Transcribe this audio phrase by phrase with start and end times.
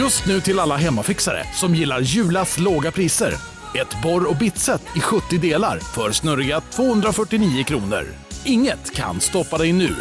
[0.00, 3.34] Just nu till alla hemmafixare som gillar Julas låga priser.
[3.74, 8.06] Ett borr och bitset i 70 delar för snurriga 249 kronor.
[8.44, 9.96] Inget kan stoppa dig nu.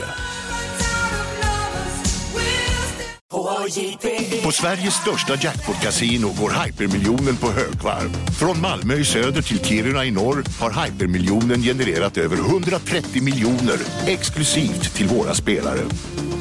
[4.43, 8.09] På Sveriges största jackpot-kasino går hypermiljonen på högvarv.
[8.39, 13.77] Från Malmö i söder till Kiruna i norr har hypermiljonen genererat över 130 miljoner
[14.07, 15.81] exklusivt till våra spelare.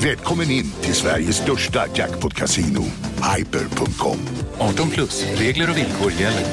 [0.03, 2.85] Välkommen in till Sveriges största jackpot-kasino,
[3.37, 4.19] hyper.com.
[4.59, 6.47] 18 plus, regler och villkor gäller.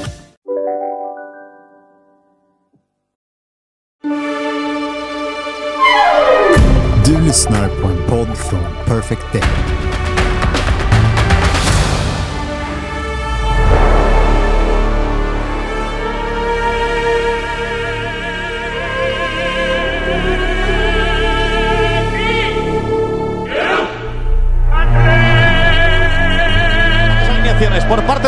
[7.05, 9.94] Du lyssnar på en podd från Perfect Day.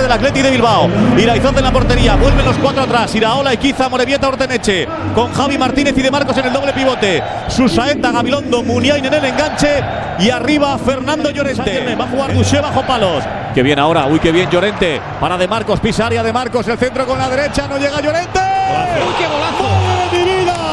[0.07, 0.87] Del Atleti de Bilbao.
[1.17, 3.13] Iraizonte en la portería, vuelven los cuatro atrás.
[3.13, 4.87] Iraola, Iquiza, Morevieta, Orteneche.
[5.13, 7.21] Con Javi Martínez y De Marcos en el doble pivote.
[7.49, 9.83] Susaeta, Gabilondo, Muniain en el enganche.
[10.19, 11.95] Y arriba Fernando Llorente.
[11.95, 13.23] Va a jugar Duché bajo palos.
[13.53, 15.01] Que bien ahora, uy, qué bien Llorente.
[15.19, 18.39] Para De Marcos, pisa área De Marcos, el centro con la derecha, no llega Llorente.
[18.39, 19.63] ¡Uy, qué golazo!
[19.63, 20.66] ¡Madre de mi vida!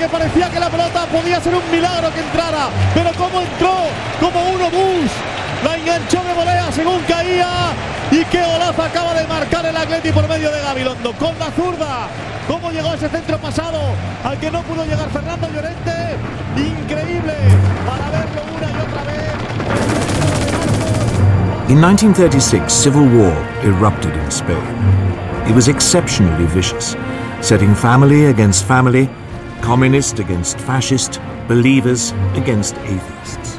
[0.00, 3.74] Porque parecía que la pelota podía ser un milagro que entrara, pero cómo entró
[4.18, 5.10] como uno bus,
[5.62, 7.72] la enganchó de volea según caía
[8.10, 12.08] y qué golazo acaba de marcar el Atleti por medio de Gabilondo con la zurda.
[12.48, 13.78] ¿Cómo llegó ese centro pasado
[14.24, 15.92] al que no pudo llegar Fernando Llorente?
[16.56, 17.34] Increíble
[17.86, 19.20] para verlo una y otra vez.
[21.68, 24.56] In 1936, civil war erupted in Spain.
[25.46, 26.96] It was exceptionally vicious,
[27.42, 29.10] setting family against family,
[29.62, 33.58] communist against fascist, believers against atheists.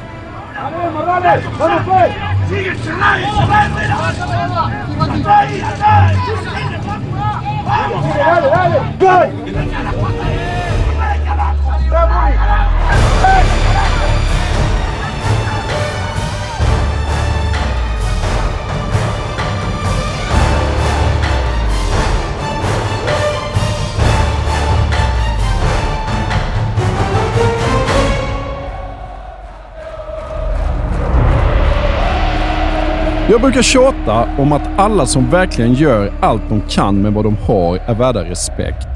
[33.32, 37.36] Jag brukar tjata om att alla som verkligen gör allt de kan med vad de
[37.36, 38.88] har är värda respekt.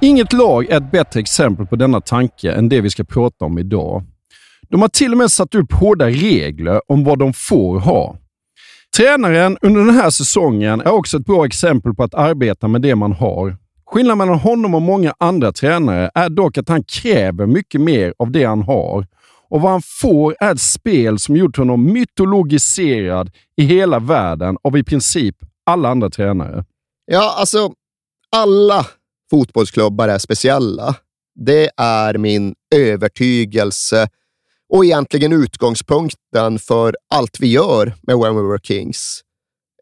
[0.00, 3.58] Inget lag är ett bättre exempel på denna tanke än det vi ska prata om
[3.58, 4.02] idag.
[4.68, 8.16] De har till och med satt upp hårda regler om vad de får ha.
[8.96, 12.94] Tränaren under den här säsongen är också ett bra exempel på att arbeta med det
[12.94, 13.56] man har.
[13.86, 18.30] Skillnaden mellan honom och många andra tränare är dock att han kräver mycket mer av
[18.30, 19.06] det han har
[19.48, 24.78] och vad han får är ett spel som gjort honom mytologiserad i hela världen av
[24.78, 25.36] i princip
[25.66, 26.64] alla andra tränare.
[27.06, 27.72] Ja, alltså
[28.36, 28.86] alla
[29.30, 30.94] fotbollsklubbar är speciella.
[31.34, 34.08] Det är min övertygelse
[34.68, 39.20] och egentligen utgångspunkten för allt vi gör med When We Were Kings.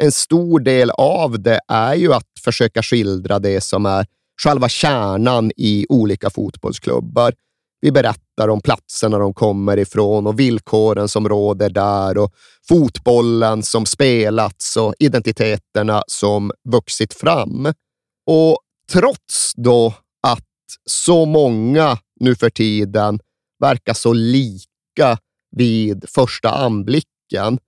[0.01, 4.07] En stor del av det är ju att försöka skildra det som är
[4.43, 7.33] själva kärnan i olika fotbollsklubbar.
[7.81, 12.33] Vi berättar om platserna de kommer ifrån och villkoren som råder där och
[12.69, 17.73] fotbollen som spelats och identiteterna som vuxit fram.
[18.27, 18.59] Och
[18.93, 19.95] trots då
[20.27, 20.45] att
[20.91, 23.19] så många nu för tiden
[23.61, 25.19] verkar så lika
[25.57, 27.59] vid första anblicken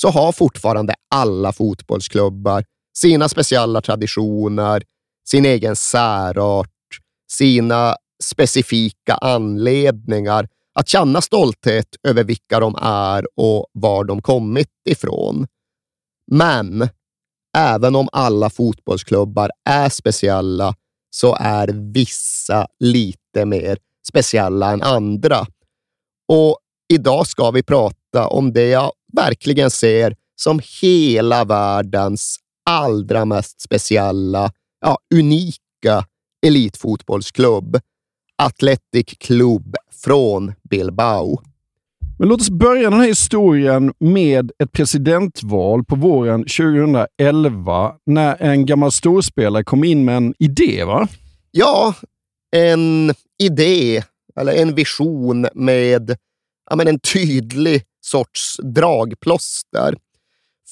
[0.00, 2.64] så har fortfarande alla fotbollsklubbar
[2.96, 4.82] sina speciella traditioner,
[5.28, 6.70] sin egen särart,
[7.30, 15.46] sina specifika anledningar att känna stolthet över vilka de är och var de kommit ifrån.
[16.30, 16.88] Men
[17.56, 20.74] även om alla fotbollsklubbar är speciella
[21.10, 23.78] så är vissa lite mer
[24.08, 25.46] speciella än andra.
[26.28, 26.58] Och
[26.92, 32.38] idag ska vi prata om det jag verkligen ser som hela världens
[32.70, 36.06] allra mest speciella, ja, unika
[36.46, 37.80] elitfotbollsklubb.
[38.38, 41.40] Athletic Club från Bilbao.
[42.18, 48.66] Men låt oss börja den här historien med ett presidentval på våren 2011 när en
[48.66, 51.08] gammal storspelare kom in med en idé, va?
[51.50, 51.94] Ja,
[52.56, 54.02] en idé
[54.40, 56.16] eller en vision med
[56.70, 59.96] ja, men en tydlig sorts dragplåster.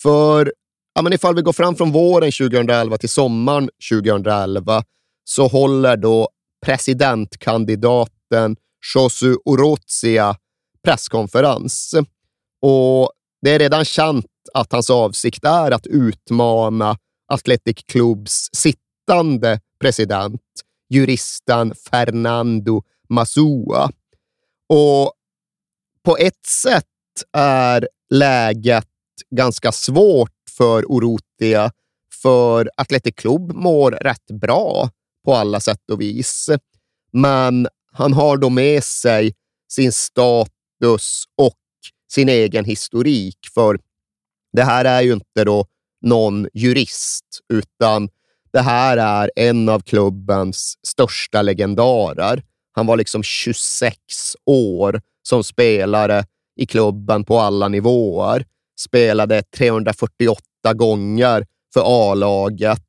[0.02, 0.52] För
[0.94, 4.84] ja, men ifall vi går fram från våren 2011 till sommaren 2011
[5.24, 6.28] så håller då
[6.66, 8.56] presidentkandidaten
[8.94, 10.36] Josu Orozia
[10.84, 11.94] presskonferens.
[12.62, 13.12] Och
[13.42, 16.98] det är redan känt att hans avsikt är att utmana
[17.32, 20.40] Athletic Clubs sittande president,
[20.88, 23.90] juristen Fernando Masua.
[24.68, 25.12] Och
[26.04, 26.84] på ett sätt
[27.36, 28.88] är läget
[29.30, 31.72] ganska svårt för Orotia,
[32.22, 34.90] för Athletic Club mår rätt bra
[35.24, 36.50] på alla sätt och vis.
[37.12, 39.34] Men han har då med sig
[39.72, 41.58] sin status och
[42.12, 43.78] sin egen historik, för
[44.52, 45.66] det här är ju inte då
[46.02, 48.08] någon jurist, utan
[48.52, 52.42] det här är en av klubbens största legendarer.
[52.72, 53.96] Han var liksom 26
[54.46, 56.24] år som spelare
[56.56, 58.46] i klubben på alla nivåer.
[58.80, 60.42] Spelade 348
[60.74, 62.82] gånger för A-laget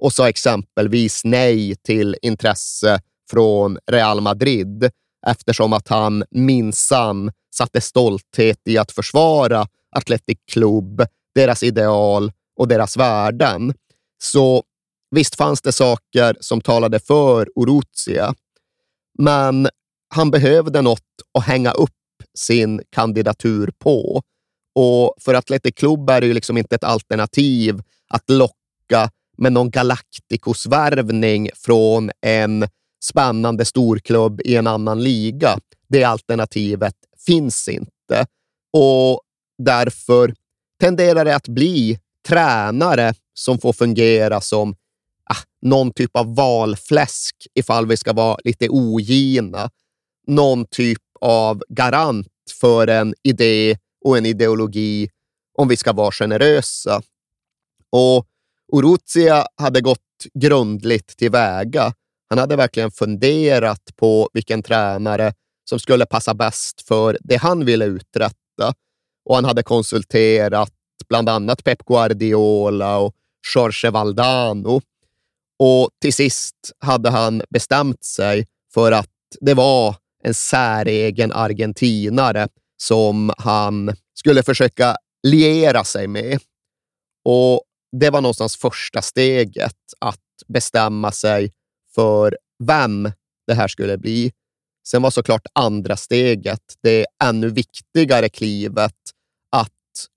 [0.00, 3.00] och sa exempelvis nej till intresse
[3.30, 4.90] från Real Madrid
[5.26, 9.66] eftersom att han minsann satte stolthet i att försvara
[9.96, 11.02] Athletic Club,
[11.34, 13.74] deras ideal och deras värden.
[14.22, 14.62] Så
[15.10, 18.34] visst fanns det saker som talade för Oruzia,
[19.18, 19.68] men
[20.14, 21.00] han behövde något
[21.38, 21.90] att hänga upp
[22.34, 24.22] sin kandidatur på.
[24.74, 29.10] Och för Athletic Club är det ju liksom inte ett alternativ att locka
[29.40, 32.68] med någon Galacticos-värvning från en
[33.04, 35.58] spännande storklubb i en annan liga.
[35.88, 36.94] Det alternativet
[37.26, 38.26] finns inte
[38.72, 39.20] och
[39.58, 40.34] därför
[40.80, 41.98] tenderar det att bli
[42.28, 44.74] tränare som får fungera som
[45.24, 49.70] ah, någon typ av valfläsk ifall vi ska vara lite ogina.
[50.26, 52.28] Någon typ av garant
[52.60, 55.08] för en idé och en ideologi
[55.58, 57.02] om vi ska vara generösa.
[57.90, 58.26] Och
[58.72, 60.00] Oruzia hade gått
[60.34, 61.92] grundligt tillväga.
[62.28, 65.32] Han hade verkligen funderat på vilken tränare
[65.68, 68.74] som skulle passa bäst för det han ville uträtta.
[69.24, 70.72] Och han hade konsulterat
[71.08, 73.14] bland annat Pep Guardiola och
[73.54, 74.80] Jorge Valdano.
[75.58, 79.08] Och till sist hade han bestämt sig för att
[79.40, 82.48] det var en säregen argentinare
[82.82, 86.38] som han skulle försöka liera sig med.
[87.24, 91.52] Och det var någonstans första steget att bestämma sig
[91.94, 93.12] för vem
[93.46, 94.32] det här skulle bli.
[94.88, 98.96] Sen var såklart andra steget det ännu viktigare klivet
[99.56, 99.70] att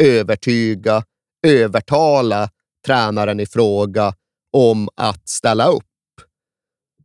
[0.04, 1.04] övertyga,
[1.48, 2.50] övertala
[2.86, 4.14] tränaren i fråga
[4.54, 5.84] om att ställa upp.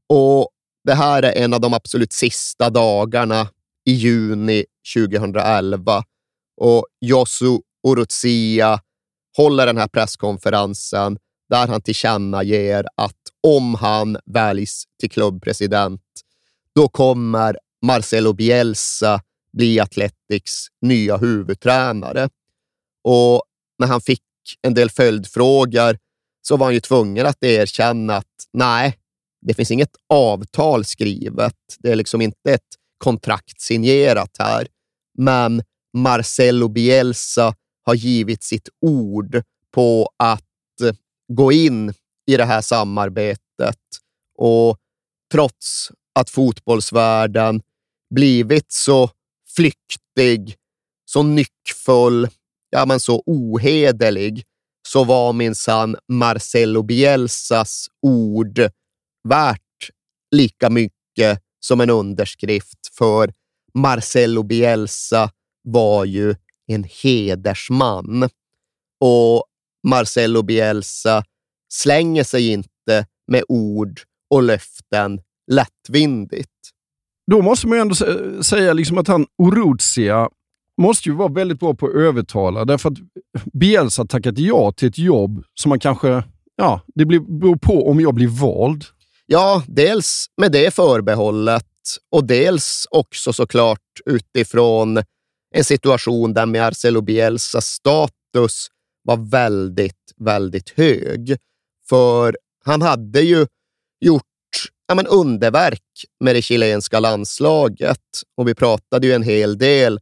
[0.09, 0.49] Och
[0.85, 3.49] Det här är en av de absolut sista dagarna
[3.85, 4.65] i juni
[4.95, 6.05] 2011
[6.61, 8.81] och Josu Oruzia
[9.39, 11.19] håller den här presskonferensen
[11.51, 16.03] där han tillkännager att om han väljs till klubbpresident,
[16.75, 19.21] då kommer Marcelo Bielsa
[19.53, 22.29] bli Athletics nya huvudtränare.
[23.05, 23.43] Och
[23.79, 24.23] när han fick
[24.63, 25.99] en del följdfrågor
[26.43, 28.99] så var han ju tvungen att erkänna att nej,
[29.47, 31.55] det finns inget avtal skrivet.
[31.79, 32.69] Det är liksom inte ett
[32.99, 34.67] kontrakt signerat här.
[35.19, 35.63] Men
[35.97, 37.55] Marcelo Bielsa
[37.89, 39.43] har givit sitt ord
[39.75, 40.45] på att
[41.33, 41.95] gå in
[42.27, 43.79] i det här samarbetet.
[44.39, 44.79] Och
[45.33, 47.63] trots att fotbollsvärlden
[48.15, 49.11] blivit så
[49.57, 50.57] flyktig,
[51.05, 52.29] så nyckfull,
[52.71, 54.45] ja men så ohederlig,
[54.89, 58.59] så var minsann Marcelo Bielsas ord
[59.29, 59.91] värt
[60.31, 63.33] lika mycket som en underskrift, för
[63.75, 65.31] Marcelo Bielsa
[65.63, 66.35] var ju
[66.69, 68.29] en hedersman.
[69.01, 69.45] Och
[69.87, 71.25] Marcelo Bielsa
[71.73, 75.21] slänger sig inte med ord och löften
[75.51, 76.51] lättvindigt.
[77.31, 77.95] Då måste man ju ändå
[78.43, 80.29] säga liksom att han, Oruzia,
[80.79, 82.99] måste ju vara väldigt bra på att övertala, därför att
[83.53, 86.23] Bielsa tackat ja till ett jobb som man kanske,
[86.57, 88.85] ja, det beror på om jag blir vald.
[89.27, 91.65] Ja, dels med det förbehållet
[92.11, 95.03] och dels också såklart utifrån
[95.55, 98.69] en situation där Marcelo Bielsas status
[99.03, 101.37] var väldigt, väldigt hög.
[101.89, 103.47] För han hade ju
[104.01, 104.23] gjort
[104.89, 105.83] ja, men underverk
[106.21, 110.01] med det chilenska landslaget och vi pratade ju en hel del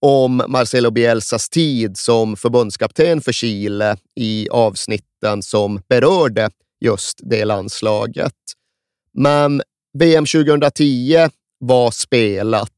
[0.00, 6.50] om Marcelo Bielsas tid som förbundskapten för Chile i avsnitten som berörde
[6.80, 8.34] just det landslaget.
[9.14, 9.62] Men
[9.98, 11.28] VM 2010
[11.58, 12.70] var spelat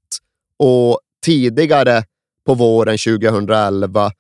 [0.58, 2.04] och tidigare
[2.46, 4.10] på våren 2011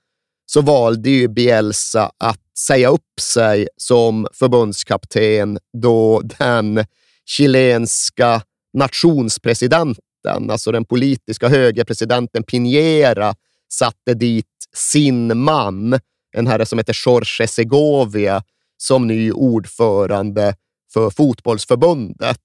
[0.46, 6.84] så valde ju Bielsa att säga upp sig som förbundskapten då den
[7.26, 13.34] chilenska nationspresidenten, alltså den politiska högerpresidenten Piñera,
[13.72, 16.00] satte dit sin man,
[16.36, 18.42] en herre som heter Jorge Segovia,
[18.76, 20.54] som ny ordförande
[20.92, 22.42] för fotbollsförbundet.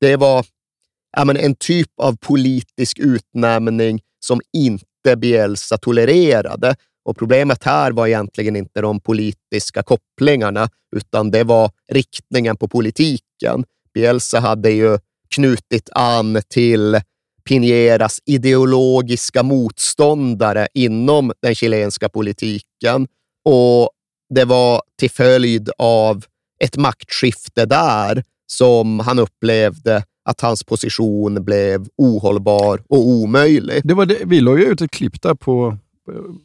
[0.00, 0.46] Det var
[1.16, 6.76] ja, men en typ av politisk utnämning som inte Bielsa tolererade.
[7.04, 13.64] Och Problemet här var egentligen inte de politiska kopplingarna, utan det var riktningen på politiken.
[13.94, 14.98] Bielsa hade ju
[15.34, 17.00] knutit an till
[17.48, 23.08] Pineras ideologiska motståndare inom den chilenska politiken
[23.44, 23.90] och
[24.34, 26.24] det var till följd av
[26.60, 33.80] ett maktskifte där som han upplevde att hans position blev ohållbar och omöjlig.
[33.84, 35.78] Det var det, vi la ju ut ett klipp där på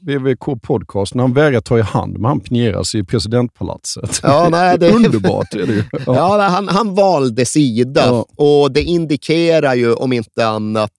[0.01, 4.19] VVK Podcast när han vägrar ta i hand med han Pineras i presidentpalatset.
[4.23, 4.91] Ja, nej, det...
[4.91, 5.83] Underbart är det ju.
[5.91, 8.25] Ja, ja han, han valde sida ja.
[8.45, 10.91] och det indikerar ju om inte annat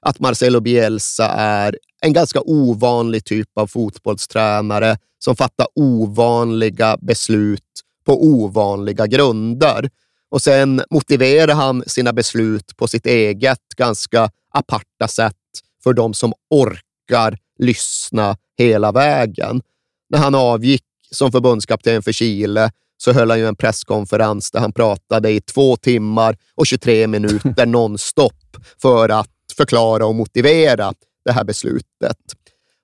[0.00, 7.62] att Marcelo Bielsa är en ganska ovanlig typ av fotbollstränare som fattar ovanliga beslut
[8.06, 9.90] på ovanliga grunder.
[10.30, 15.34] Och sen motiverar han sina beslut på sitt eget ganska aparta sätt
[15.82, 19.62] för de som orkar lyssna hela vägen.
[20.10, 24.72] När han avgick som förbundskapten för Chile så höll han ju en presskonferens där han
[24.72, 30.94] pratade i två timmar och 23 minuter nonstop för att förklara och motivera
[31.24, 32.18] det här beslutet.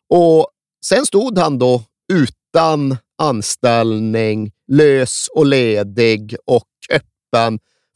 [0.09, 0.51] Och
[0.85, 1.83] Sen stod han då
[2.13, 7.14] utan anställning, lös och ledig och öppen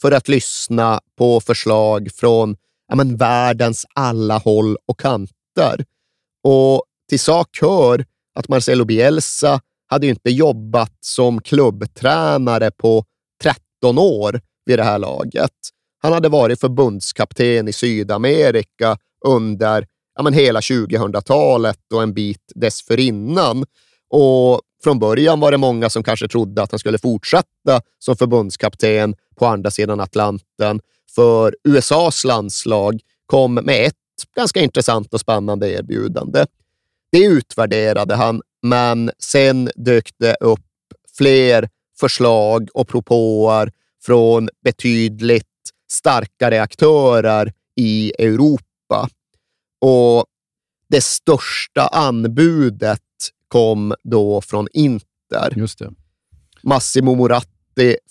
[0.02, 2.57] för att lyssna på förslag från
[2.88, 5.85] ja, men, världens alla håll och kanter.
[6.45, 8.04] Och till sak hör
[8.35, 13.04] att Marcelo Bielsa hade inte jobbat som klubbtränare på
[13.42, 15.52] 13 år vid det här laget.
[16.02, 23.64] Han hade varit förbundskapten i Sydamerika under ja, men hela 2000-talet och en bit dessförinnan.
[24.11, 29.14] Och från början var det många som kanske trodde att han skulle fortsätta som förbundskapten
[29.38, 30.80] på andra sidan Atlanten,
[31.14, 33.95] för USAs landslag kom med ett
[34.37, 36.47] ganska intressant och spännande erbjudande.
[37.12, 40.61] Det utvärderade han, men sen dök det upp
[41.16, 41.68] fler
[42.00, 45.45] förslag och propåer från betydligt
[45.90, 49.09] starkare aktörer i Europa.
[49.80, 50.25] Och
[50.88, 53.00] det största anbudet
[53.49, 55.52] kom då från Inter.
[55.57, 55.90] Just det.
[56.62, 57.58] Massimo Moratti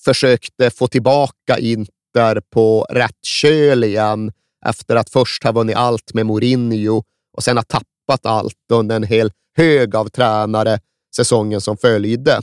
[0.06, 4.32] försökte få tillbaka Inter på rätt köl igen
[4.66, 9.04] efter att först ha vunnit allt med Mourinho och sen ha tappat allt under en
[9.04, 10.80] hel hög av tränare
[11.16, 12.42] säsongen som följde.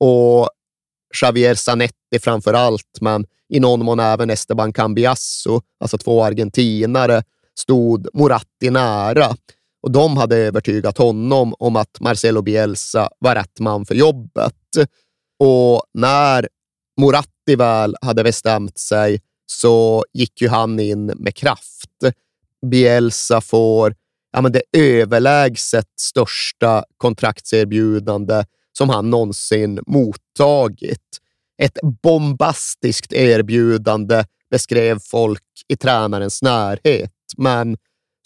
[0.00, 0.50] Och
[1.22, 7.22] Javier Zanetti framför allt, men i någon mån även Esteban Cambiasso, alltså två argentinare,
[7.58, 9.36] stod Moratti nära
[9.82, 14.54] och de hade övertygat honom om att Marcelo Bielsa var rätt man för jobbet.
[15.38, 16.48] Och när
[17.00, 21.90] Moratti väl hade bestämt sig så gick ju han in med kraft.
[22.70, 23.94] Bielsa får
[24.32, 28.44] ja, men det överlägset största kontraktserbjudande
[28.78, 31.18] som han någonsin mottagit.
[31.62, 37.76] Ett bombastiskt erbjudande beskrev folk i tränarens närhet, men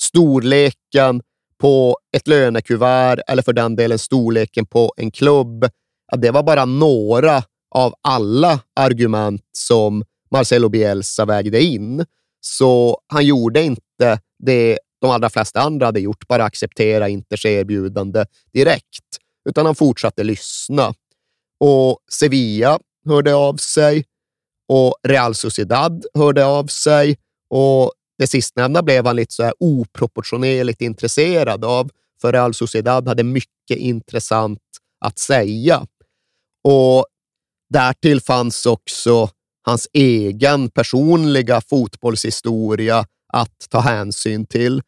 [0.01, 1.23] storleken
[1.59, 5.69] på ett lönekuvert eller för den delen storleken på en klubb,
[6.13, 7.43] ja, det var bara några
[7.75, 12.07] av alla argument som Marcelo Bielsa vägde in.
[12.41, 18.25] Så han gjorde inte det de allra flesta andra hade gjort, bara acceptera Inters erbjudande
[18.53, 20.95] direkt, utan han fortsatte lyssna.
[21.61, 24.05] Och Sevilla hörde av sig
[24.69, 27.17] och Real Sociedad hörde av sig
[27.51, 31.91] och det sistnämnda blev han lite så här oproportionerligt intresserad av,
[32.21, 34.61] för Real Sociedad hade mycket intressant
[35.05, 35.87] att säga.
[36.65, 37.07] Och
[37.73, 39.31] därtill fanns också
[39.67, 44.83] hans egen personliga fotbollshistoria att ta hänsyn till.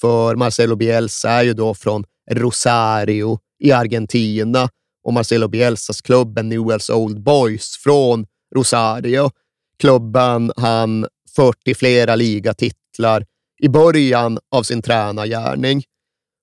[0.00, 4.68] För Marcelo Bielsa är ju då från Rosario i Argentina
[5.04, 9.30] och Marcelo Bielsas klubb är Newells Old Boys från Rosario.
[9.78, 11.06] Klubben han
[11.36, 13.26] fört till flera ligatitlar
[13.62, 15.82] i början av sin tränargärning.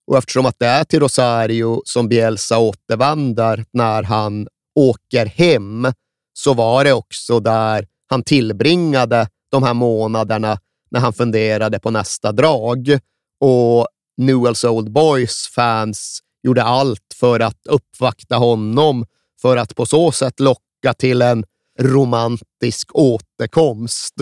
[0.08, 5.88] Och eftersom att det är till Rosario som Bielsa återvänder när han åker hem,
[6.34, 10.60] så var det också där han tillbringade de här månaderna
[10.92, 13.00] när han funderade på nästa drag.
[13.40, 19.06] Och Newells Old Boys fans gjorde allt för att uppvakta honom
[19.42, 21.46] för att på så sätt locka till en
[21.80, 24.14] romantisk återkomst.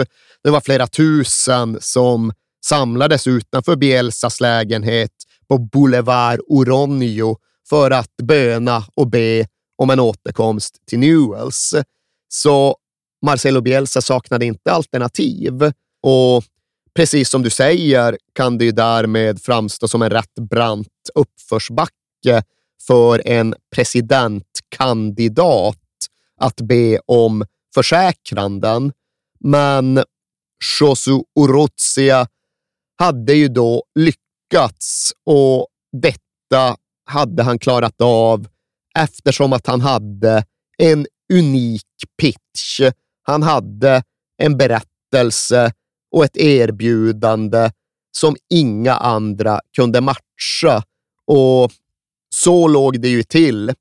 [0.43, 2.33] Det var flera tusen som
[2.65, 5.11] samlades utanför Bielsas lägenhet
[5.47, 7.37] på Boulevard Oronio
[7.69, 9.45] för att böna och be
[9.83, 11.75] om en återkomst till Newells.
[12.29, 12.77] Så
[13.25, 15.71] Marcelo Bielsa saknade inte alternativ
[16.03, 16.43] och
[16.95, 22.43] precis som du säger kan det ju därmed framstå som en rätt brant uppförsbacke
[22.87, 25.77] för en presidentkandidat
[26.39, 28.91] att be om försäkranden.
[29.39, 30.03] Men
[30.79, 32.27] Josu Orozia
[32.99, 35.67] hade ju då lyckats och
[36.01, 38.47] detta hade han klarat av
[38.99, 40.45] eftersom att han hade
[40.77, 41.85] en unik
[42.21, 42.81] pitch.
[43.23, 44.03] Han hade
[44.37, 45.73] en berättelse
[46.11, 47.71] och ett erbjudande
[48.17, 50.83] som inga andra kunde matcha.
[51.27, 51.71] Och
[52.35, 53.73] så låg det ju till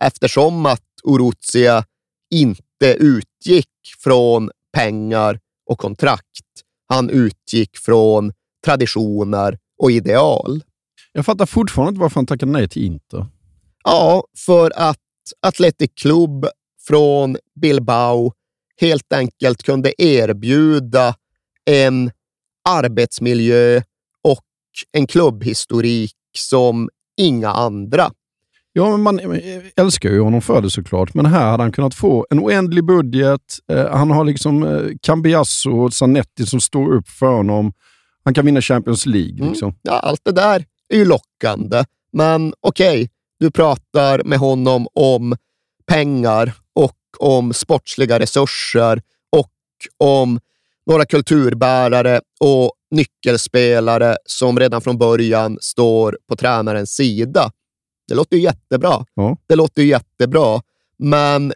[0.00, 1.84] eftersom att Orutsia
[2.30, 3.68] inte utgick
[3.98, 6.22] från pengar och kontrakt.
[6.88, 8.32] Han utgick från
[8.64, 10.62] traditioner och ideal.
[11.12, 13.26] Jag fattar fortfarande inte varför han tackade nej till Inter.
[13.88, 14.98] Ja, för att
[15.42, 16.46] Athletic Club
[16.86, 18.32] från Bilbao
[18.80, 21.14] helt enkelt kunde erbjuda
[21.70, 22.10] en
[22.68, 23.82] arbetsmiljö
[24.24, 24.44] och
[24.92, 28.10] en klubbhistorik som inga andra.
[28.72, 29.40] Ja, men man
[29.76, 33.58] älskar ju honom för det såklart, men här hade han kunnat få en oändlig budget.
[33.72, 37.72] Eh, han har liksom eh, Cambiasso och Zanetti som står upp för honom.
[38.24, 39.38] Han kan vinna Champions League.
[39.38, 39.48] Mm.
[39.48, 39.74] Liksom.
[39.82, 45.36] Ja, allt det där är ju lockande, men okej, okay, du pratar med honom om
[45.86, 49.02] pengar och om sportsliga resurser
[49.32, 49.50] och
[49.98, 50.40] om
[50.86, 57.50] några kulturbärare och nyckelspelare som redan från början står på tränarens sida.
[58.08, 59.04] Det låter ju jättebra.
[59.14, 59.36] Ja.
[59.46, 60.62] Det låter ju jättebra,
[60.98, 61.52] men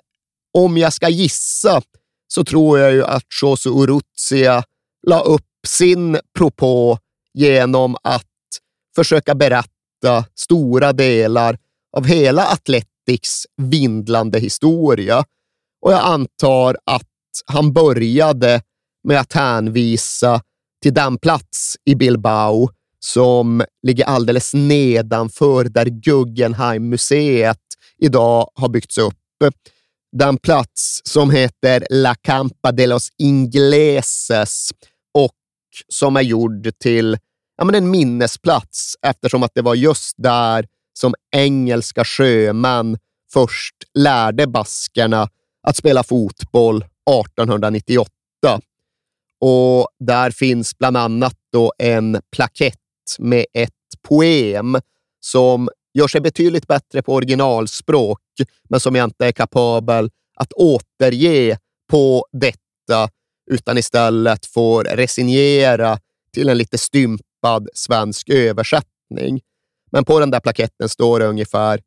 [0.59, 1.83] om jag ska gissa
[2.29, 4.65] så tror jag ju att Josu Uruzia
[5.07, 6.99] la upp sin propå
[7.35, 8.27] genom att
[8.97, 11.59] försöka berätta stora delar
[11.97, 15.25] av hela Athletics vindlande historia.
[15.83, 17.07] Och jag antar att
[17.47, 18.63] han började
[19.09, 20.43] med att hänvisa
[20.83, 27.59] till den plats i Bilbao som ligger alldeles nedanför där Guggenheim-museet
[27.99, 29.15] idag har byggts upp.
[30.17, 34.71] Den plats som heter La Campa de los Ingleses
[35.15, 35.37] och
[35.89, 37.19] som är gjord till
[37.57, 42.99] ja, men en minnesplats eftersom att det var just där som engelska sjömän
[43.33, 45.29] först lärde baskerna
[45.63, 48.11] att spela fotboll 1898.
[49.41, 52.77] Och där finns bland annat då en plakett
[53.19, 53.71] med ett
[54.09, 54.79] poem
[55.21, 58.21] som gör sig betydligt bättre på originalspråk,
[58.69, 61.59] men som jag inte är kapabel att återge
[61.91, 63.11] på detta,
[63.51, 65.99] utan istället får resignera
[66.35, 69.41] till en lite stympad svensk översättning.
[69.93, 71.81] Men på den där plaketten står det ungefär,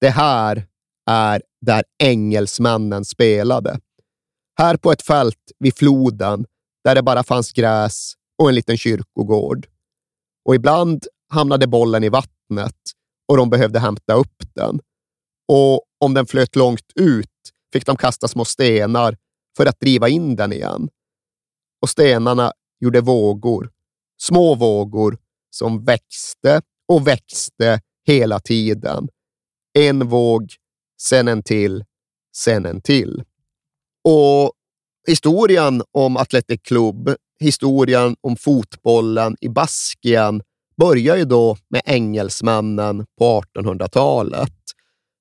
[0.00, 0.66] det här
[1.10, 3.80] är där engelsmännen spelade.
[4.58, 6.46] Här på ett fält vid floden,
[6.84, 9.66] där det bara fanns gräs och en liten kyrkogård.
[10.44, 12.76] Och ibland hamnade bollen i vattnet
[13.28, 14.80] och de behövde hämta upp den.
[15.48, 17.30] Och om den flöt långt ut
[17.72, 19.16] fick de kasta små stenar
[19.56, 20.88] för att driva in den igen.
[21.82, 23.70] Och stenarna gjorde vågor,
[24.22, 25.18] små vågor
[25.50, 29.08] som växte och växte hela tiden.
[29.78, 30.52] En våg,
[31.00, 31.84] sen en till,
[32.36, 33.22] sen en till.
[34.04, 34.52] Och
[35.06, 40.42] historien om Athletic Club, historien om fotbollen i Baskien
[40.76, 44.52] börjar ju då med engelsmännen på 1800-talet.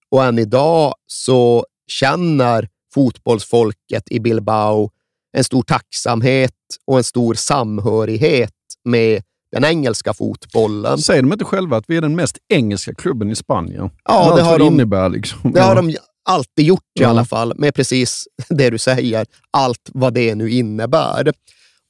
[0.09, 4.91] Och än idag så känner fotbollsfolket i Bilbao
[5.37, 6.53] en stor tacksamhet
[6.85, 10.97] och en stor samhörighet med den engelska fotbollen.
[10.97, 13.89] Säger de inte själva att vi är den mest engelska klubben i Spanien?
[14.03, 15.51] Ja, det har, de, innebär liksom.
[15.51, 15.95] det har de
[16.29, 17.09] alltid gjort i Ja.
[17.09, 19.25] alla fall, med precis det du säger.
[19.51, 21.33] Allt vad det nu innebär.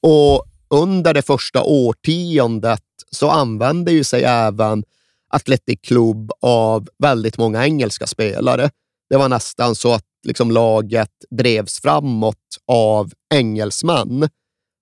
[0.01, 4.83] Och under det första årtiondet så använde ju sig även
[5.29, 8.69] Athletic Club av väldigt många engelska spelare.
[9.09, 12.35] Det var nästan så att liksom laget drevs framåt
[12.67, 14.29] av engelsmän.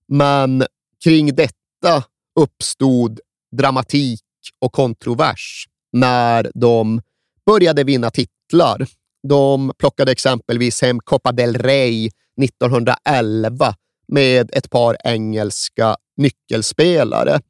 [0.08, 0.64] Men
[1.04, 2.02] kring detta
[2.40, 3.20] uppstod
[3.56, 4.20] dramatik
[4.60, 7.00] och kontrovers när de
[7.46, 8.86] började vinna titlar.
[9.28, 12.10] De plockade exempelvis hem Copa del Rey
[12.42, 13.74] 1911
[14.08, 17.40] med ett par engelska nyckelspelare.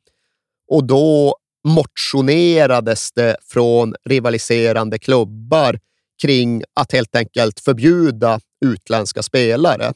[0.70, 1.36] Och då
[1.68, 5.80] motionerades det från rivaliserande klubbar
[6.22, 9.92] kring att helt enkelt förbjuda utländska spelare.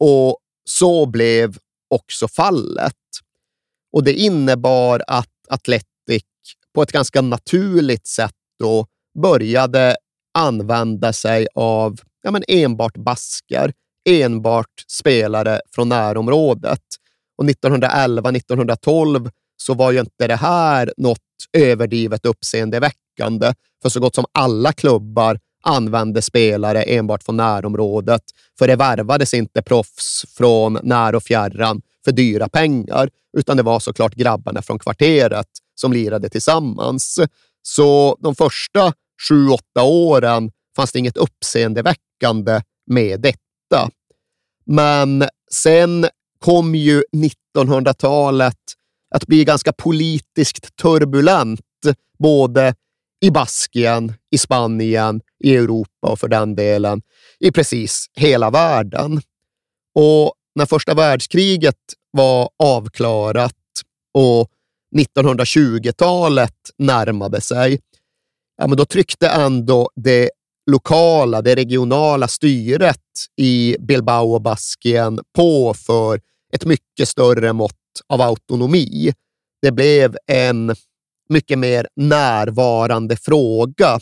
[0.00, 1.56] Och så blev
[1.90, 2.94] också fallet.
[3.92, 6.22] Och det innebar att Atletic
[6.74, 8.86] på ett ganska naturligt sätt då
[9.22, 9.96] började
[10.34, 13.72] använda sig av ja, men enbart basker,
[14.08, 16.82] enbart spelare från närområdet.
[17.38, 21.18] Och 1911-1912 så var ju inte det här något
[21.52, 28.22] överdrivet uppseendeväckande, för så gott som alla klubbar använde spelare enbart från närområdet,
[28.58, 33.80] för det värvades inte proffs från när och fjärran för dyra pengar, utan det var
[33.80, 37.18] såklart grabbarna från kvarteret som lirade tillsammans.
[37.62, 38.92] Så de första
[39.28, 43.90] sju, åtta åren fanns det inget uppseendeväckande med detta.
[44.66, 46.06] Men sen
[46.38, 47.02] kom ju
[47.56, 48.56] 1900-talet
[49.14, 51.60] att bli ganska politiskt turbulent,
[52.18, 52.74] både
[53.20, 57.02] i Baskien, i Spanien, i Europa och för den delen
[57.40, 59.22] i precis hela världen.
[59.94, 61.76] Och när första världskriget
[62.10, 63.54] var avklarat
[64.14, 64.50] och
[64.96, 67.80] 1920-talet närmade sig,
[68.56, 70.30] ja, men då tryckte ändå det
[70.70, 73.00] lokala, det regionala styret
[73.36, 76.20] i Bilbao och Baskien på för
[76.52, 77.74] ett mycket större mått
[78.08, 79.12] av autonomi.
[79.62, 80.74] Det blev en
[81.28, 84.00] mycket mer närvarande fråga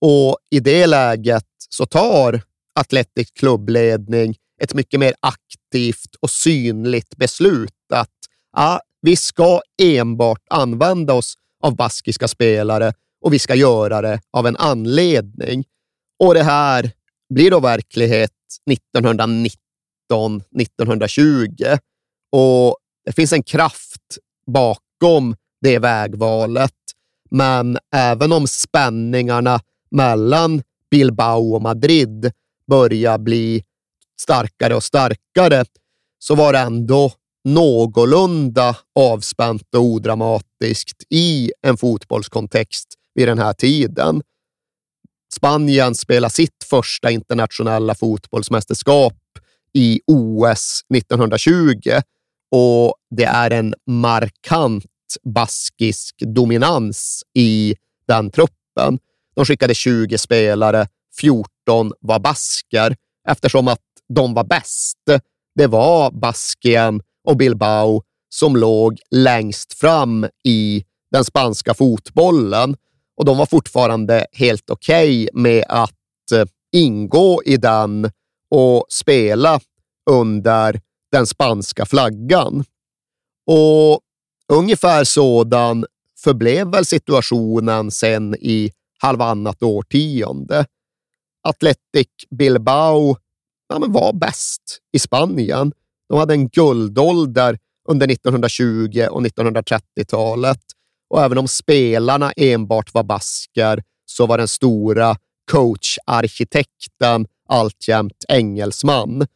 [0.00, 2.42] och i det läget så tar
[2.80, 8.08] Atletic klubbledning ett mycket mer aktivt och synligt beslut att
[8.56, 14.46] ja, vi ska enbart använda oss av baskiska spelare och vi ska göra det av
[14.46, 15.64] en anledning.
[16.18, 16.90] Och det här
[17.34, 18.30] blir då verklighet
[18.70, 21.46] 1919, 1920
[22.32, 26.74] och det finns en kraft bakom det vägvalet.
[27.30, 32.32] Men även om spänningarna mellan Bilbao och Madrid
[32.66, 33.64] börjar bli
[34.22, 35.64] starkare och starkare
[36.18, 37.12] så var det ändå
[37.44, 44.22] någorlunda avspänt och odramatiskt i en fotbollskontext vid den här tiden.
[45.34, 49.14] Spanien spelar sitt första internationella fotbollsmästerskap
[49.72, 51.90] i OS 1920
[52.50, 54.84] och det är en markant
[55.34, 57.74] baskisk dominans i
[58.08, 58.98] den truppen.
[59.34, 60.86] De skickade 20 spelare,
[61.20, 62.96] 14 var basker
[63.28, 63.80] eftersom att
[64.14, 64.98] de var bäst.
[65.54, 68.02] Det var Baskien och Bilbao
[68.34, 72.76] som låg längst fram i den spanska fotbollen
[73.16, 78.10] och de var fortfarande helt okej okay med att eh, ingå i den
[78.50, 79.60] och spela
[80.10, 80.80] under
[81.12, 82.64] den spanska flaggan.
[83.46, 84.00] Och
[84.52, 85.86] ungefär sådan
[86.24, 90.66] förblev väl situationen sen i halvannat årtionde.
[91.48, 93.16] Athletic Bilbao
[93.72, 95.72] ja, men var bäst i Spanien.
[96.08, 97.58] De hade en guldålder
[97.88, 100.60] under 1920 och 1930-talet
[101.10, 105.16] och även om spelarna enbart var basker så var den stora
[105.50, 109.26] coacharkitekten alltjämt engelsman.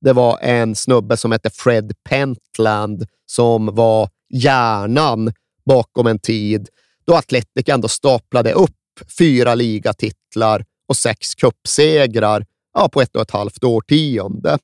[0.00, 5.32] Det var en snubbe som hette Fred Pentland som var hjärnan
[5.66, 6.68] bakom en tid
[7.06, 8.70] då Atletic ändå staplade upp
[9.18, 14.58] fyra ligatitlar och sex cupsegrar ja, på ett och ett halvt årtionde.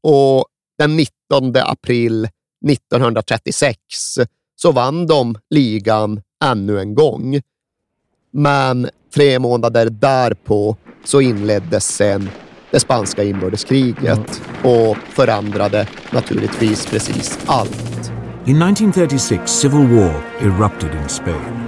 [0.00, 0.44] Och
[0.78, 1.12] den 19
[1.56, 2.28] april
[2.68, 3.78] 1936
[4.56, 7.40] så vann de ligan ännu en gång.
[8.30, 12.30] Men tre månader därpå så inleddes sen
[12.70, 18.12] det spanska inbördeskriget och förändrade naturligtvis precis allt.
[18.46, 21.66] In 1936, civil war erupted in Spain.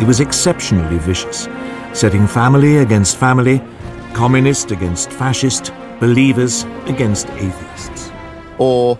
[0.00, 1.48] It was exceptionally vicious,
[1.92, 3.60] setting family against family,
[4.20, 8.12] communist against fascist, believers against atheists.
[8.58, 8.98] Och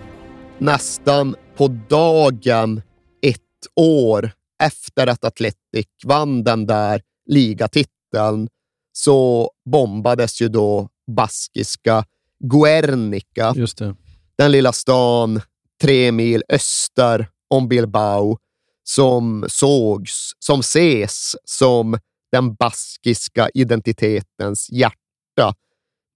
[0.59, 2.83] nästan på dagen
[3.23, 3.41] ett
[3.77, 4.31] år
[4.63, 8.49] efter att Atletic vann den där ligatiteln
[8.93, 12.05] så bombades ju då baskiska
[12.45, 13.53] Guernica.
[13.57, 13.97] Just det.
[14.39, 15.41] Den lilla stan
[15.83, 18.39] tre mil öster om Bilbao
[18.85, 21.99] som sågs, som ses som
[22.33, 25.00] den baskiska identitetens hjärta.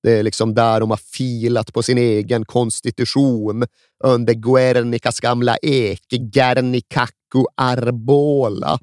[0.02, 3.64] Det är liksom där de har filat på sin egen konstitution
[4.04, 8.78] under Guernicas gamla ek, Gernicacu Arbola.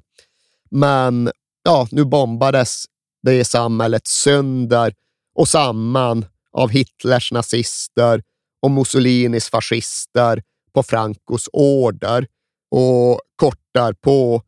[0.71, 1.31] Men
[1.63, 2.85] ja, nu bombades
[3.23, 4.93] det samhället sönder
[5.35, 8.23] och samman av Hitlers nazister
[8.61, 12.27] och Mussolinis fascister på Francos order
[12.71, 14.41] och kort därpå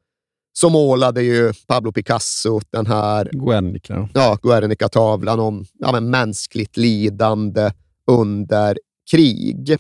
[0.54, 4.10] så målade ju Pablo Picasso den här Guernica.
[4.14, 7.72] ja, Guernica-tavlan om ja, men mänskligt lidande
[8.08, 8.78] under
[9.12, 9.78] krig.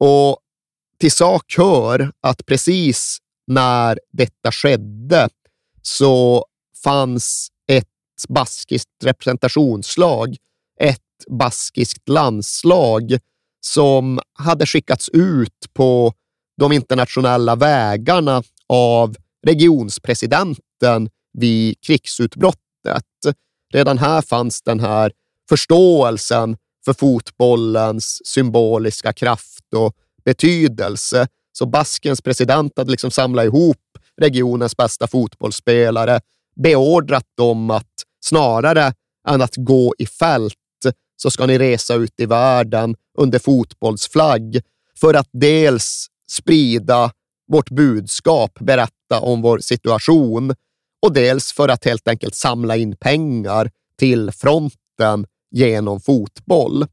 [0.00, 0.38] Och
[1.00, 5.28] till sak hör att precis när detta skedde
[5.82, 6.44] så
[6.84, 7.88] fanns ett
[8.28, 10.36] baskiskt representationslag,
[10.80, 13.18] ett baskiskt landslag
[13.60, 16.12] som hade skickats ut på
[16.56, 23.04] de internationella vägarna av regionspresidenten vid krigsutbrottet.
[23.72, 25.12] Redan här fanns den här
[25.48, 31.26] förståelsen för fotbollens symboliska kraft och betydelse.
[31.52, 33.76] Så Baskens president hade liksom samlat ihop
[34.20, 36.20] regionens bästa fotbollsspelare,
[36.56, 37.92] beordrat dem att
[38.24, 38.92] snarare
[39.28, 40.54] än att gå i fält
[41.16, 44.60] så ska ni resa ut i världen under fotbollsflagg
[45.00, 47.10] för att dels sprida
[47.54, 50.54] vårt budskap, berätta om vår situation
[51.02, 56.86] och dels för att helt enkelt samla in pengar till fronten genom fotboll.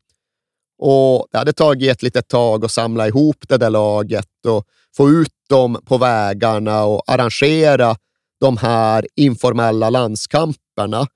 [0.79, 4.65] Och Det hade tagit ett litet tag att samla ihop det där laget och
[4.97, 7.95] få ut dem på vägarna och arrangera
[8.39, 11.07] de här informella landskamperna.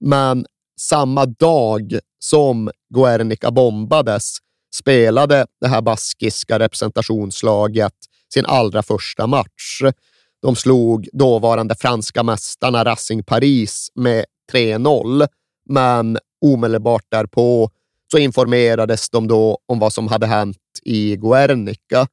[0.00, 0.46] Men
[0.80, 4.36] samma dag som Guernica bombades
[4.74, 7.94] spelade det här baskiska representationslaget
[8.34, 9.80] sin allra första match.
[10.42, 15.28] De slog dåvarande franska mästarna Racing Paris med 3-0,
[15.68, 17.70] men omedelbart därpå
[18.12, 22.06] så informerades de då om vad som hade hänt i Guernica.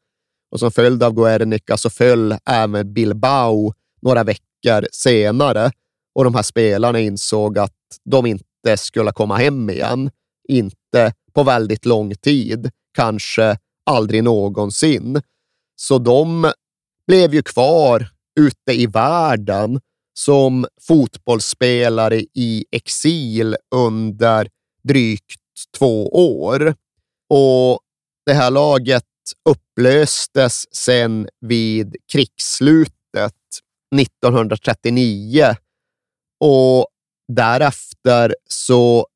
[0.51, 5.71] Och som följd av Guernica så föll även Bilbao några veckor senare
[6.15, 7.71] och de här spelarna insåg att
[8.03, 10.11] de inte skulle komma hem igen.
[10.49, 15.21] Inte på väldigt lång tid, kanske aldrig någonsin.
[15.81, 16.51] Så de
[17.07, 19.79] blev ju kvar ute i världen
[20.13, 24.49] som fotbollsspelare i exil under
[24.83, 25.41] drygt
[25.77, 26.07] två
[26.39, 26.75] år.
[27.29, 27.79] Och
[28.25, 29.03] det här laget
[29.49, 33.35] upplöstes sen vid krigsslutet
[33.95, 35.55] 1939
[36.39, 36.87] och
[37.27, 39.07] därefter så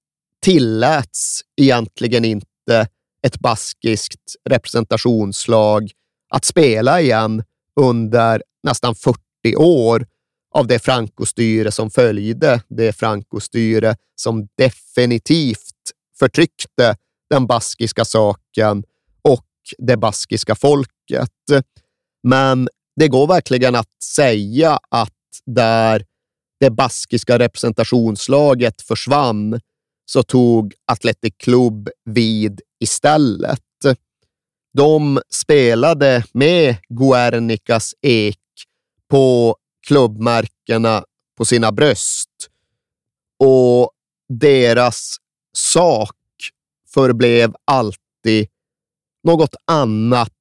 [0.41, 2.88] tilläts egentligen inte
[3.23, 5.91] ett baskiskt representationslag
[6.36, 7.43] att spela igen
[7.80, 9.19] under nästan 40
[9.56, 10.08] år
[10.56, 12.62] av det Franco-styre som följde.
[12.67, 15.60] Det Franco-styre som definitivt
[16.19, 16.95] förtryckte
[17.30, 18.84] den baskiska saken
[19.21, 19.45] och
[19.78, 21.30] det baskiska folket.
[22.24, 25.12] Men det går verkligen att säga att
[25.45, 26.06] där
[26.60, 29.60] det baskiska representationslaget försvann
[30.06, 33.64] så tog Athletic Club vid istället.
[34.75, 38.39] De spelade med Guernicas ek
[39.09, 39.55] på
[39.88, 41.03] klubbmärkena
[41.38, 42.29] på sina bröst
[43.39, 43.91] och
[44.29, 45.15] deras
[45.57, 46.15] sak
[46.93, 48.47] förblev alltid
[49.23, 50.31] något annat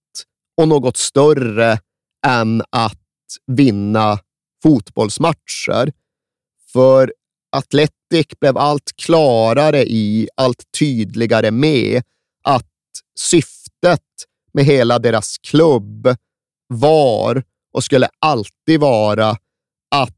[0.56, 1.78] och något större
[2.26, 3.00] än att
[3.46, 4.18] vinna
[4.62, 5.92] fotbollsmatcher.
[6.72, 7.14] För
[7.52, 12.02] Atletic blev allt klarare i, allt tydligare med
[12.44, 12.66] att
[13.18, 13.53] syftet
[14.52, 16.16] med hela deras klubb
[16.68, 17.42] var
[17.74, 19.30] och skulle alltid vara
[19.90, 20.16] att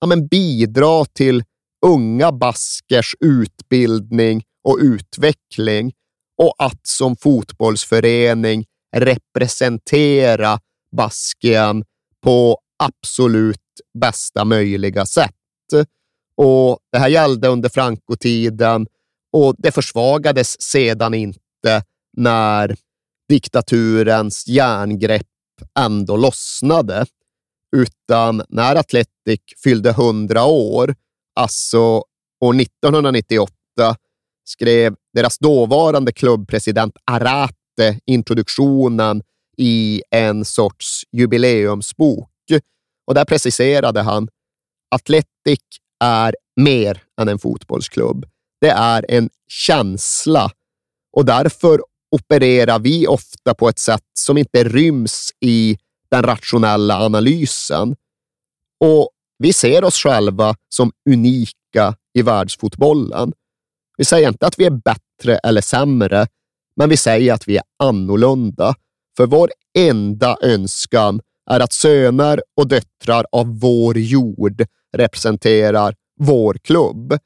[0.00, 1.44] ja, men bidra till
[1.86, 5.92] unga baskers utbildning och utveckling
[6.42, 8.64] och att som fotbollsförening
[8.96, 10.60] representera
[10.96, 11.84] Baskien
[12.22, 13.60] på absolut
[14.00, 15.34] bästa möjliga sätt.
[16.36, 18.86] Och Det här gällde under Franco-tiden
[19.32, 21.82] och det försvagades sedan inte
[22.18, 22.76] när
[23.28, 25.26] diktaturens järngrepp
[25.78, 27.06] ändå lossnade.
[27.76, 30.94] Utan när Atletic fyllde 100 år,
[31.34, 31.80] alltså
[32.40, 33.52] år 1998,
[34.44, 39.22] skrev deras dåvarande klubbpresident Arate introduktionen
[39.56, 42.30] i en sorts jubileumsbok.
[43.06, 44.28] Och där preciserade han
[44.94, 45.60] Atletic
[46.04, 48.26] är mer än en fotbollsklubb.
[48.60, 50.50] Det är en känsla
[51.12, 55.78] och därför opererar vi ofta på ett sätt som inte ryms i
[56.10, 57.96] den rationella analysen.
[58.80, 63.32] Och vi ser oss själva som unika i världsfotbollen.
[63.96, 66.26] Vi säger inte att vi är bättre eller sämre,
[66.76, 68.74] men vi säger att vi är annorlunda.
[69.16, 74.66] För vår enda önskan är att söner och döttrar av vår jord
[74.96, 77.18] representerar vår klubb.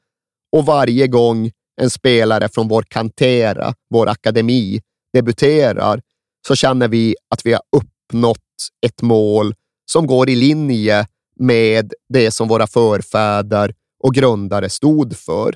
[0.51, 4.81] Och varje gång en spelare från vår kantera, vår akademi,
[5.13, 6.01] debuterar
[6.47, 8.39] så känner vi att vi har uppnått
[8.85, 9.55] ett mål
[9.91, 11.07] som går i linje
[11.39, 15.55] med det som våra förfäder och grundare stod för.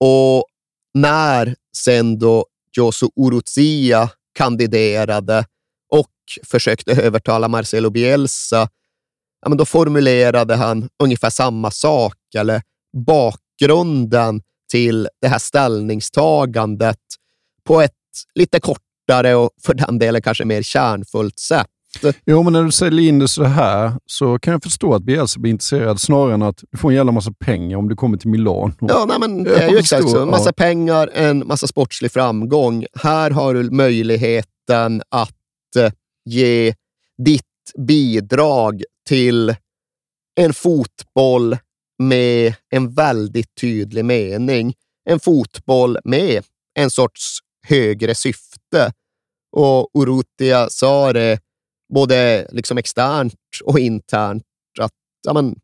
[0.00, 0.44] Och
[0.94, 5.44] när sen då Josu Uruzia kandiderade
[5.92, 6.10] och
[6.44, 8.68] försökte övertala Marcelo Bielsa,
[9.42, 12.62] ja, men då formulerade han ungefär samma sak, eller
[13.06, 16.98] bakgrunden till det här ställningstagandet
[17.64, 17.92] på ett
[18.34, 21.66] lite kortare och för den delen kanske mer kärnfullt sätt.
[22.26, 25.40] Jo, men när du säljer in det så här så kan jag förstå att Bielsa
[25.40, 28.28] blir intresserad snarare än att du får en jävla massa pengar om du kommer till
[28.30, 28.72] Milano.
[28.80, 30.22] Ja, nej, men det är ju exakt så.
[30.22, 30.52] En massa ja.
[30.52, 32.86] pengar, en massa sportslig framgång.
[32.94, 35.92] Här har du möjligheten att eh,
[36.24, 36.74] ge
[37.24, 37.42] ditt
[37.78, 39.54] bidrag till
[40.34, 41.56] en fotboll
[42.08, 44.74] med en väldigt tydlig mening.
[45.04, 48.92] En fotboll med en sorts högre syfte.
[49.56, 51.40] Och Urrutia sa det
[51.94, 53.34] både liksom externt
[53.64, 54.42] och internt.
[54.80, 54.92] Att,
[55.26, 55.56] ja, men,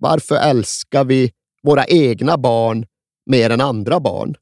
[0.00, 2.86] varför älskar vi våra egna barn
[3.26, 4.34] mer än andra barn?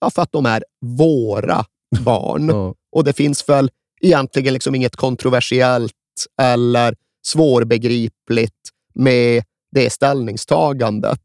[0.00, 1.64] Ja, för att de är våra
[2.00, 2.48] barn.
[2.48, 2.74] ja.
[2.92, 5.92] Och det finns väl egentligen liksom inget kontroversiellt
[6.42, 8.54] eller svårbegripligt
[8.94, 11.22] med det ställningstagandet.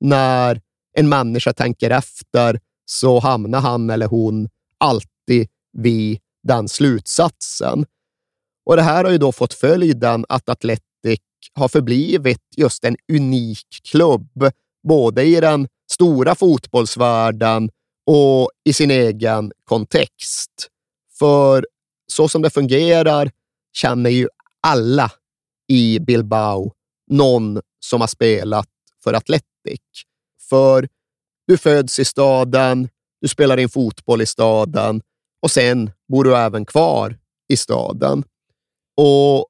[0.00, 0.60] När
[0.96, 7.86] en människa tänker efter så hamnar han eller hon alltid vid den slutsatsen.
[8.66, 11.20] Och Det här har ju då fått följden att Atletic
[11.54, 14.50] har förblivit just en unik klubb,
[14.88, 17.70] både i den stora fotbollsvärlden
[18.06, 20.68] och i sin egen kontext.
[21.18, 21.66] För
[22.12, 23.30] så som det fungerar
[23.72, 24.28] känner ju
[24.66, 25.10] alla
[25.68, 26.72] i Bilbao
[27.10, 28.68] någon som har spelat
[29.04, 29.80] för Atletic.
[30.48, 30.88] För
[31.46, 32.88] du föds i staden,
[33.20, 35.02] du spelar in fotboll i staden
[35.42, 37.18] och sen bor du även kvar
[37.48, 38.24] i staden.
[38.96, 39.46] Och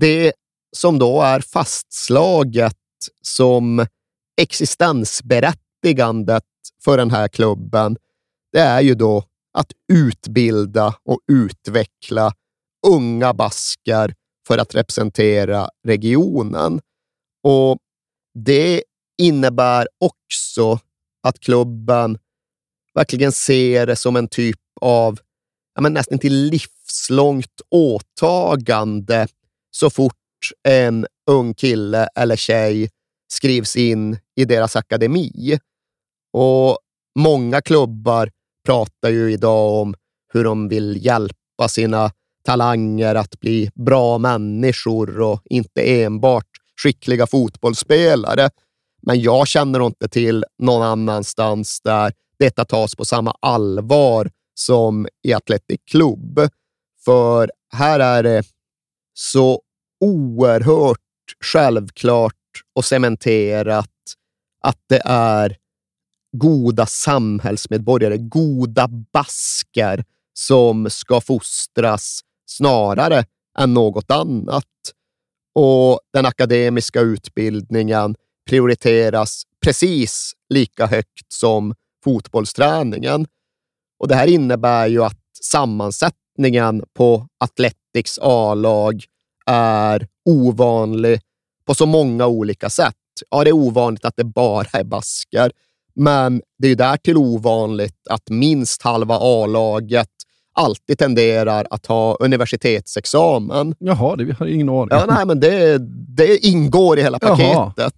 [0.00, 0.32] det
[0.76, 2.76] som då är fastslaget
[3.22, 3.86] som
[4.40, 6.44] existensberättigandet
[6.84, 7.96] för den här klubben,
[8.52, 12.32] det är ju då att utbilda och utveckla
[12.86, 14.14] unga basker
[14.46, 16.80] för att representera regionen.
[17.48, 17.78] Och
[18.34, 18.82] Det
[19.22, 20.78] innebär också
[21.22, 22.18] att klubben
[22.94, 25.18] verkligen ser det som en typ av
[25.74, 29.26] ja, men nästan till livslångt åtagande
[29.70, 30.14] så fort
[30.68, 32.90] en ung kille eller tjej
[33.28, 35.58] skrivs in i deras akademi.
[36.32, 36.78] Och
[37.18, 38.30] Många klubbar
[38.66, 39.94] pratar ju idag om
[40.32, 42.10] hur de vill hjälpa sina
[42.44, 48.50] talanger att bli bra människor och inte enbart skickliga fotbollsspelare.
[49.02, 55.32] Men jag känner inte till någon annanstans där detta tas på samma allvar som i
[55.32, 56.40] Athletic Club.
[57.04, 58.42] För här är det
[59.14, 59.62] så
[60.00, 60.98] oerhört
[61.44, 62.34] självklart
[62.74, 63.90] och cementerat
[64.62, 65.56] att det är
[66.36, 73.24] goda samhällsmedborgare, goda basker som ska fostras snarare
[73.58, 74.64] än något annat.
[75.58, 78.14] Och den akademiska utbildningen
[78.50, 83.26] prioriteras precis lika högt som fotbollsträningen.
[83.98, 89.04] Och Det här innebär ju att sammansättningen på Athletics A-lag
[89.46, 91.20] är ovanlig
[91.66, 92.94] på så många olika sätt.
[93.30, 95.52] Ja, det är ovanligt att det bara är basker,
[95.94, 100.10] men det är ju därtill ovanligt att minst halva A-laget
[100.56, 103.74] alltid tenderar att ha universitetsexamen.
[103.78, 105.78] Jaha, det har jag ingen aning ja, nej, men det,
[106.16, 107.74] det ingår i hela paketet.
[107.76, 107.90] Jaha.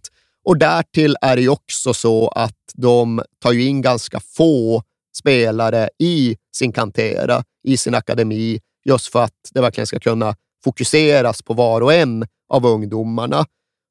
[0.44, 4.82] Och därtill är det ju också så att de tar ju in ganska få
[5.18, 11.42] spelare i sin kantera, i sin akademi, just för att det verkligen ska kunna fokuseras
[11.42, 13.46] på var och en av ungdomarna.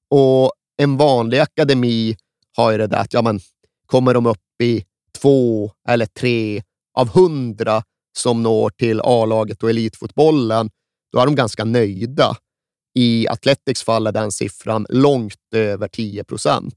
[0.09, 2.17] Och en vanlig akademi
[2.55, 3.39] har ju det där att ja, men,
[3.85, 4.83] kommer de upp i
[5.21, 7.83] två eller tre av hundra
[8.17, 10.69] som når till A-laget och elitfotbollen,
[11.11, 12.37] då är de ganska nöjda.
[12.95, 16.75] I Athletics fall är den siffran långt över 10 procent.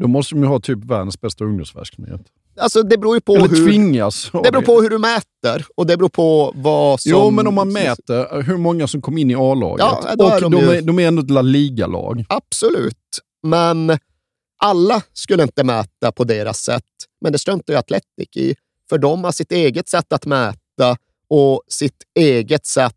[0.00, 2.20] Då måste de ju ha typ världens bästa ungdomsverksamhet.
[2.58, 3.66] Alltså det beror ju på Eller hur...
[3.66, 4.30] tvingas.
[4.44, 7.12] Det beror på hur du mäter och det beror på vad som...
[7.12, 9.86] Jo, men om man mäter hur många som kom in i A-laget.
[10.18, 12.24] Ja, och de, de, är, de är ändå ett La Liga-lag.
[12.28, 13.98] Absolut, men
[14.64, 16.84] alla skulle inte mäta på deras sätt.
[17.20, 18.54] Men det struntar ju Atletic i,
[18.88, 20.96] för de har sitt eget sätt att mäta
[21.28, 22.94] och sitt eget sätt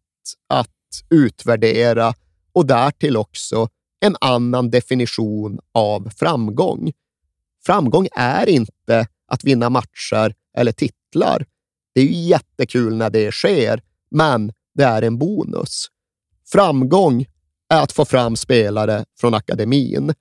[0.48, 0.70] att
[1.10, 2.14] utvärdera
[2.54, 3.68] och därtill också
[4.00, 6.92] en annan definition av framgång.
[7.66, 11.46] Framgång är inte att vinna matcher eller titlar.
[11.94, 13.82] Det är ju jättekul när det sker,
[14.12, 15.88] men det är en bonus.
[16.52, 17.26] Framgång
[17.70, 20.14] är att få fram spelare från akademin.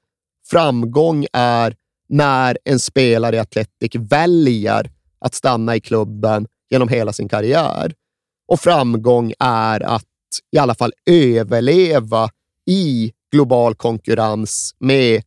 [0.51, 1.77] Framgång är
[2.09, 4.91] när en spelare i Atletic väljer
[5.21, 7.95] att stanna i klubben genom hela sin karriär.
[8.49, 10.05] Och framgång är att
[10.53, 12.31] i alla fall överleva
[12.66, 15.23] i global konkurrens med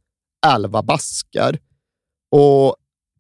[0.48, 1.58] elva baskar.
[2.32, 2.76] Och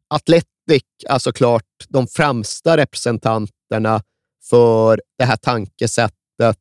[0.07, 4.03] Atletic är såklart de främsta representanterna
[4.49, 6.59] för det här tankesättet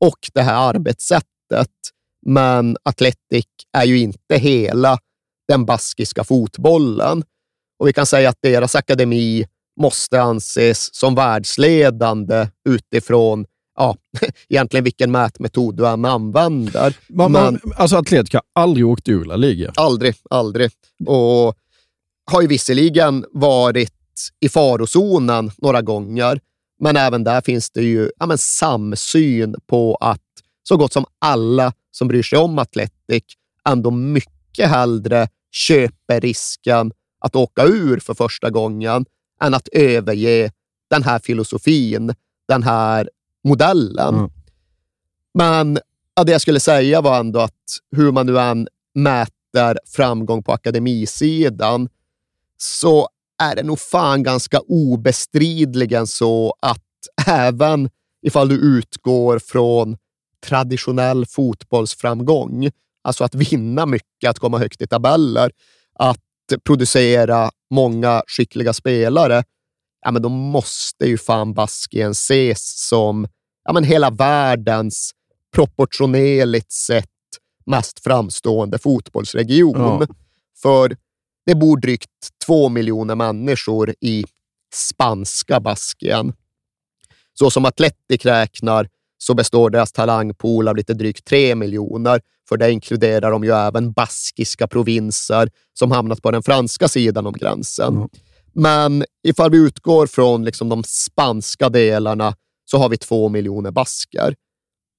[0.00, 1.70] och det här arbetssättet.
[2.26, 4.98] Men Atletic är ju inte hela
[5.48, 7.24] den baskiska fotbollen.
[7.82, 9.46] Och vi kan säga att deras akademi
[9.80, 13.96] måste anses som världsledande utifrån ja,
[14.48, 16.96] egentligen vilken mätmetod du än använder.
[17.08, 19.72] Man, man, alltså Atletic har aldrig åkt ur La Liga.
[19.76, 20.70] Aldrig, aldrig.
[21.06, 21.56] Och
[22.30, 23.92] har ju visserligen varit
[24.40, 26.40] i farozonen några gånger,
[26.80, 30.20] men även där finns det ju ja, men samsyn på att
[30.62, 33.24] så gott som alla som bryr sig om Atletic
[33.68, 36.92] ändå mycket hellre köper risken
[37.22, 39.04] att åka ur för första gången
[39.42, 40.50] än att överge
[40.90, 42.14] den här filosofin,
[42.48, 43.10] den här
[43.44, 44.14] modellen.
[44.14, 44.30] Mm.
[45.34, 45.78] Men
[46.14, 50.52] ja, det jag skulle säga var ändå att hur man nu än mäter framgång på
[50.52, 51.88] akademisidan
[52.56, 53.08] så
[53.42, 56.80] är det nog fan ganska obestridligen så att
[57.26, 57.90] även
[58.22, 59.96] ifall du utgår från
[60.46, 62.70] traditionell fotbollsframgång,
[63.02, 65.50] alltså att vinna mycket, att komma högt i tabeller,
[65.94, 66.20] att
[66.58, 69.44] producera många skickliga spelare,
[70.04, 73.26] ja, men då måste ju fan Baskien ses som
[73.64, 75.10] ja, men hela världens
[75.54, 77.08] proportionerligt sett
[77.66, 79.80] mest framstående fotbollsregion.
[79.80, 80.06] Ja.
[80.62, 80.96] För
[81.46, 82.10] det bor drygt
[82.46, 84.24] två miljoner människor i
[84.74, 86.32] spanska Baskien.
[87.34, 88.88] Så som Atletic räknar
[89.18, 93.92] så består deras talangpool av lite drygt tre miljoner, för det inkluderar de ju även
[93.92, 97.96] baskiska provinser som hamnat på den franska sidan om gränsen.
[97.96, 98.08] Mm.
[98.54, 102.34] Men ifall vi utgår från liksom de spanska delarna
[102.70, 104.34] så har vi två miljoner basker.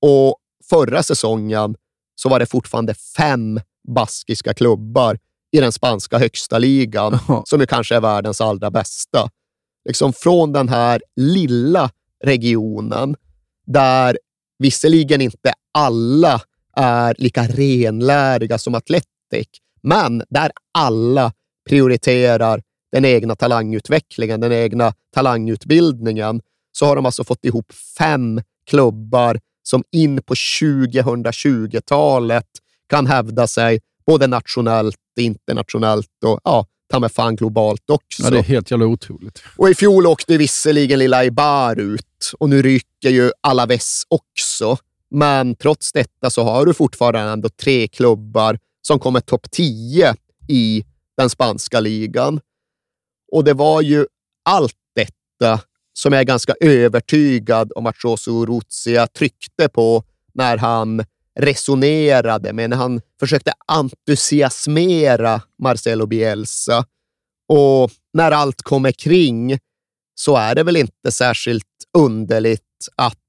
[0.01, 0.37] Och
[0.69, 1.75] förra säsongen
[2.15, 5.17] så var det fortfarande fem baskiska klubbar
[5.51, 9.29] i den spanska högsta ligan, som ju kanske är världens allra bästa.
[9.85, 11.89] Liksom från den här lilla
[12.23, 13.15] regionen,
[13.65, 14.17] där
[14.59, 16.41] visserligen inte alla
[16.77, 19.47] är lika renläriga som Atletic,
[19.81, 21.31] men där alla
[21.69, 22.61] prioriterar
[22.91, 29.83] den egna talangutvecklingen, den egna talangutbildningen, så har de alltså fått ihop fem klubbar som
[29.91, 32.47] in på 2020-talet
[32.89, 38.23] kan hävda sig både nationellt, internationellt och ja, ta med fan globalt också.
[38.23, 39.43] Ja, det är helt jävla otroligt.
[39.57, 44.77] Och i fjol åkte visserligen lilla Ibar ut och nu rycker ju Alaves också.
[45.15, 50.15] Men trots detta så har du fortfarande ändå tre klubbar som kommer topp 10
[50.47, 50.83] i
[51.17, 52.39] den spanska ligan.
[53.31, 54.05] Och det var ju
[54.45, 55.59] allt detta
[55.93, 60.03] som jag är ganska övertygad om att José Urrutia tryckte på
[60.33, 61.05] när han
[61.39, 66.85] resonerade med, när han försökte entusiasmera Marcelo Bielsa.
[67.47, 69.59] Och när allt kommer kring
[70.15, 72.61] så är det väl inte särskilt underligt
[72.95, 73.22] att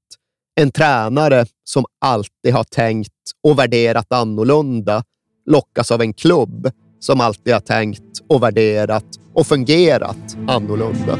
[0.55, 3.11] en tränare som alltid har tänkt
[3.43, 5.03] och värderat annorlunda
[5.45, 11.19] lockas av en klubb som alltid har tänkt och värderat och fungerat annorlunda.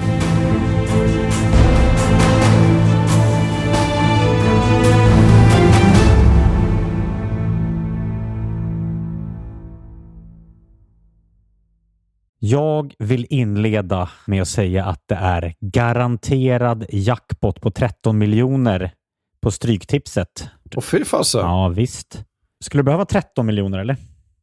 [12.40, 18.92] Jag vill inleda med att säga att det är garanterad jackpot på 13 miljoner
[19.46, 20.50] på Stryktipset.
[20.76, 21.42] Och fy fasen.
[21.42, 22.24] Ja, visst.
[22.64, 23.98] Skulle du behöva 13 miljoner eller?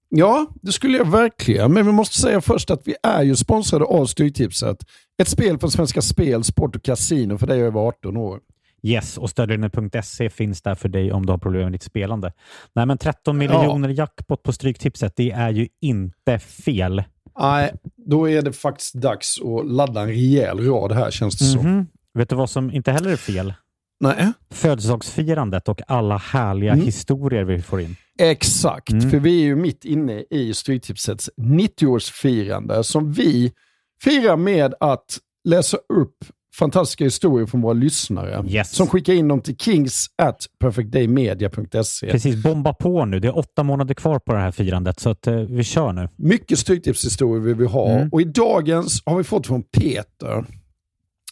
[0.09, 1.73] Ja, det skulle jag verkligen.
[1.73, 4.77] Men vi måste säga först att vi är ju sponsrade av Stryktipset.
[5.23, 8.41] Ett spel från Svenska Spel, Sport och Casino för dig över 18 år.
[8.83, 12.33] Yes, och stödlinjen.se finns där för dig om du har problem med ditt spelande.
[12.75, 13.95] Nej, men 13 miljoner ja.
[13.95, 17.03] jackpot på Stryktipset, det är ju inte fel.
[17.39, 21.67] Nej, då är det faktiskt dags att ladda en rejäl rad här känns det mm
[21.67, 21.87] -hmm.
[21.87, 22.19] så.
[22.19, 23.55] Vet du vad som inte heller är fel?
[24.03, 24.33] Nej.
[24.51, 26.85] Födelsedagsfirandet och alla härliga mm.
[26.85, 27.97] historier vi får in.
[28.19, 29.11] Exakt, mm.
[29.11, 33.53] för vi är ju mitt inne i Stryktipsets 90-årsfirande som vi
[34.03, 36.17] firar med att läsa upp
[36.55, 38.71] fantastiska historier från våra lyssnare yes.
[38.71, 42.11] som skickar in dem till kings at perfectdaymedia.se.
[42.11, 43.21] Precis, bomba på nu.
[43.21, 46.09] Det är åtta månader kvar på det här firandet, så att, eh, vi kör nu.
[46.17, 48.09] Mycket stryktipshistorier vill vi ha mm.
[48.13, 50.45] och i dagens har vi fått från Peter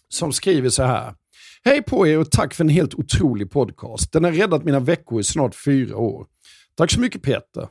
[0.08, 1.14] som skriver så här.
[1.64, 4.12] Hej på er och tack för en helt otrolig podcast.
[4.12, 6.26] Den har räddat mina veckor i snart fyra år.
[6.74, 7.68] Tack så mycket Peter.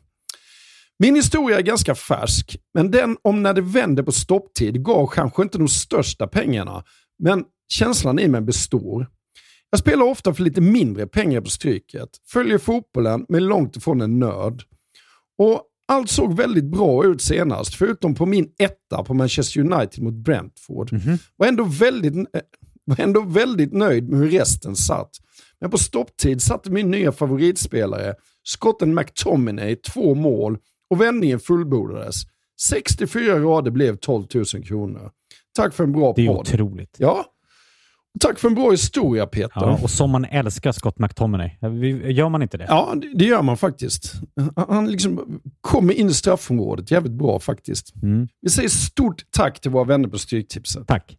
[0.99, 5.41] Min historia är ganska färsk, men den om när det vände på stopptid gav kanske
[5.43, 6.83] inte de största pengarna,
[7.23, 9.07] men känslan i mig består.
[9.69, 14.19] Jag spelar ofta för lite mindre pengar på Stryket, följer fotbollen men långt ifrån en
[14.19, 14.63] nörd.
[15.37, 20.13] Och allt såg väldigt bra ut senast, förutom på min etta på Manchester United mot
[20.13, 20.93] Brentford.
[20.93, 21.17] Mhm.
[21.35, 22.41] Var, ändå väldigt, eh,
[22.89, 25.09] var ändå väldigt nöjd med hur resten satt.
[25.61, 28.13] Men på stopptid satte min nya favoritspelare,
[28.43, 30.57] skotten McTominay, två mål
[30.89, 32.15] och vändningen fullbordades.
[32.61, 35.11] 64 rader blev 12 000 kronor.
[35.55, 36.37] Tack för en bra Det är podd.
[36.39, 36.95] otroligt.
[36.99, 37.25] Ja.
[38.19, 39.51] Tack för en bra historia Peter.
[39.55, 41.49] Ja, och som man älskar Scott McTominay.
[42.13, 42.65] Gör man inte det?
[42.67, 44.13] Ja, det, gör man faktiskt.
[44.67, 47.95] Han liksom kommer in i straffområdet jävligt bra faktiskt.
[48.03, 48.27] Mm.
[48.41, 50.87] Vi säger stort tack till våra vänner på Stryktipset.
[50.87, 51.17] Tack.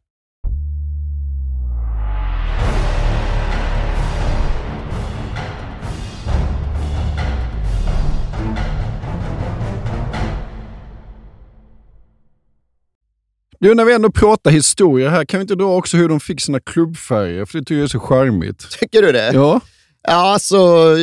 [13.62, 16.40] Du, när vi ändå pratar historia här, kan vi inte dra också hur de fick
[16.40, 17.44] sina klubbfärger?
[17.44, 18.70] För det tycker jag är så charmigt.
[18.80, 19.30] Tycker du det?
[19.34, 19.60] Ja.
[20.02, 20.56] Ja, alltså,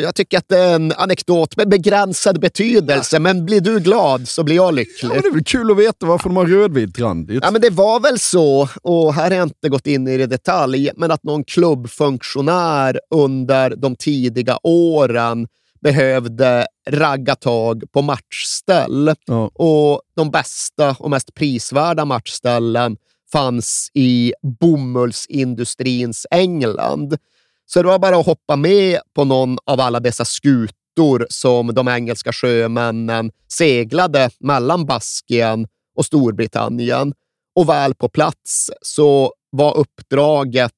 [0.03, 4.43] jag tycker att det är en anekdot med begränsad betydelse, men blir du glad så
[4.43, 5.10] blir jag ja lycklig.
[5.10, 7.43] men det är väl kul att veta varför de har rödvit randigt.
[7.43, 10.26] Ja, men det var väl så, och här har jag inte gått in i det
[10.26, 15.47] detalj, men att någon klubbfunktionär under de tidiga åren
[15.82, 19.13] behövde ragga tag på matchställ.
[19.25, 19.51] Ja.
[19.53, 22.97] Och de bästa och mest prisvärda matchställen
[23.31, 27.17] fanns i bomullsindustrins England.
[27.65, 31.88] Så det var bara att hoppa med på någon av alla dessa skutor som de
[31.88, 37.13] engelska sjömännen seglade mellan Baskien och Storbritannien.
[37.55, 40.71] Och väl på plats så var uppdraget,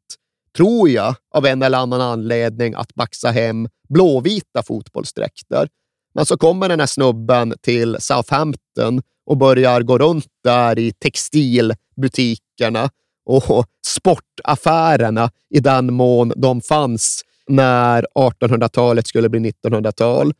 [0.57, 5.68] tror jag, av en eller annan anledning att baxa hem blåvita fotbollsdräkter.
[6.14, 12.89] Men så kommer den här snubben till Southampton och börjar gå runt där i textilbutikerna
[13.26, 20.34] och sportaffärerna i den mån de fanns när 1800-talet skulle bli 1900-tal.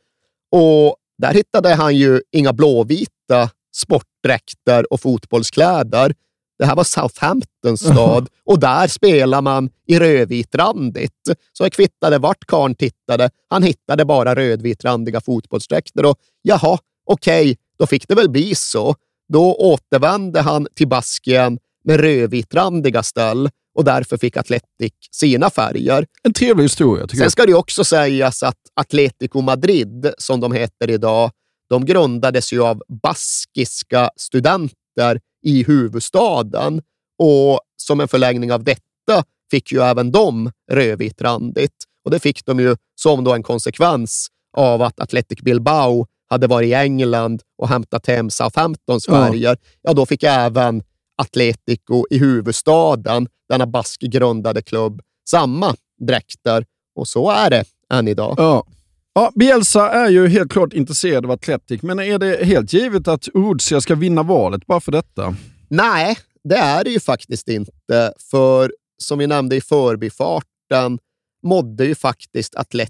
[0.51, 6.13] Och där hittade han ju inga blåvita sportdräkter och fotbollskläder.
[6.60, 11.14] Det här var Southamptons stad och där spelar man i rödvitrandigt.
[11.53, 13.30] Så det kvittade vart karln tittade.
[13.49, 18.95] Han hittade bara rödvitrandiga fotbollsdräkter och jaha, okej, då fick det väl bli så.
[19.34, 26.05] Då återvände han till Baskien med rödvitrandiga ställ och därför fick Atletic sina färger.
[26.24, 27.32] En trevlig historia tycker Sen jag.
[27.32, 31.32] ska det också sägas att Atletico Madrid, som de heter idag,
[31.70, 36.82] de grundades ju av baskiska studenter i huvudstaden
[37.20, 41.76] och som en förlängning av detta fick ju även de rödvitrandigt.
[42.06, 44.28] Och det fick de ju som då en konsekvens
[44.58, 49.14] av att Athletic Bilbao hade varit i England och hämtat hem Southamptons Ja.
[49.14, 49.58] färger.
[49.82, 50.84] Ja, då fick även
[51.18, 56.66] Atletico i huvudstaden, denna baskgrundade klubb, samma dräkter.
[56.96, 57.64] Och så är det
[57.94, 58.36] än idag.
[58.38, 58.66] Ja.
[59.14, 63.28] Ja, Bielsa är ju helt klart intresserad av Atletic, men är det helt givet att
[63.34, 65.36] Uruzia ska vinna valet bara för detta?
[65.70, 68.14] Nej, det är det ju faktiskt inte.
[68.32, 70.99] För som vi nämnde i förbifarten
[71.43, 72.89] mådde ju faktiskt Atletic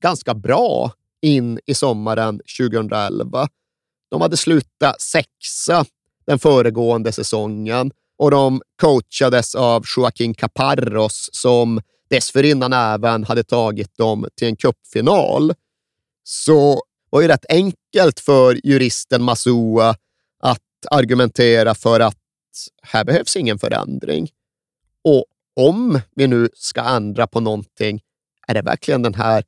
[0.00, 0.92] ganska bra
[1.22, 3.48] in i sommaren 2011.
[4.10, 5.84] De hade slutat sexa
[6.26, 11.80] den föregående säsongen och de coachades av Joaquin Caparros som
[12.10, 15.54] dessförinnan även hade tagit dem till en cupfinal.
[16.22, 19.96] Så var ju rätt enkelt för juristen Massoua
[20.42, 22.18] att argumentera för att
[22.82, 24.28] här behövs ingen förändring.
[25.04, 25.24] Och
[25.56, 28.00] om vi nu ska ändra på någonting,
[28.48, 29.44] är det verkligen den här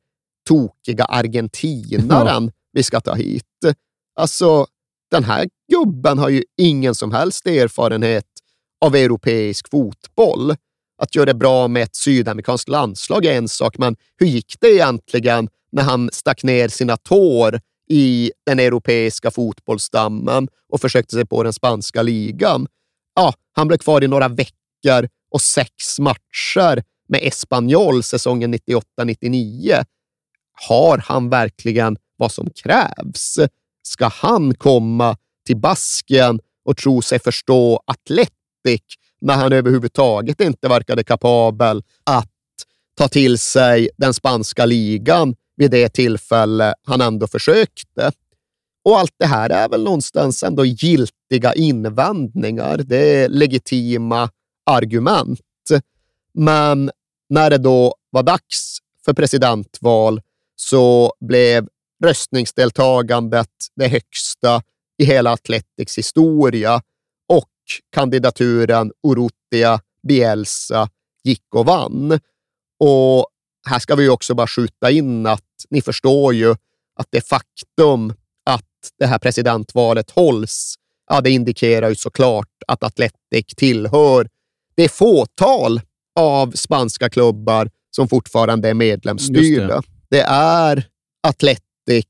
[0.49, 3.45] tokiga argentinaren vi ska ta hit?
[4.15, 4.67] Alltså,
[5.11, 8.27] den här gubben har ju ingen som helst erfarenhet
[8.81, 10.55] av europeisk fotboll.
[10.99, 14.69] Att göra det bra med ett sydamerikanskt landslag är en sak, men hur gick det
[14.69, 21.43] egentligen när han stack ner sina tår i den europeiska fotbollsstammen och försökte sig på
[21.43, 22.67] den spanska ligan?
[23.15, 29.85] Ja, han blev kvar i några veckor och sex matcher med Espanyol säsongen 98-99.
[30.69, 33.39] Har han verkligen vad som krävs?
[33.83, 35.17] Ska han komma
[35.47, 38.83] till Baskien och tro sig förstå Atletic
[39.21, 42.31] när han överhuvudtaget inte verkade kapabel att
[42.99, 48.13] ta till sig den spanska ligan vid det tillfälle han ändå försökte?
[48.85, 52.79] Och allt det här är väl någonstans ändå giltiga invändningar.
[52.79, 54.31] Det är legitima
[54.67, 55.41] argument.
[56.35, 56.91] Men
[57.29, 60.21] när det då var dags för presidentval
[60.57, 61.69] så blev
[62.05, 64.63] röstningsdeltagandet det högsta
[64.99, 66.83] i hela Athletics historia
[67.95, 70.89] kandidaturen Urrutia Bielsa
[71.25, 72.21] gick och vann.
[72.81, 73.27] Och
[73.69, 76.51] här ska vi också bara skjuta in att ni förstår ju
[76.97, 78.15] att det faktum
[78.51, 78.65] att
[78.99, 80.75] det här presidentvalet hålls,
[81.11, 84.29] ja, det indikerar ju såklart att Atletic tillhör
[84.75, 85.81] det fåtal
[86.21, 89.77] av spanska klubbar som fortfarande är medlemsstyrda.
[89.77, 89.83] Det.
[90.17, 90.87] det är
[91.29, 92.07] Atletic,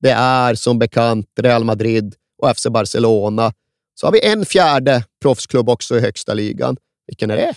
[0.00, 3.52] det är som bekant Real Madrid och FC Barcelona.
[4.00, 6.76] Så har vi en fjärde proffsklubb också i högsta ligan.
[7.06, 7.54] Vilken är det?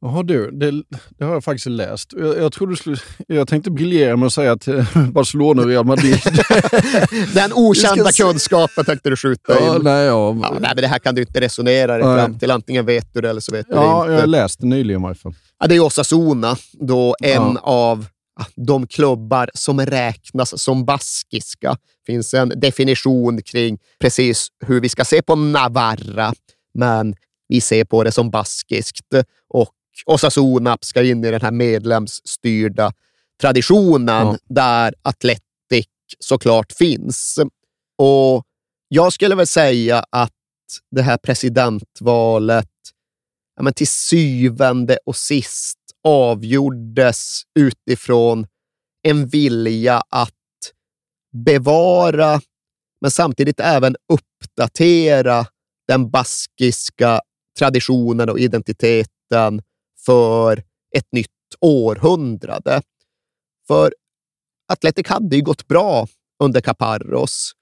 [0.00, 0.70] Jaha du, det,
[1.18, 2.12] det, har jag faktiskt läst.
[2.16, 5.68] Jag, jag, tror du skulle, jag tänkte briljera med att säga att eh, Barcelona och
[5.68, 6.20] Real Madrid...
[7.34, 9.82] Den okända kunskapen tänkte du skjuta ja, in.
[9.82, 10.36] Nej, ja.
[10.42, 12.50] ja, nej, men det här kan du inte resonera dig fram till.
[12.50, 14.12] Antingen vet du det eller så vet du ja, det inte.
[14.12, 15.34] Jag har läst det nyligen i alla fall.
[15.60, 17.60] Ja, det är Osasuna, då en ja.
[17.62, 18.06] av
[18.56, 21.70] de klubbar som räknas som baskiska.
[21.70, 26.32] Det finns en definition kring precis hur vi ska se på Navarra,
[26.74, 27.14] men
[27.48, 29.14] vi ser på det som baskiskt.
[29.48, 29.70] Och
[30.06, 32.92] Osasuna ska in i den här medlemsstyrda
[33.40, 34.36] traditionen ja.
[34.48, 35.86] där Atletic
[36.18, 37.38] såklart finns.
[37.98, 38.44] Och
[38.88, 40.32] jag skulle väl säga att
[40.90, 42.68] det här presidentvalet
[43.56, 48.46] ja, men till syvende och sist avgjordes utifrån
[49.02, 50.34] en vilja att
[51.44, 52.40] bevara,
[53.00, 55.46] men samtidigt även uppdatera
[55.88, 57.20] den baskiska
[57.58, 59.62] traditionen och identiteten
[60.06, 60.64] för
[60.96, 61.28] ett nytt
[61.60, 62.82] århundrade.
[63.66, 63.94] För
[64.72, 66.08] Atletic hade ju gått bra
[66.42, 67.52] under Caparros,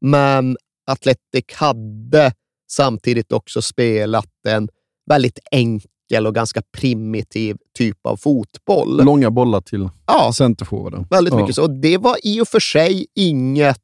[0.00, 2.32] men Atletic hade
[2.70, 4.68] samtidigt också spelat en
[5.10, 5.90] väldigt enkel
[6.26, 9.04] och ganska primitiv typ av fotboll.
[9.04, 11.06] Långa bollar till ja, centerforwarden.
[11.10, 11.40] Väldigt ja.
[11.40, 11.62] mycket så.
[11.62, 13.78] Och det var i och för sig inget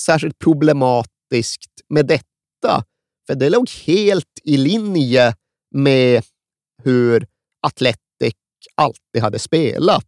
[0.00, 2.84] särskilt problematiskt med detta,
[3.26, 5.34] för det låg helt i linje
[5.74, 6.22] med
[6.82, 7.26] hur
[7.66, 8.34] Atletic
[8.74, 10.06] alltid hade spelat.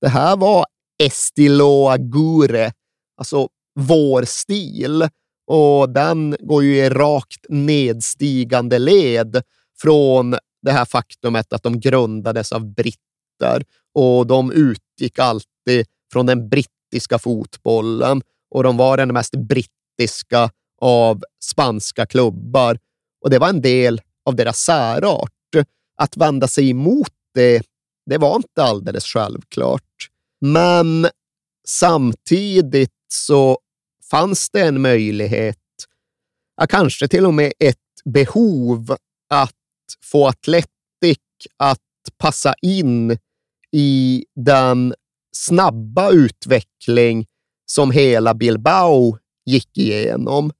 [0.00, 0.66] Det här var
[1.02, 2.72] estilo agure,
[3.16, 5.08] alltså vår stil.
[5.46, 9.42] Och den går ju i rakt nedstigande led
[9.80, 10.36] från
[10.66, 13.64] det här faktumet att de grundades av britter
[13.94, 20.50] och de utgick alltid från den brittiska fotbollen och de var den mest brittiska
[20.80, 22.78] av spanska klubbar.
[23.24, 25.30] Och det var en del av deras särart
[25.96, 27.62] att vända sig emot det,
[28.06, 30.08] det var inte alldeles självklart.
[30.40, 31.06] Men
[31.68, 33.58] samtidigt så
[34.10, 35.58] fanns det en möjlighet,
[36.56, 38.96] ja, kanske till och med ett behov
[39.30, 39.52] att
[40.02, 41.18] få Atletic
[41.56, 41.78] att
[42.18, 43.18] passa in
[43.72, 44.94] i den
[45.36, 47.26] snabba utveckling
[47.66, 50.52] som hela Bilbao gick igenom.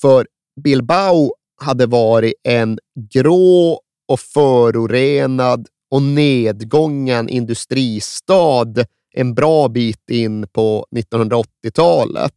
[0.00, 0.26] För
[0.64, 2.78] Bilbao hade varit en
[3.12, 8.74] grå och förorenad och nedgången industristad
[9.14, 12.32] en bra bit in på 1980-talet.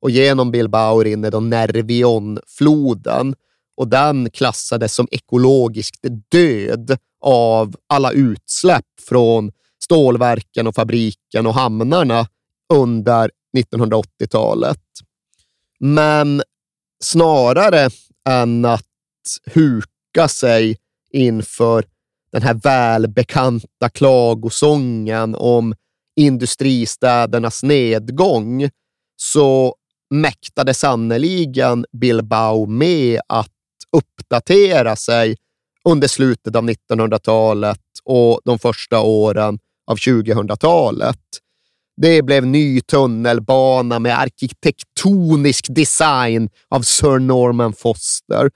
[0.00, 3.34] Och genom Bilbao rinner då Nervionfloden
[3.80, 9.52] och den klassades som ekologiskt död av alla utsläpp från
[9.82, 12.26] stålverken och fabriken och hamnarna
[12.72, 14.82] under 1980-talet.
[15.78, 16.42] Men
[17.02, 17.90] snarare
[18.28, 18.86] än att
[19.44, 20.76] huka sig
[21.10, 21.84] inför
[22.32, 25.74] den här välbekanta klagosången om
[26.16, 28.70] industristädernas nedgång,
[29.16, 29.74] så
[30.10, 33.50] mäktade sannoliken Bilbao med att
[33.96, 35.36] uppdatera sig
[35.84, 41.18] under slutet av 1900-talet och de första åren av 2000-talet.
[41.96, 48.50] Det blev ny tunnelbana med arkitektonisk design av Sir Norman Foster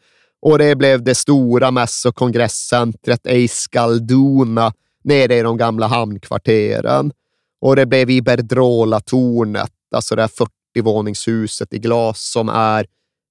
[0.46, 4.72] och det blev det stora mäss och kongresscentret Eiskalduna
[5.04, 7.12] nere i de gamla hamnkvarteren.
[7.60, 10.30] Och det blev Iberdrola-tornet, alltså det här
[10.76, 12.86] 40-våningshuset i glas som är,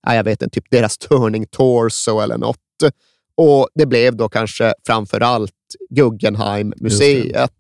[0.08, 2.58] jag vet inte, typ deras turning torso eller något.
[3.36, 5.52] Och det blev då kanske framför allt
[5.90, 7.52] Guggenheim-museet.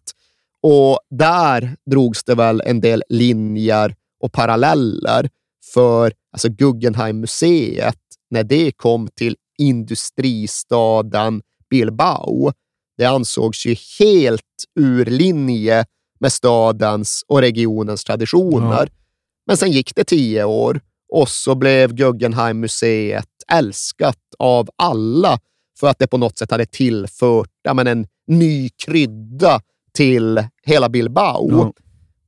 [0.61, 5.29] Och där drogs det väl en del linjer och paralleller.
[5.73, 12.53] För alltså Guggenheim-museet, när det kom till industristaden Bilbao.
[12.97, 14.41] Det ansågs ju helt
[14.79, 15.85] ur linje
[16.19, 18.89] med stadens och regionens traditioner.
[18.91, 19.03] Ja.
[19.47, 20.81] Men sen gick det tio år
[21.13, 25.39] och så blev Guggenheim-museet älskat av alla
[25.79, 29.61] för att det på något sätt hade tillfört ja, men en ny krydda
[29.91, 31.51] till hela Bilbao.
[31.51, 31.73] Ja.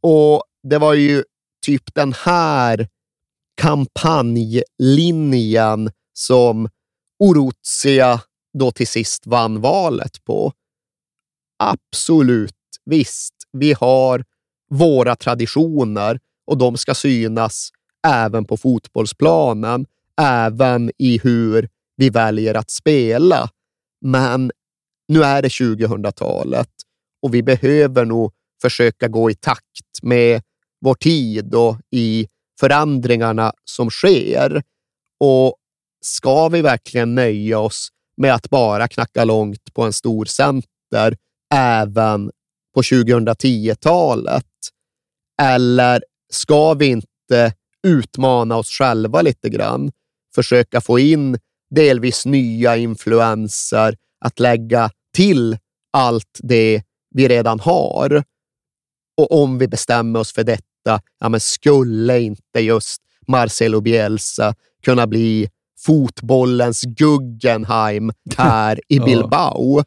[0.01, 1.23] Och det var ju
[1.65, 2.87] typ den här
[3.61, 6.69] kampanjlinjen som
[7.19, 8.21] Orotsia
[8.59, 10.53] då till sist vann valet på.
[11.59, 12.55] Absolut,
[12.85, 14.25] visst, vi har
[14.69, 17.71] våra traditioner och de ska synas
[18.05, 19.85] även på fotbollsplanen,
[20.21, 23.49] även i hur vi väljer att spela.
[24.01, 24.51] Men
[25.07, 26.69] nu är det 2000-talet
[27.21, 30.41] och vi behöver nog försöka gå i takt med
[30.81, 32.27] vår tid och i
[32.59, 34.63] förändringarna som sker.
[35.19, 35.55] Och
[36.01, 41.17] ska vi verkligen nöja oss med att bara knacka långt på en stor center
[41.53, 42.31] även
[42.75, 44.45] på 2010-talet?
[45.41, 46.03] Eller
[46.33, 47.53] ska vi inte
[47.85, 49.91] utmana oss själva lite grann?
[50.35, 51.37] Försöka få in
[51.69, 55.57] delvis nya influenser att lägga till
[55.93, 58.23] allt det vi redan har.
[59.17, 65.07] Och om vi bestämmer oss för detta, ja, men skulle inte just Marcelo Bielsa kunna
[65.07, 69.83] bli fotbollens Guggenheim här i Bilbao?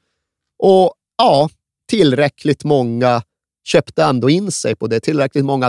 [0.59, 1.49] Och ja,
[1.89, 3.23] tillräckligt många
[3.65, 5.01] köpte ändå in sig på det.
[5.01, 5.69] Tillräckligt många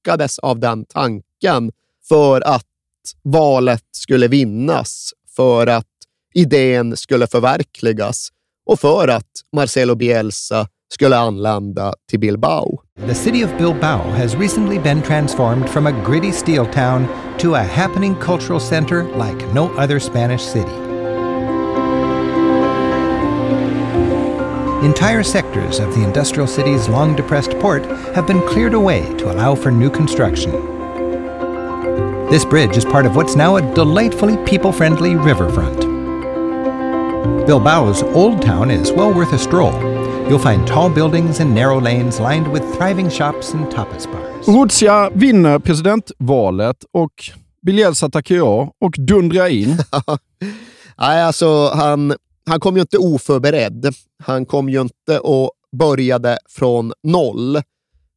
[0.00, 1.72] lockades av den tanken
[2.08, 2.66] för att
[3.22, 5.86] valet skulle vinnas, för att
[6.34, 8.28] idén skulle förverkligas
[8.66, 12.82] och för att Marcelo Bielsa skulle anlända till Bilbao.
[13.06, 17.06] The city of Bilbao has recently been transformed from a gritty steel town
[17.38, 20.89] to a happening cultural center like no other Spanish city.
[24.82, 29.54] Entire sectors of the industrial city's long depressed port have been cleared away to allow
[29.54, 30.52] for new construction.
[32.30, 35.80] This bridge is part of what's now a delightfully people friendly riverfront.
[37.46, 39.74] Bilbao's Old Town is well worth a stroll.
[40.30, 44.46] You'll find tall buildings and narrow lanes lined with thriving shops and tapas bars.
[44.46, 47.30] Ruzia vinner presidentvalet och
[47.62, 49.78] Bielsa tackar och dundrar in.
[50.98, 52.14] Nej, alltså han,
[52.50, 53.94] han kom ju inte oförberedd.
[54.22, 57.62] Han kom ju inte och började från noll,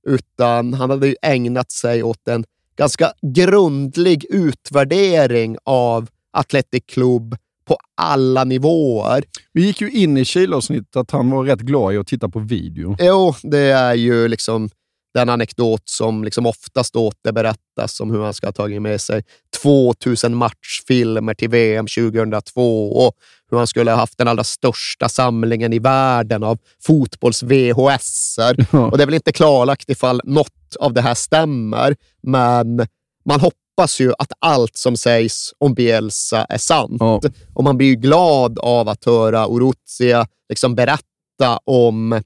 [0.08, 2.44] utan han hade ju ägnat sig åt en
[2.78, 9.24] ganska grundlig utvärdering av Athletic Club på alla nivåer.
[9.54, 12.40] Vi gick ju in i Kilavsnittet att han var rätt glad i att titta på
[12.40, 12.96] video.
[13.00, 14.70] Jo, det är ju liksom
[15.14, 19.24] den anekdot som liksom oftast återberättas om hur han ska ha tagit med sig
[19.64, 23.14] 2000 matchfilmer till VM 2002 och
[23.54, 28.38] hur han skulle ha haft den allra största samlingen i världen av fotbolls-VHS.
[28.72, 32.88] Och det är väl inte klarlagt ifall något av det här stämmer, men
[33.26, 36.97] man hoppas ju att allt som sägs om Bielsa är sant.
[36.99, 37.22] Ja.
[37.54, 42.22] Och man blir ju glad av att höra Oruzia liksom berätta om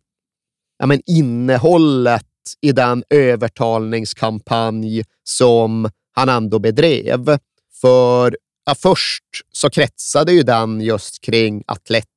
[0.80, 2.24] ja, men innehållet
[2.62, 7.38] i den övertalningskampanj som han ändå bedrev.
[7.82, 8.38] För
[8.68, 12.08] ja, först så kretsade ju den just kring Athletic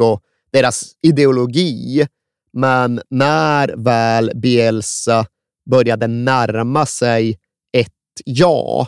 [0.00, 0.20] och
[0.52, 2.06] deras ideologi.
[2.52, 5.26] Men när väl Bielsa
[5.70, 7.38] började närma sig
[7.72, 7.92] ett
[8.24, 8.86] ja,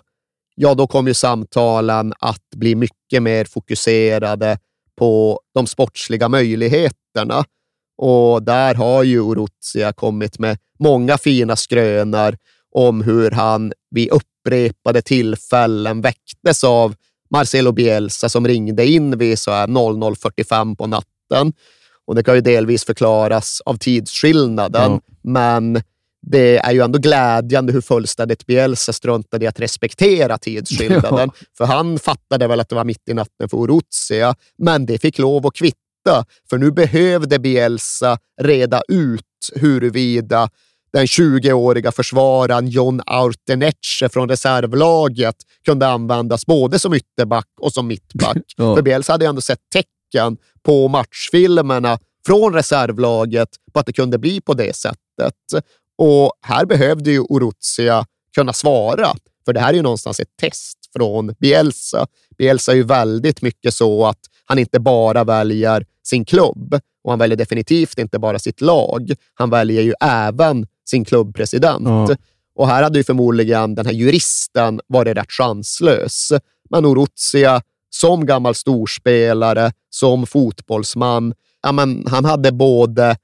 [0.55, 4.59] ja då kom ju samtalen att bli mycket mer fokuserade
[4.97, 7.45] på de sportsliga möjligheterna.
[7.99, 12.37] Och där har ju Orutsia kommit med många fina skrönor
[12.71, 14.13] om hur han vid
[14.47, 16.95] upprepade tillfällen väcktes av
[17.31, 21.53] Marcelo Bielsa som ringde in vid så här 00.45 på natten.
[22.07, 25.01] Och Det kan ju delvis förklaras av tidsskillnaden, Ja.
[25.23, 25.83] men
[26.27, 31.31] det är ju ändå glädjande hur fullständigt Bielsa struntade i att respektera tidsskillnaden.
[31.59, 35.19] För han fattade väl att det var mitt i natten för Oruzia, men det fick
[35.19, 36.25] lov att kvitta.
[36.51, 39.23] För nu behövde Bielsa reda ut
[39.55, 40.49] huruvida
[40.93, 48.37] den 20-åriga försvararen John Autenetche från reservlaget kunde användas både som ytterback och som mittback.
[48.57, 48.75] Ja.
[48.75, 54.19] För Bielsa hade ju ändå sett tecken på matchfilmerna från reservlaget på att det kunde
[54.19, 55.65] bli på det sättet.
[55.99, 59.09] Och här behövde ju Oruzia kunna svara,
[59.45, 62.07] för det här är ju någonstans ett test från Bielsa.
[62.39, 67.19] Bielsa är ju väldigt mycket så att han inte bara väljer sin klubb och han
[67.19, 69.13] väljer definitivt inte bara sitt lag.
[69.35, 71.89] Han väljer ju även sin klubbpresident.
[71.89, 72.17] Ja.
[72.55, 76.33] Och här hade ju förmodligen den här juristen varit rätt chanslös.
[76.71, 83.17] Men Oruzia, som gammal storspelare, som fotbollsman, ja, men han hade både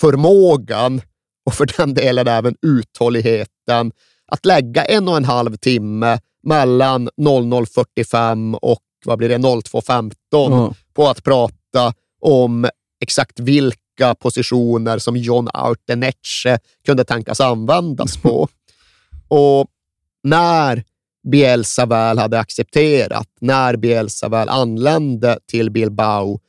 [0.00, 1.00] förmågan
[1.46, 3.92] och för den delen även uthålligheten
[4.28, 10.74] att lägga en och en halv timme mellan 00.45 och vad blir det, 02.15 Ja.
[10.94, 12.68] på att prata om
[13.02, 13.78] exakt vilka
[14.14, 18.48] positioner som John Autenetche kunde tänkas användas på.
[19.28, 19.66] Och
[20.22, 20.84] när
[21.30, 26.40] Bielsa väl hade accepterat, när Bielsa väl anlände till Bilbao,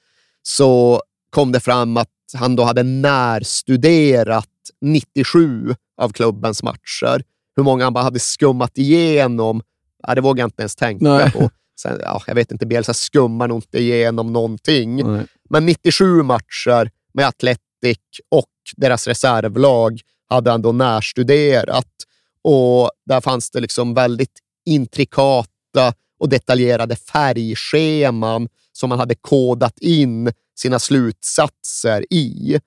[0.44, 4.48] så kom det fram att han då hade närstuderat
[4.82, 7.24] 97 av klubbens matcher.
[7.56, 9.62] Hur många han bara hade skummat igenom,
[10.08, 11.32] ja, det vågar jag inte ens tänka Nej.
[11.32, 11.50] på.
[11.80, 15.12] Sen, ja, jag vet inte, Bielsa skummar nog inte igenom någonting.
[15.12, 15.26] Nej.
[15.50, 18.00] Men 97 matcher med Athletic
[18.30, 21.94] och deras reservlag hade han då närstuderat.
[22.42, 30.32] Och där fanns det liksom väldigt intrikata och detaljerade färgscheman som man hade kodat in
[30.56, 32.60] sina slutsatser i.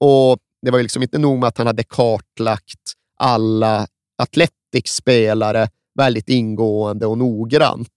[0.00, 3.86] Och Det var ju liksom inte nog med att han hade kartlagt alla
[4.22, 7.88] Athletic-spelare väldigt ingående och noggrant.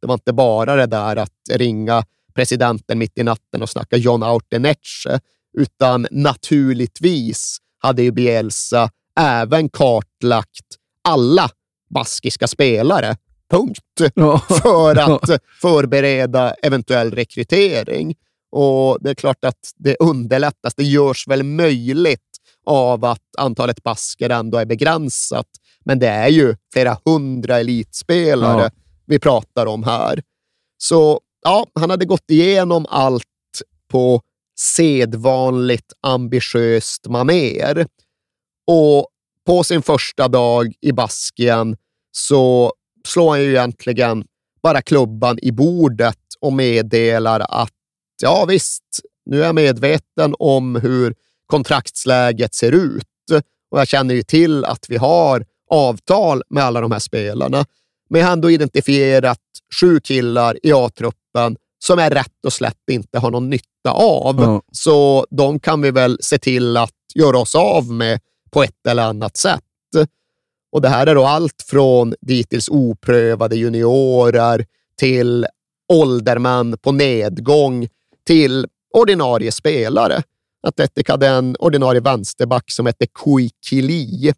[0.00, 4.22] Det var inte bara det där att ringa presidenten mitt i natten och snacka John
[4.22, 5.20] Auteneche,
[5.58, 8.90] utan naturligtvis hade ju Bielsa
[9.20, 10.66] även kartlagt
[11.08, 11.50] alla
[11.94, 13.16] baskiska spelare,
[13.50, 14.38] punkt, Ja.
[14.38, 15.30] för att
[15.60, 18.14] förbereda eventuell rekrytering.
[18.52, 20.74] Och det är klart att det underlättas.
[20.74, 22.20] Det görs väl möjligt
[22.66, 25.46] av att antalet basker ändå är begränsat.
[25.84, 28.70] Men det är ju flera hundra elitspelare Ja.
[29.06, 30.22] vi pratar om här.
[30.78, 33.24] Så ja, han hade gått igenom allt
[33.90, 34.20] på
[34.58, 37.86] sedvanligt ambitiöst maner.
[38.66, 39.08] Och
[39.46, 41.76] på sin första dag i Baskien
[42.12, 42.72] så
[43.06, 44.24] slår han ju egentligen
[44.62, 47.72] bara klubban i bordet och meddelar att
[48.22, 48.84] ja visst,
[49.26, 51.14] nu är jag medveten om hur
[51.46, 53.04] kontraktsläget ser ut
[53.74, 57.66] och jag känner ju till att vi har avtal med alla de här spelarna.
[58.10, 59.40] Men jag har ändå identifierat
[59.80, 64.40] sju killar i A-truppen som jag rätt och slätt inte har någon nytta av.
[64.40, 64.62] Ja.
[64.72, 68.20] Så de kan vi väl se till att göra oss av med
[68.50, 69.60] på ett eller annat sätt.
[70.72, 74.66] Och Det här är då allt från dittills oprövade juniorer
[74.98, 75.46] till
[75.92, 77.88] åldermän på nedgång
[78.26, 80.22] till ordinarie spelare.
[80.66, 84.32] Atletic hade en ordinarie vänsterback som hette Kuikili.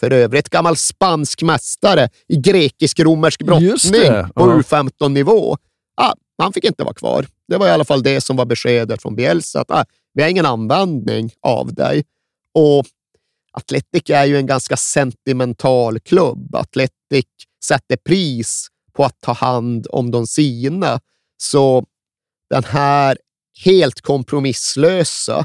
[0.00, 4.02] För övrigt gammal spansk mästare i grekisk-romersk brottning
[4.34, 4.62] på ja.
[4.62, 5.56] U15-nivå.
[5.96, 7.26] Ah, han fick inte vara kvar.
[7.48, 9.60] Det var i alla fall det som var beskedet från Bielsa.
[9.60, 9.84] Att, ah,
[10.14, 12.04] vi har ingen användning av dig.
[12.54, 12.86] Och
[13.52, 16.54] Atletic är ju en ganska sentimental klubb.
[16.54, 17.26] Atletic
[17.64, 21.00] sätter pris på att ta hand om de sina.
[21.36, 21.84] Så
[22.50, 23.18] den här
[23.64, 25.44] helt kompromisslösa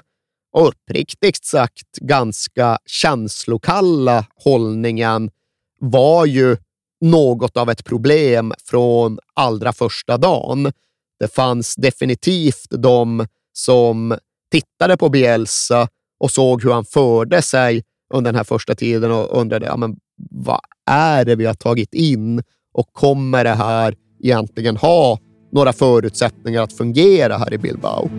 [0.52, 5.32] och uppriktigt sagt ganska känslokalla hållningen
[5.80, 6.58] var ju
[7.04, 10.72] något av ett problem från allra första dagen.
[11.20, 14.18] Det fanns definitivt de som
[14.52, 15.88] tittade på Bielsa
[16.20, 17.84] och såg hur han förde sig
[18.14, 19.96] under den här första tiden och undrade ja, men
[20.32, 22.44] vad är det vi har tagit in
[22.74, 25.20] och kommer det här egentligen ha
[25.52, 28.10] några förutsättningar att fungera här i Bilbao?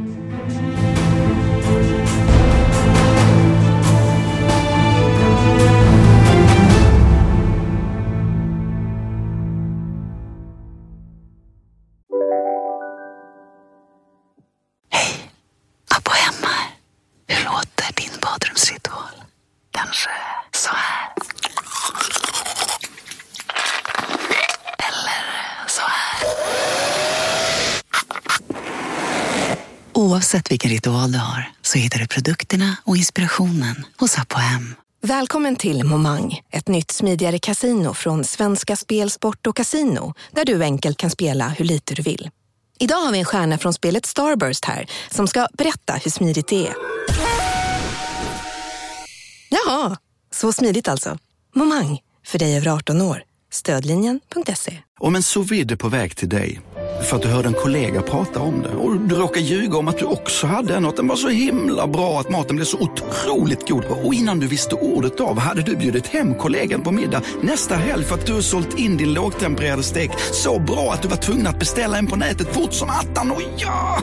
[19.85, 20.11] Kanske
[20.55, 21.12] så här?
[24.78, 26.28] Eller så här?
[29.93, 34.74] Oavsett vilken ritual du har så hittar du produkterna och inspirationen hos Apohem.
[35.03, 40.62] Välkommen till Momang, ett nytt smidigare kasino från Svenska Spel, Sport och Casino där du
[40.62, 42.30] enkelt kan spela hur lite du vill.
[42.78, 46.66] Idag har vi en stjärna från spelet Starburst här som ska berätta hur smidigt det
[46.66, 46.74] är.
[49.55, 49.97] Jaha,
[50.35, 51.19] så smidigt alltså.
[51.55, 53.23] Momang, för dig över 18 år.
[53.53, 54.79] Stödlinjen.se.
[55.01, 56.61] Om en sous vide är på väg till dig
[57.05, 59.99] för att du hörde en kollega prata om det och du råkade ljuga om att
[59.99, 62.79] du också hade en och att den var så himla bra att maten blev så
[62.79, 67.23] otroligt god och innan du visste ordet av hade du bjudit hem kollegan på middag
[67.43, 71.17] nästa helg för att du sålt in din lågtempererade stek så bra att du var
[71.17, 73.31] tvungen att beställa en på nätet fort som attan.
[73.31, 74.03] Och ja!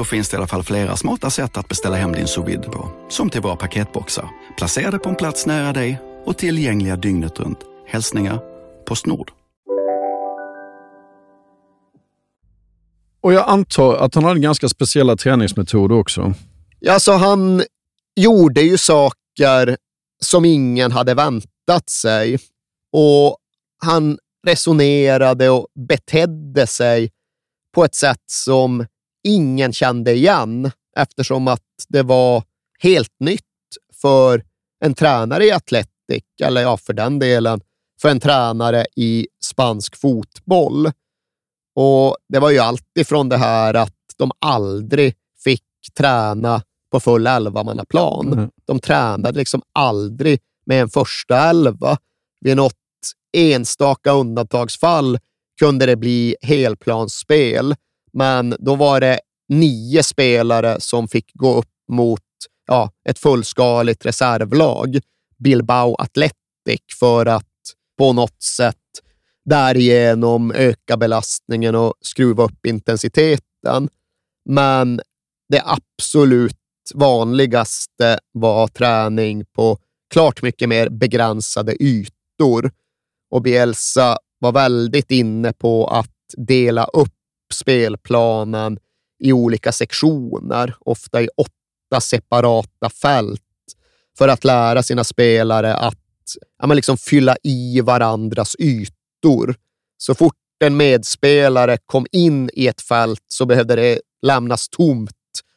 [0.00, 2.90] Då finns det i alla fall flera smarta sätt att beställa hem din sous på.
[3.08, 7.58] Som till våra paketboxar, placerade på en plats nära dig och tillgängliga dygnet runt.
[7.86, 8.40] Hälsningar
[8.86, 9.30] Postnord.
[13.20, 16.34] Och jag antar att han hade ganska speciella träningsmetoder också.
[16.78, 17.62] Ja, så han
[18.16, 19.76] gjorde ju saker
[20.22, 22.38] som ingen hade väntat sig
[22.92, 23.36] och
[23.82, 27.10] han resonerade och betedde sig
[27.74, 28.86] på ett sätt som
[29.24, 32.42] ingen kände igen eftersom att det var
[32.78, 33.44] helt nytt
[34.02, 34.44] för
[34.84, 37.60] en tränare i Atletic eller ja, för den delen,
[38.02, 40.90] för en tränare i spansk fotboll.
[41.74, 45.14] Och Det var ju alltid från det här att de aldrig
[45.44, 45.64] fick
[45.98, 46.62] träna
[46.92, 48.32] på full elvamannaplan.
[48.32, 48.50] Mm.
[48.64, 51.98] De tränade liksom aldrig med en första elva.
[52.40, 52.74] Vid något
[53.36, 55.18] enstaka undantagsfall
[55.58, 57.74] kunde det bli helplansspel,
[58.12, 62.20] men då var det nio spelare som fick gå upp mot
[62.66, 64.98] ja, ett fullskaligt reservlag,
[65.38, 67.46] Bilbao Athletic, för att
[67.98, 68.76] på något sätt
[69.44, 73.88] därigenom öka belastningen och skruva upp intensiteten.
[74.48, 75.00] Men
[75.48, 76.56] det absolut
[76.94, 79.78] vanligaste var träning på
[80.12, 82.70] klart mycket mer begränsade ytor.
[83.30, 87.19] Och Bielsa var väldigt inne på att dela upp
[87.52, 88.78] spelplanen
[89.18, 93.40] i olika sektioner, ofta i åtta separata fält,
[94.18, 95.98] för att lära sina spelare att
[96.58, 99.54] ja, men liksom fylla i varandras ytor.
[99.98, 100.34] Så fort
[100.64, 105.10] en medspelare kom in i ett fält så behövde det lämnas tomt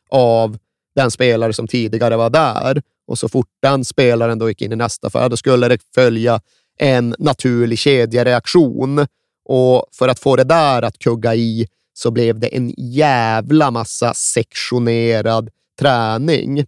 [0.10, 0.58] av
[0.96, 2.82] den spelare som tidigare var där.
[3.08, 6.42] Och så fort den spelaren då gick in i nästa fält, då skulle det följa
[6.80, 9.08] en naturlig kedjereaktion.
[9.46, 14.14] Och för att få det där att kugga i så blev det en jävla massa
[14.14, 16.66] sektionerad träning.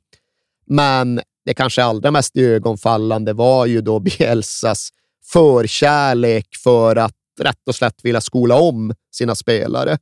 [0.67, 4.89] Men det kanske allra mest ögonfallande var ju då Bielsas
[5.31, 9.97] förkärlek för att rätt och slätt vilja skola om sina spelare.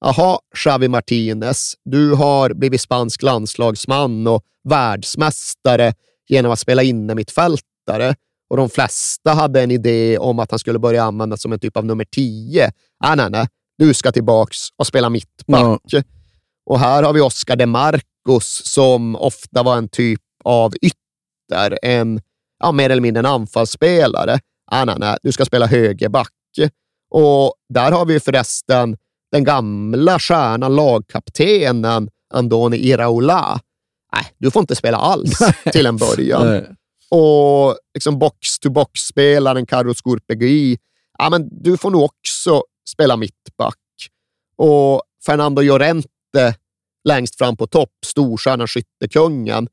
[0.00, 5.94] Jaha, Xavi Martinez, du har blivit spansk landslagsman och världsmästare
[6.28, 8.14] genom att spela innermittfältare
[8.50, 11.76] och de flesta hade en idé om att han skulle börja användas som en typ
[11.76, 12.72] av nummer tio.
[13.04, 13.46] Ah, nej, nej,
[13.78, 15.80] du ska tillbaks och spela mittback.
[15.84, 16.02] Ja.
[16.66, 22.20] Och här har vi Oscar de Marcos som ofta var en typ av ytter, en
[22.58, 24.38] ja, mer eller mindre en anfallsspelare.
[24.70, 26.32] Ah, nej, nej, du ska spela högerback.
[27.10, 28.96] Och där har vi förresten
[29.32, 33.60] den gamla stjärnan, lagkaptenen Andoni Iraola.
[34.14, 35.38] Nej, du får inte spela alls
[35.72, 36.46] till en början.
[36.46, 36.66] Nej.
[37.10, 40.78] Och liksom box-to-box-spelaren Carlos Scorpegui,
[41.18, 43.78] ja, men du får nog också spela mittback.
[44.56, 46.54] Och Fernando Llorente
[47.08, 49.68] längst fram på topp, storstjärnan, skyttekungen.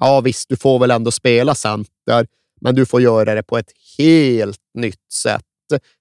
[0.00, 2.26] Ja visst, du får väl ändå spela center,
[2.60, 5.42] men du får göra det på ett helt nytt sätt.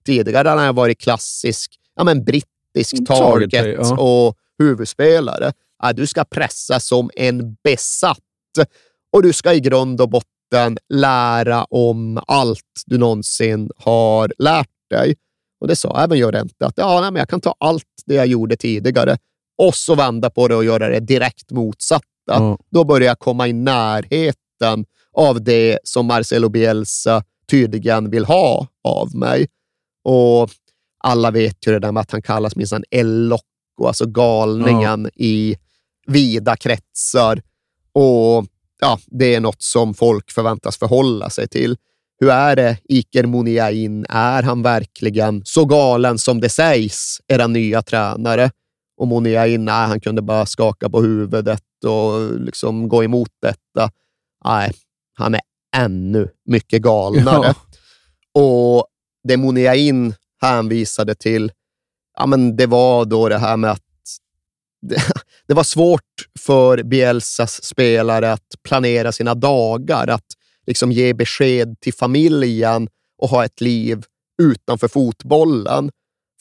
[0.05, 3.97] Tidigare har han varit klassisk ja, men brittisk Target, target ja.
[3.97, 5.53] och huvudspelare.
[5.84, 8.19] Ja, du ska pressa som en besatt
[9.11, 15.15] och du ska i grund och botten lära om allt du någonsin har lärt dig.
[15.60, 18.28] Och Det sa även Llorente, att ja, nej, men jag kan ta allt det jag
[18.28, 19.18] gjorde tidigare
[19.58, 22.06] och så vända på det och göra det direkt motsatta.
[22.26, 22.58] Ja.
[22.72, 29.16] Då börjar jag komma i närheten av det som Marcelo Bielsa tydligen vill ha av
[29.16, 29.47] mig.
[30.03, 30.49] Och
[31.03, 35.56] alla vet ju det där med att han kallas minsann El Loco, alltså galningen i
[36.08, 37.41] vida kretsar.
[37.93, 38.45] Och
[38.80, 41.78] ja, det är något som folk förväntas förhålla sig till.
[42.20, 44.05] Hur är det, Iker Muniain?
[44.09, 48.51] Är han verkligen så galen som det sägs, era nya tränare?
[48.97, 53.91] Och Muniain, nej, han kunde bara skaka på huvudet och liksom gå emot detta.
[54.45, 54.72] Nej,
[55.18, 55.41] han är
[55.76, 57.53] ännu mycket galnare.
[58.34, 58.88] Och
[59.28, 61.51] det Muniain hänvisade till,
[62.18, 63.82] ja, men det var då det här med att
[64.82, 64.95] det,
[65.47, 66.01] det var svårt
[66.39, 70.26] för Bielsas spelare att planera sina dagar, att
[70.68, 74.03] liksom ge besked till familjen och ha ett liv
[74.41, 75.91] utanför fotbollen.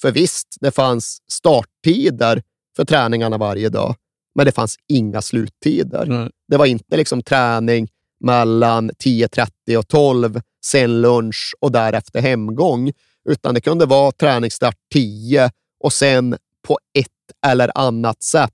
[0.01, 2.43] För visst, det fanns starttider
[2.77, 3.95] för träningarna varje dag,
[4.35, 6.07] men det fanns inga sluttider.
[6.07, 6.31] Nej.
[6.49, 7.89] Det var inte liksom träning
[8.21, 12.93] mellan 10.30 och 12, sen lunch och därefter hemgång,
[13.29, 15.51] utan det kunde vara träningsstart 10
[15.81, 17.09] och sen på ett
[17.47, 18.51] eller annat sätt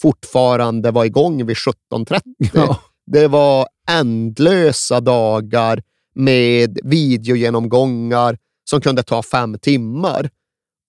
[0.00, 2.20] fortfarande vara igång vid 17.30.
[2.54, 2.80] Ja.
[3.06, 5.82] Det var ändlösa dagar
[6.14, 8.38] med videogenomgångar
[8.70, 10.30] som kunde ta fem timmar.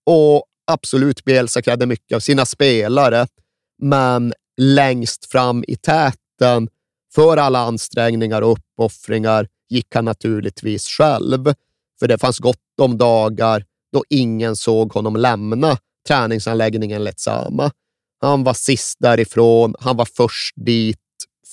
[0.06, 3.26] Och absolut, Bielsa krävde mycket av sina spelare,
[3.82, 6.68] men längst fram i täten
[7.14, 11.54] för alla ansträngningar och uppoffringar gick han naturligtvis själv.
[12.00, 15.76] För det fanns gott om dagar då ingen såg honom lämna
[16.08, 17.70] träningsanläggningen Letsama.
[18.20, 20.98] Han var sist därifrån, han var först dit,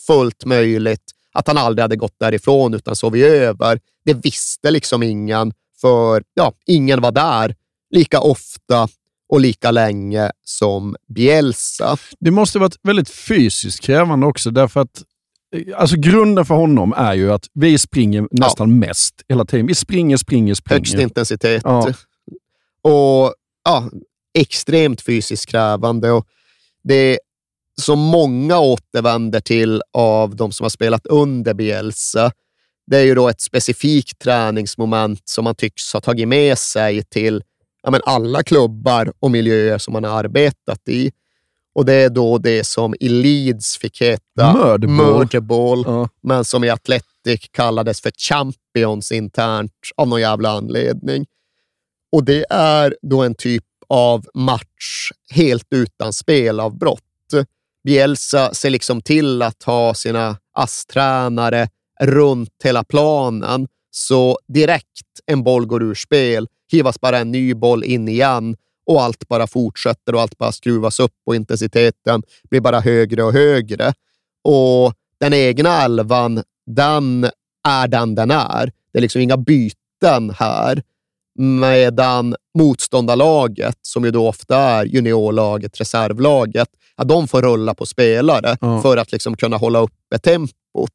[0.07, 3.79] fullt möjligt att han aldrig hade gått därifrån utan sovit över.
[4.05, 7.55] Det visste liksom ingen, för ja, ingen var där
[7.89, 8.87] lika ofta
[9.29, 11.97] och lika länge som Bielsa.
[12.19, 15.03] Det måste varit väldigt fysiskt krävande också, därför att
[15.75, 19.67] Alltså grunden för honom är ju att vi springer nästan mest hela tiden.
[19.67, 20.79] Vi springer, springer, springer.
[20.79, 21.61] Högst intensitet.
[21.65, 21.93] Ja.
[22.81, 23.33] Och
[23.63, 23.89] ja,
[24.33, 26.11] extremt fysiskt krävande.
[26.11, 26.27] Och
[26.83, 27.19] det
[27.81, 32.31] som många återvänder till av de som har spelat under Bielsa,
[32.87, 37.43] det är ju då ett specifikt träningsmoment som man tycks ha tagit med sig till
[37.83, 41.11] ja, men alla klubbar och miljöer som man har arbetat i.
[41.75, 45.17] Och det är då det som i Leeds fick heta Murderball.
[45.19, 46.09] Murderball, Ja.
[46.23, 51.25] men som i Athletic kallades för Champions internt av någon jävla anledning.
[52.11, 57.01] Och det är då en typ av match helt utan spelavbrott.
[57.83, 61.69] Bielsa ser liksom till att ha sina ASS-tränare
[62.01, 67.83] runt hela planen, så direkt en boll går ur spel hivas bara en ny boll
[67.83, 68.55] in igen
[68.85, 73.33] och allt bara fortsätter och allt bara skruvas upp och intensiteten blir bara högre och
[73.33, 73.93] högre.
[74.43, 77.29] Och den egna elvan, den
[77.67, 78.71] är den den är.
[78.93, 80.83] Det är liksom inga byten här.
[81.39, 88.57] Medan motståndarlaget, som ju då ofta är juniorlaget, reservlaget, ja, de får rulla på spelare
[88.61, 88.81] Ja.
[88.81, 90.91] för att liksom kunna hålla uppe tempot.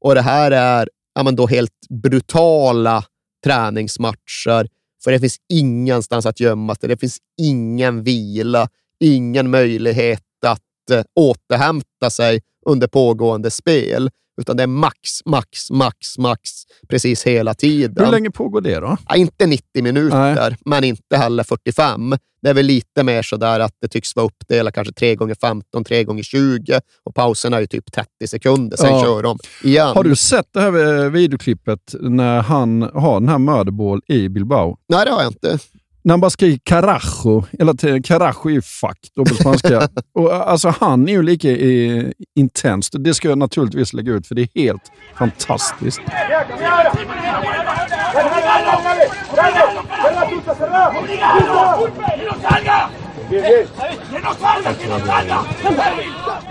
[0.00, 1.72] Och det här är ja, men då helt
[2.02, 3.04] brutala
[3.44, 4.68] träningsmatcher,
[5.04, 6.88] för det finns ingenstans att gömma sig.
[6.88, 8.68] Det finns ingen vila,
[9.00, 14.10] ingen möjlighet att eh, återhämta sig under pågående spel,
[14.40, 16.50] utan det är max, max, max, max
[16.88, 18.04] precis hela tiden.
[18.04, 18.96] Hur länge pågår det då?
[19.08, 22.14] Ja, inte 90 minuter, men inte heller 45.
[22.42, 25.84] Det är väl lite mer sådär att det tycks vara uppdelat kanske 3 gånger 15
[25.84, 29.02] 3 gånger 20 och pauserna är ju typ 30 sekunder, sen Ja.
[29.02, 29.88] kör de igen.
[29.88, 34.76] Har du sett det här eh, videoklippet när han har den här murderball i Bilbao?
[34.88, 35.58] Nej, det har jag inte.
[36.06, 38.02] När han bara skriker carajo hela tiden.
[38.02, 39.88] Carajo är ju fuck, dubbelspanska.
[40.14, 42.04] och, eh, alltså, han är ju lika eh,
[42.34, 42.90] intens.
[42.90, 46.00] Det ska jag naturligtvis lägga ut, för det är helt fantastiskt.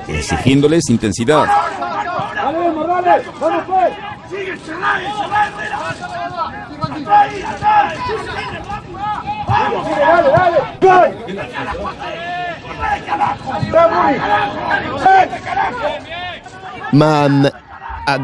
[0.08, 1.47] exigiéndoles intensidad.
[16.91, 17.48] Men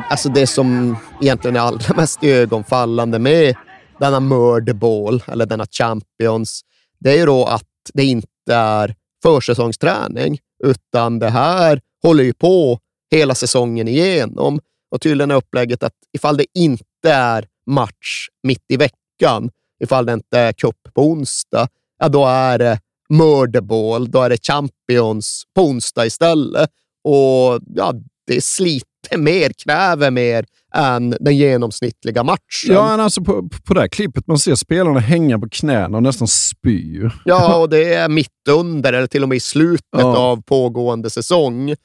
[0.09, 3.55] alltså det som egentligen är allra mest ögonfallande med
[3.99, 6.61] denna murderball, eller denna champions,
[6.99, 7.63] det är ju då att
[7.93, 12.79] det inte är försäsongsträning, utan det här håller ju på
[13.11, 14.59] hela säsongen igenom.
[14.91, 19.49] Och tydligen är upplägget att ifall det inte är match mitt i veckan,
[19.83, 21.67] ifall det inte är cup på onsdag,
[21.99, 22.79] ja, då är det
[23.09, 26.69] murderball, då är det champions på onsdag istället.
[27.03, 27.93] Och ja,
[28.27, 32.73] det sliter mer, kräver mer än den genomsnittliga matchen.
[32.73, 36.27] Ja, alltså på, på det här klippet man ser spelarna hänga på knäna och nästan
[36.27, 37.11] spyr.
[37.25, 40.17] Ja, och det är mitt under eller till och med i slutet Ja.
[40.17, 41.75] av pågående säsong.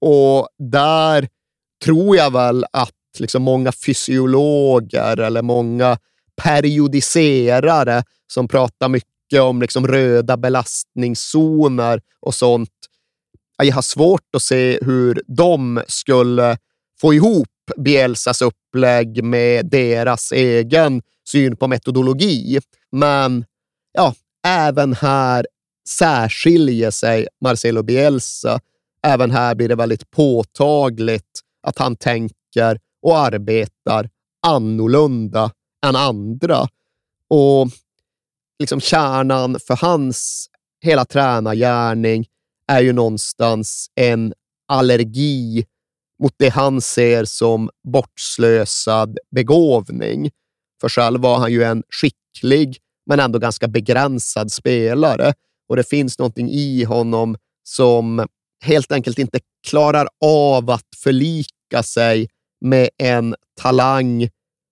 [0.00, 1.28] Och där
[1.84, 5.98] tror jag väl att liksom många fysiologer eller många
[6.42, 12.70] periodiserare som pratar mycket om liksom röda belastningszoner och sånt.
[13.62, 16.58] Jag har svårt att se hur de skulle
[17.00, 22.60] få ihop Bielsas upplägg med deras egen syn på metodologi.
[22.92, 23.44] Men
[23.92, 24.14] ja,
[24.46, 25.46] även här
[25.88, 28.60] särskiljer sig Marcelo Bielsa.
[29.02, 34.08] Även här blir det väldigt påtagligt att han tänker och arbetar
[34.46, 35.50] annorlunda
[35.86, 36.68] än andra.
[37.30, 37.68] Och
[38.58, 40.50] liksom kärnan för hans
[40.80, 42.26] hela tränargärning
[42.72, 44.34] är ju någonstans en
[44.68, 45.64] allergi
[46.22, 50.30] mot det han ser som bortslösad begåvning.
[50.80, 55.34] För själv var han ju en skicklig, men ändå ganska begränsad spelare.
[55.68, 58.26] Och det finns någonting i honom som
[58.64, 62.28] helt enkelt inte klarar av att förlika sig
[62.60, 64.28] med en talang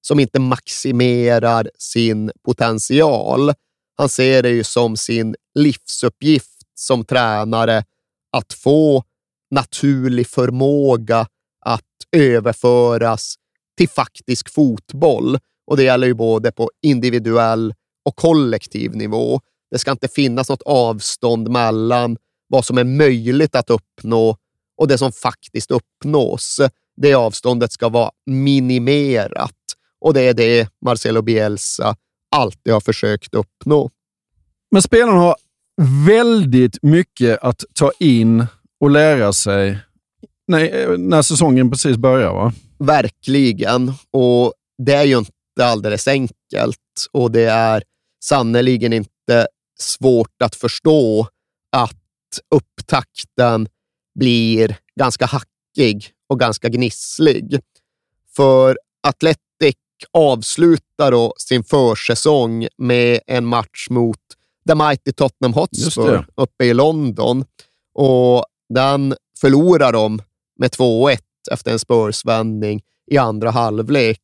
[0.06, 3.52] som inte maximerar sin potential.
[3.96, 7.84] Han ser det ju som sin livsuppgift som tränare
[8.32, 9.04] att få
[9.50, 11.26] naturlig förmåga
[11.66, 11.82] att
[12.16, 13.34] överföras
[13.76, 15.38] till faktisk fotboll.
[15.66, 17.74] Och det gäller ju både på individuell
[18.04, 19.40] och kollektiv nivå.
[19.70, 22.16] Det ska inte finnas något avstånd mellan
[22.48, 24.36] vad som är möjligt att uppnå
[24.76, 26.60] och det som faktiskt uppnås.
[26.96, 29.54] Det avståndet ska vara minimerat
[30.04, 31.96] och det är det Marcelo Bielsa
[32.36, 33.90] alltid har försökt uppnå.
[34.70, 35.36] Men spelarna har
[36.06, 38.46] väldigt mycket att ta in
[38.80, 39.78] och lära sig
[40.46, 42.52] Nej, när säsongen precis börjar va?
[42.78, 43.92] Verkligen.
[44.10, 45.32] Och det är ju inte
[45.62, 46.78] alldeles enkelt
[47.12, 47.82] och det är
[48.24, 49.46] sannerligen inte
[49.78, 51.28] svårt att förstå
[51.72, 53.68] att upptakten
[54.18, 57.60] blir ganska hackig och ganska gnisslig.
[58.36, 59.43] För Atletic
[60.12, 64.20] avslutar då sin försäsong med en match mot
[64.68, 67.44] The Mighty Tottenham Hotspur uppe i London.
[67.94, 68.44] Och
[68.74, 70.22] den förlorar de
[70.58, 71.18] med 2-1
[71.50, 74.20] efter en Spurs-vändning i andra halvlek.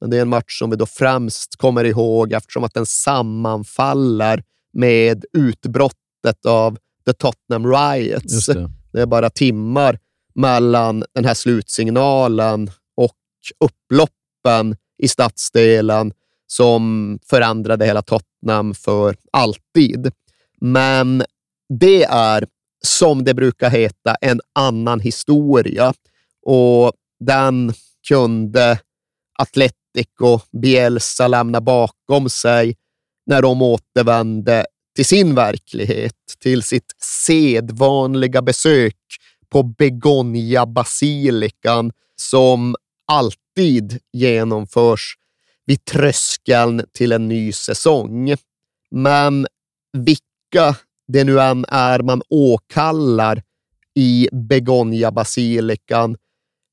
[0.00, 4.42] Men det är en match som vi då främst kommer ihåg eftersom att den sammanfaller
[4.72, 8.46] med utbrottet av The Tottenham Riots.
[8.46, 8.70] Det.
[8.92, 9.98] det är bara timmar
[10.34, 13.16] mellan den här slutsignalen och
[13.64, 16.12] upploppen i stadsdelen
[16.46, 20.12] som förändrade hela Tottenham för alltid.
[20.60, 21.24] Men
[21.68, 22.46] det är,
[22.84, 25.94] som det brukar heta, en annan historia
[26.46, 27.72] och den
[28.08, 28.78] kunde
[29.38, 32.76] Atletico Bielsa lämna bakom sig
[33.26, 34.66] när de återvände
[34.96, 36.92] till sin verklighet, till sitt
[37.26, 38.96] sedvanliga besök
[39.48, 42.76] på Begonia-basilikan som
[43.12, 45.14] alltid genomförs
[45.66, 48.34] vid tröskeln till en ny säsong.
[48.90, 49.46] Men
[49.92, 50.76] vilka
[51.08, 53.42] det nu än är man åkallar
[53.94, 56.16] i Begonia-basilikan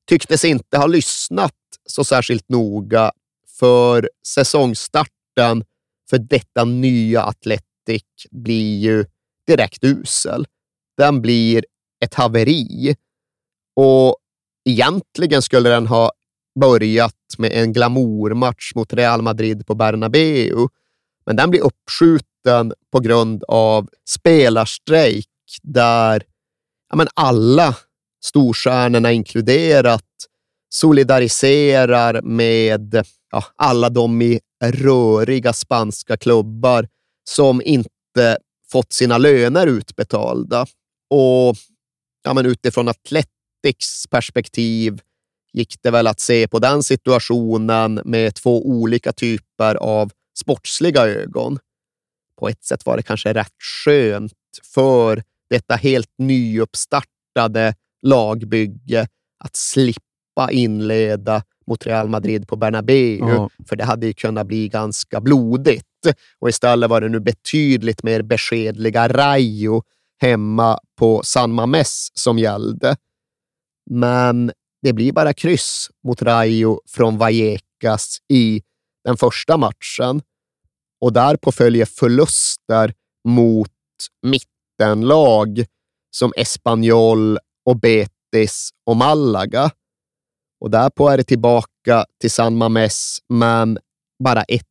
[0.08, 1.54] tycktes inte ha lyssnat
[1.88, 3.12] så särskilt noga
[3.58, 5.64] för säsongstarten
[6.10, 9.04] för detta nya Atletic blir ju
[9.46, 10.46] direkt usel.
[10.96, 11.64] Den blir
[12.04, 12.96] ett haveri
[13.76, 14.16] och
[14.68, 16.12] egentligen skulle den ha
[16.60, 20.68] börjat med en glamourmatch mot Real Madrid på Bernabeu,
[21.26, 25.28] men den blir uppskjuten på grund av spelarstrejk
[25.62, 26.22] där
[26.90, 27.76] ja, men alla
[28.24, 30.02] storstjärnorna inkluderat
[30.68, 36.88] solidariserar med ja, alla de i röriga spanska klubbar
[37.30, 38.38] som inte
[38.72, 40.66] fått sina löner utbetalda.
[41.10, 41.56] Och
[42.24, 45.00] ja, men utifrån Athletics perspektiv
[45.56, 51.58] gick det väl att se på den situationen med två olika typer av sportsliga ögon.
[52.38, 53.52] På ett sätt var det kanske rätt
[53.84, 54.32] skönt
[54.74, 59.08] för detta helt nyuppstartade lagbygge
[59.44, 63.50] att slippa inleda mot Real Madrid på Bernabéu, Ja.
[63.68, 65.86] för det hade ju kunnat bli ganska blodigt.
[66.38, 69.82] Och istället var det nu betydligt mer beskedliga Rayo
[70.20, 72.96] hemma på San Mames som gällde.
[73.90, 74.52] Men
[74.86, 78.62] det blir bara kryss mot Rayo från Vallecas i
[79.04, 80.22] den första matchen
[81.00, 82.94] och därpå följer förluster
[83.28, 83.72] mot
[84.22, 85.64] mittenlag
[86.10, 87.38] som Espanyol
[87.68, 89.70] och Betis och Malaga.
[90.60, 93.78] Och därpå är det tillbaka till San Mames, men
[94.24, 94.62] bara 1-1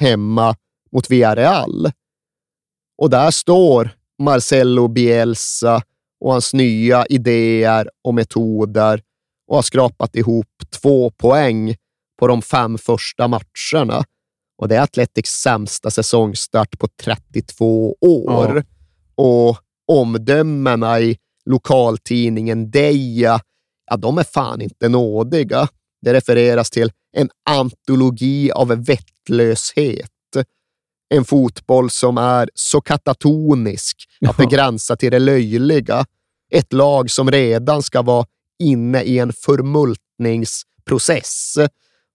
[0.00, 0.56] hemma
[0.92, 1.90] mot Villarreal.
[3.02, 3.90] Och där står
[4.22, 5.82] Marcelo Bielsa
[6.20, 9.02] och hans nya idéer och metoder
[9.48, 11.76] och har skrapat ihop två poäng
[12.18, 14.04] på de fem första matcherna.
[14.58, 18.64] Och det är Atletics sämsta säsongstart på 32 år.
[19.14, 19.58] Och
[19.92, 23.40] omdömena i lokaltidningen Deja,
[23.90, 25.68] ja, de är fan inte nådiga.
[26.02, 30.10] Det refereras till en antologi av vettlöshet.
[31.14, 33.96] En fotboll som är så katatonisk
[34.26, 34.48] att det Ja.
[34.48, 36.06] gränsar till det löjliga.
[36.52, 38.26] Ett lag som redan ska vara
[38.58, 41.54] inne i en förmultningsprocess.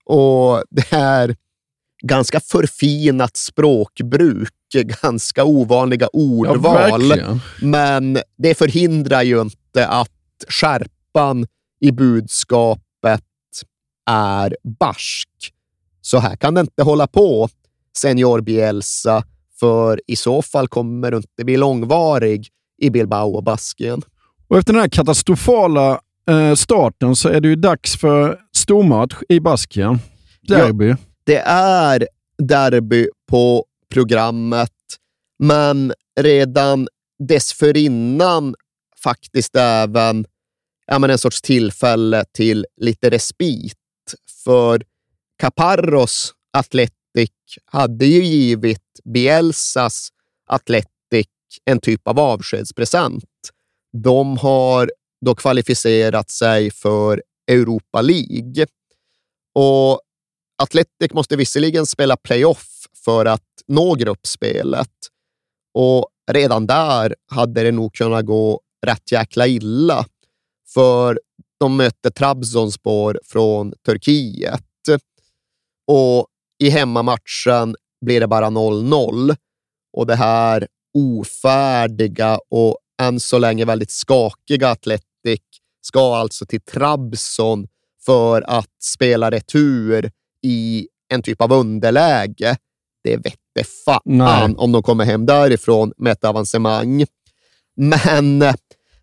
[0.05, 1.35] Och det är
[2.03, 4.53] ganska förfinat språkbruk,
[5.01, 7.01] ganska ovanliga ordval.
[7.01, 7.39] verkligen.
[7.61, 10.09] men det förhindrar ju inte att
[10.47, 11.47] skärpan
[11.79, 13.23] i budskapet
[14.05, 15.29] är barsk.
[16.01, 17.49] Så här kan det inte hålla på,
[17.97, 19.23] senior Bielsa,
[19.59, 22.47] för i så fall kommer du inte bli långvarig
[22.81, 24.01] i Bilbao och Baskien.
[24.47, 25.99] Och efter den här katastrofala
[26.29, 29.99] eh, starten så är det ju dags för stormatch i Baskien.
[30.47, 30.95] Derby.
[31.23, 34.71] Det är derby på programmet,
[35.39, 36.87] men redan
[37.27, 38.55] dessförinnan
[39.03, 40.25] faktiskt även
[40.87, 43.77] ja, men en sorts tillfälle till lite respit.
[44.43, 44.83] För
[45.39, 47.29] Caparros Athletic
[47.65, 50.09] hade ju givit Bielsas
[50.47, 50.87] Athletic
[51.65, 53.23] en typ av avskedspresent.
[54.03, 54.91] De har
[55.23, 58.65] då kvalificerat sig för Europa League.
[59.55, 60.01] Och
[60.63, 62.67] Atletic måste visserligen spela playoff
[63.05, 64.89] för att nå gruppspelet
[65.73, 70.05] och redan där hade det nog kunnat gå rätt jäkla illa.
[70.73, 71.19] för
[71.59, 74.63] de mötte Trabzonspor från Turkiet.
[75.87, 76.27] Och
[76.63, 77.75] i hemmamatchen
[78.05, 79.35] blir det bara 0-0.
[79.97, 85.12] Och det här ofärdiga och än så länge väldigt skakiga Atletic
[85.81, 87.67] ska alltså till Trabzon
[88.05, 90.11] för att spela retur
[90.43, 92.57] i en typ av underläge.
[93.03, 94.55] Det vette fan Nej.
[94.57, 97.05] om de kommer hem därifrån med ett avancemang.
[97.75, 98.39] Men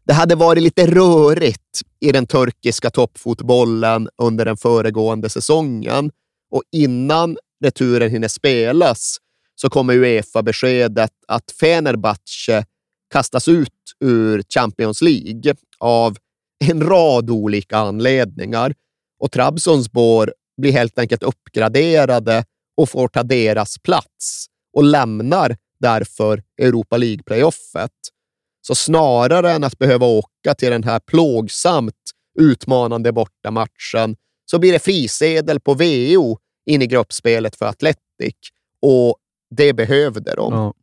[0.07, 6.11] det hade varit lite rörigt i den turkiska toppfotbollen under den föregående säsongen
[6.51, 9.17] och innan returen hinner spelas
[9.55, 12.65] så kommer Uefa-beskedet att Fenerbahce
[13.11, 13.69] kastas ut
[14.05, 16.17] ur Champions League av
[16.65, 18.75] en rad olika anledningar
[19.21, 22.45] och Trabzonspor blir helt enkelt uppgraderade
[22.77, 24.47] och får ta deras plats
[24.77, 27.91] och lämnar därför Europa League-playoffet.
[28.63, 31.95] Så snarare än att behöva åka till den här plågsamt
[32.39, 34.17] utmanande bortamatchen
[34.51, 38.35] så blir det frisedel på VO in i gruppspelet för Atletic
[38.83, 39.17] och
[39.57, 40.53] det behövde de.
[40.53, 40.75] Ja.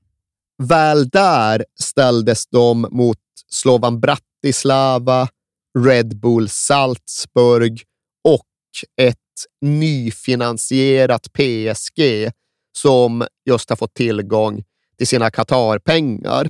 [0.63, 3.17] Väl där ställdes de mot
[3.51, 5.27] Slovan Bratislava,
[5.79, 7.83] Red Bull Salzburg
[8.23, 8.45] och
[9.01, 9.17] ett
[9.61, 12.31] nyfinansierat PSG
[12.77, 14.63] som just har fått tillgång
[14.97, 16.49] till sina Qatar-pengar.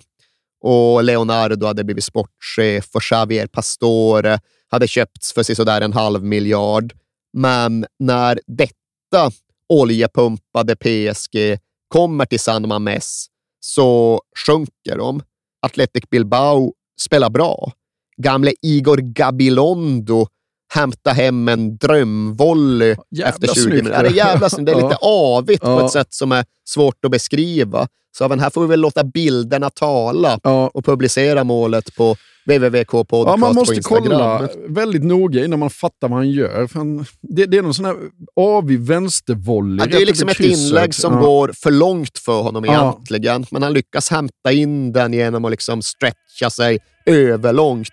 [0.62, 6.94] Och Leonardo hade blivit sportchef och Javier Pastore hade köpts för sådär en halv miljard.
[7.34, 9.32] Men när detta
[9.70, 13.28] oljepumpade PSG kommer till San Mames
[13.68, 15.22] så sjunker de.
[15.62, 17.72] Athletic Bilbao spelar bra.
[18.18, 20.28] Gamle Igor Gabilondo
[20.74, 22.96] hämtar hem en drömvolley
[23.26, 23.76] efter 20 snyggt.
[23.76, 23.96] minuter.
[23.96, 24.66] Ja, det är jävla snyggt.
[24.66, 24.88] Det är Ja.
[24.90, 25.86] lite avigt på Ja.
[25.86, 27.88] ett sätt som är svårt att beskriva.
[28.18, 30.40] Så även här får vi väl låta bilderna tala
[30.74, 32.16] och publicera målet på
[32.48, 36.68] www.podcast Ja, man måste kolla väldigt noga innan man fattar vad han gör.
[36.68, 37.96] För han, det, det är någon sån här
[38.36, 39.86] avig vänstervolley.
[39.86, 41.20] Ja, det är liksom ett inlägg som Ja.
[41.20, 42.72] går för långt för honom Ja.
[42.74, 47.88] egentligen, men han lyckas hämta in den genom att liksom stretcha sig överlångt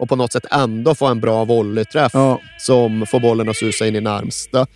[0.00, 2.12] och på något sätt ändå få en bra volleyträff
[2.58, 4.66] som får bollen att susa in i närmsta.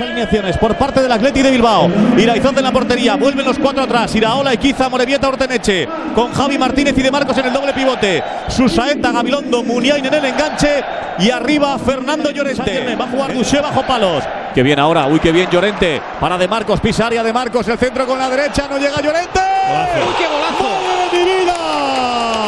[0.00, 1.90] Alineaciones por parte del Athletic de Bilbao.
[2.16, 3.16] Iraizonte en la portería.
[3.16, 4.14] Vuelven los cuatro atrás.
[4.14, 5.88] Iraola, Iquiza, Morevieta, Orteneche.
[6.14, 8.22] Con Javi Martínez y De Marcos en el doble pivote.
[8.48, 10.82] Susaeta, Gabilondo, Muniain en el enganche.
[11.18, 12.96] Y arriba Fernando Llorente.
[12.96, 14.24] Va a jugar Duché bajo palos.
[14.54, 15.06] Que bien ahora.
[15.06, 16.00] Uy, qué bien Llorente.
[16.18, 16.80] Para De Marcos.
[16.80, 17.68] Pisa área De Marcos.
[17.68, 18.66] El centro con la derecha.
[18.70, 19.40] No llega Llorente.
[19.70, 20.64] ¡Uy, qué golazo!
[20.64, 22.39] ¡Madre de mi vida!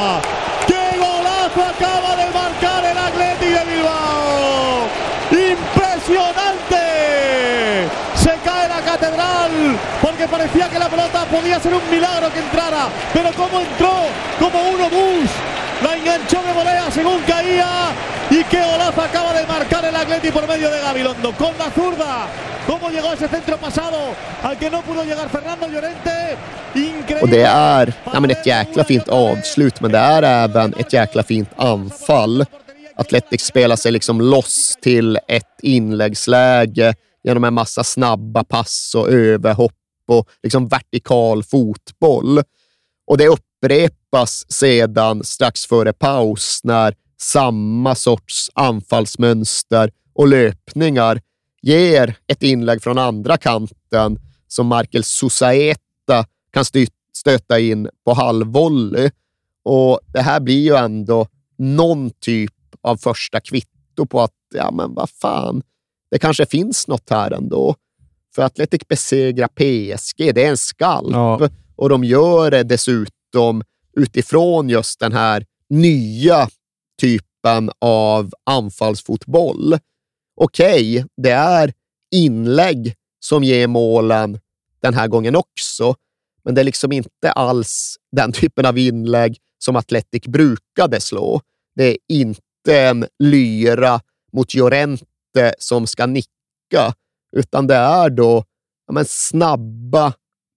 [10.22, 13.92] Porque parecía que la pelota podía ser un milagro que entrara, pero cómo entró,
[14.38, 15.30] como uno bus,
[15.82, 17.90] la enganchó de volea según caía
[18.30, 22.26] y qué golazo acaba de marcar el Atleti por medio de Gabilondo con la zurda.
[22.66, 23.98] ¿Cómo llegó ese centro pasado
[24.42, 26.36] al que no pudo llegar Fernando Llorente?
[27.20, 31.22] Och det är ja, men ett jäkla fint avslut, men det är även ett jäkla
[31.22, 32.44] fint anfall.
[32.96, 36.94] Athletics spelar sig liksom loss till ett inläggsläge
[37.24, 42.42] genom en massa snabba pass och överhopp och liksom vertikal fotboll.
[43.06, 51.20] Och det upprepas sedan strax före paus när samma sorts anfallsmönster och löpningar
[51.62, 54.18] ger ett inlägg från andra kanten
[54.48, 56.64] som Markel Susaeta kan
[57.12, 59.10] stöta in på halvvolley.
[59.64, 61.26] Och det här blir ju ändå
[61.58, 65.62] någon typ av första kvitto på att, ja men vad fan,
[66.10, 67.74] det kanske finns något här ändå.
[68.34, 71.14] För Atletic besegrar PSG, det är en skalp.
[71.76, 73.62] Och de gör det dessutom
[73.96, 76.48] utifrån just den här nya
[77.00, 79.78] typen av anfallsfotboll.
[80.36, 81.72] Okej, det är
[82.14, 84.38] inlägg som ger målen
[84.82, 85.94] den här gången också,
[86.44, 91.40] men det är liksom inte alls den typen av inlägg som Atletic brukade slå.
[91.74, 94.00] Det är inte en lyra
[94.32, 96.94] mot Llorente som ska nicka,
[97.36, 98.44] utan det är då
[98.86, 100.12] ja, men snabba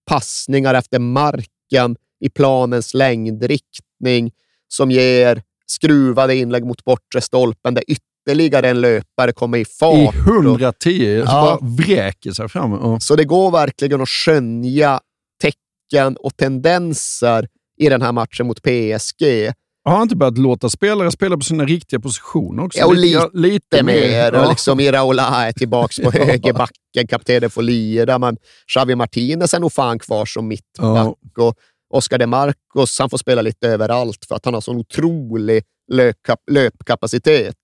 [0.09, 4.31] passningar efter marken i planens längdriktning
[4.67, 10.15] som ger skruvade inlägg mot bortre stolpen där ytterligare en löpare kommer i fart.
[10.15, 11.59] I 110, så Ja.
[11.61, 12.71] bara vräker sig fram.
[12.71, 12.99] Ja.
[12.99, 14.99] Så det går verkligen att skönja
[15.41, 17.47] tecken och tendenser
[17.77, 19.51] i den här matchen mot PSG.
[19.85, 22.79] Har han inte börjat låta spelare spela på sina riktiga positioner också?
[22.79, 24.33] Ja, och lite, lite mer.
[24.33, 24.49] Ja.
[24.49, 28.37] Liksom Iraola är tillbaka på högerbacken, kaptenen får lira, men
[28.67, 31.37] Xavi Martinez är nog fan kvar som mittback.
[31.37, 31.55] Och,
[31.89, 36.39] Oscar de Marcos, han får spela lite överallt för att han har sån otrolig löpkap
[36.51, 37.55] löpkapacitet.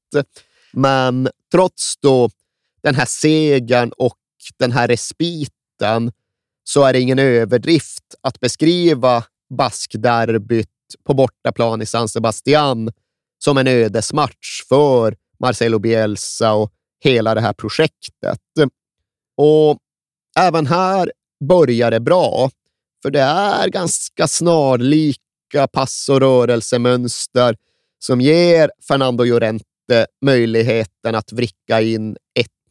[0.74, 2.30] Men trots då
[2.84, 4.18] den här segern och
[4.60, 6.12] den här respiten
[6.64, 9.24] så är det ingen överdrift att beskriva
[9.58, 10.70] baskderbyt
[11.04, 12.92] på bortaplan i San Sebastian
[13.38, 16.72] som en ödesmatch för Marcelo Bielsa och
[17.04, 18.40] hela det här projektet.
[19.38, 19.78] Och
[20.40, 21.12] även här
[21.50, 22.50] börjar det bra,
[23.02, 27.56] för det är ganska snarlika pass och rörelsemönster
[28.00, 32.18] som ger Fernando Llorente möjligheten att vricka in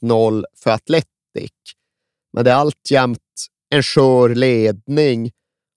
[0.03, 1.51] 1-0 för Atletic.
[2.33, 3.19] Men det är alltjämt
[3.71, 5.31] en skör ledning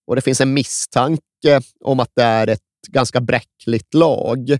[0.07, 1.23] och det finns en misstanke
[1.83, 4.57] om att det är ett ganska bräckligt lag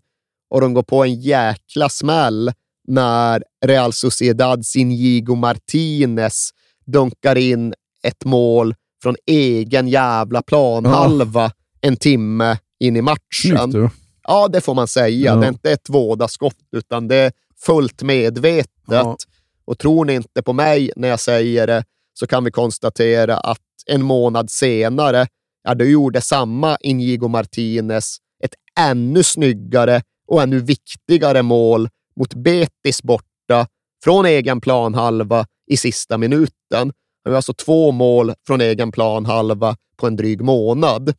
[0.50, 2.52] och de går på en jäkla smäll
[2.88, 6.50] när Real Sociedads Inigo Martinez
[6.86, 7.74] dunkar in
[8.04, 11.52] ett mål från egen jävla planhalva ja.
[11.82, 13.90] en timme in i matchen.
[14.28, 15.34] Ja, det får man säga.
[15.34, 15.36] Ja.
[15.36, 17.32] Det är inte ett vådaskott, utan det är
[17.66, 18.70] fullt medvetet.
[18.88, 19.18] Ja.
[19.66, 21.84] Och tror ni inte på mig när jag säger det,
[22.14, 25.28] så kan vi konstatera att en månad senare,
[25.64, 33.04] ja, då gjorde samma Inigo Martinez ett ännu snyggare och ännu viktigare mål mot Betis
[33.04, 33.68] borta
[34.04, 36.94] från egen planhalva i sista minuten.
[37.24, 41.14] Det var alltså två mål från egen planhalva på en dryg månad.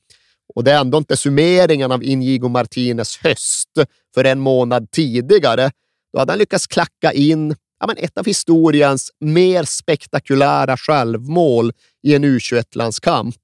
[0.55, 3.71] Och det är ändå inte summeringen av Inigo Martinez höst,
[4.15, 5.71] för en månad tidigare,
[6.13, 11.73] då hade han lyckats klacka in ja, men ett av historiens mer spektakulära självmål
[12.03, 13.37] i en U21-landskamp.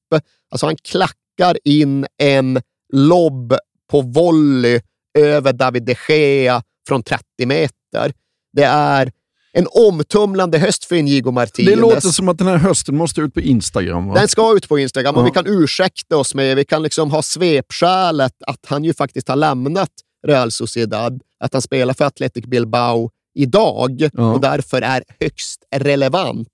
[0.51, 2.61] Alltså han klackar in en
[2.93, 3.55] lobb
[3.91, 4.81] på volley
[5.19, 8.13] över David de Gea från 30 meter.
[8.53, 9.13] Det är
[9.53, 11.71] en omtumlande höst för Inigo Martinez.
[11.71, 14.09] Det låter som att den här hösten måste ut på Instagram.
[14.09, 14.15] Va?
[14.15, 17.23] Den ska ut på Instagram och vi kan ursäkta oss med, vi kan liksom ha
[17.23, 19.91] svepskälet att han ju faktiskt har lämnat
[20.27, 24.33] Real Sociedad, att han spelar för Athletic Bilbao idag ja.
[24.33, 26.49] och därför är högst relevant.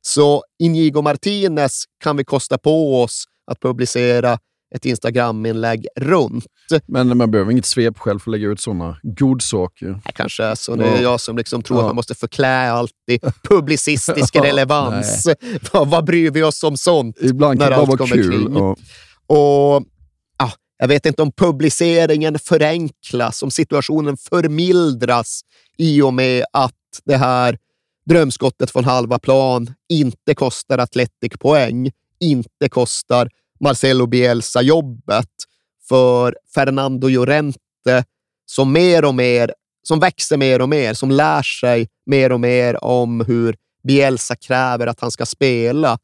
[0.00, 4.38] Så Inigo Martinez kan vi kosta på oss att publicera
[4.74, 6.46] ett Instagram-inlägg runt.
[6.86, 10.00] Men man behöver inget svepskäl för att lägga ut sådana godsaker.
[10.04, 10.76] Det kanske är så.
[10.76, 11.82] Det är jag som liksom tror ja.
[11.82, 13.18] att man måste förklä allt i
[13.48, 15.26] publicistisk relevans.
[15.72, 18.30] vad, vad bryr vi oss om sånt Ibland när allt kommer kul.
[18.30, 18.54] kring?
[18.54, 18.76] Ja.
[19.26, 19.84] Och,
[20.38, 25.40] ja, jag vet inte om publiceringen förenklas, om situationen förmildras
[25.78, 26.72] i och med att
[27.04, 27.58] det här
[28.06, 29.74] drömskottet från halva plan.
[29.88, 33.28] Inte kostar Atletic poäng, inte kostar
[33.60, 35.30] Marcelo Bielsa-jobbet
[35.88, 38.04] för Fernando Llorente
[38.46, 42.84] som mer och mer, som växer mer och mer, som lär sig mer och mer
[42.84, 43.56] om hur
[43.88, 45.98] Bielsa kräver att han ska spela.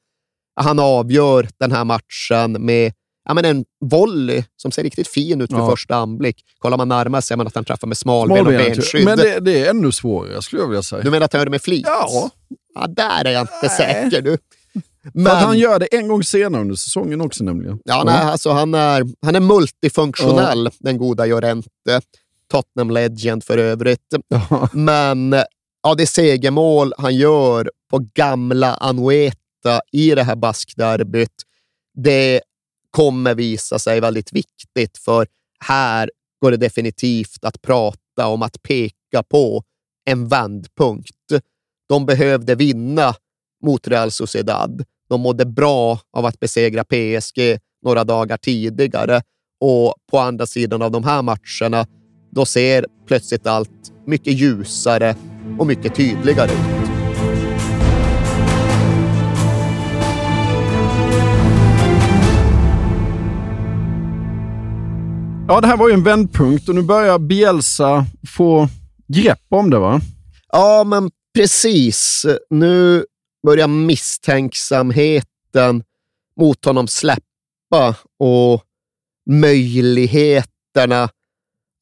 [0.60, 2.92] Han avgör den här matchen med
[3.24, 5.70] ja, men en volley som ser riktigt fin ut vid ja.
[5.70, 6.44] första anblick.
[6.58, 9.04] Kollar man närmare ser man att han träffar med smalben och benskydd.
[9.04, 11.02] Men det, det, är ännu svårare skulle jag vilja säga.
[11.02, 11.84] Du menar att han gör det med flit?
[11.86, 12.30] Ja.
[12.74, 13.70] ja där är jag inte nej.
[13.70, 14.22] säker.
[14.22, 14.38] Du.
[15.14, 17.78] Men, För att han gör det en gång senare under säsongen också nämligen.
[17.84, 21.68] Ja, nej, alltså han är, han är multifunktionell, den goda Llorente.
[22.50, 24.14] Tottenham Legend för övrigt.
[24.72, 25.34] Men
[25.82, 31.42] ja, det segermål han gör på gamla Anoeta i det här baskderbyt,
[31.94, 32.40] det
[32.92, 35.26] kommer visa sig väldigt viktigt, för
[35.64, 36.10] här
[36.42, 39.62] går det definitivt att prata om att peka på
[40.04, 41.16] en vändpunkt.
[41.88, 43.14] De behövde vinna
[43.64, 44.84] mot Real Sociedad.
[45.08, 49.22] De mådde bra av att besegra PSG några dagar tidigare
[49.60, 51.86] och på andra sidan av de här matcherna,
[52.30, 55.16] då ser plötsligt allt mycket ljusare
[55.58, 56.81] och mycket tydligare ut.
[65.48, 68.06] Ja, det här var ju en vändpunkt och nu börjar Bielsa
[68.36, 68.68] få
[69.08, 70.00] grepp om det, va?
[70.52, 72.26] Ja, men precis.
[72.50, 73.04] Nu
[73.46, 75.84] börjar misstänksamheten
[76.36, 78.62] mot honom släppa och
[79.30, 81.08] möjligheterna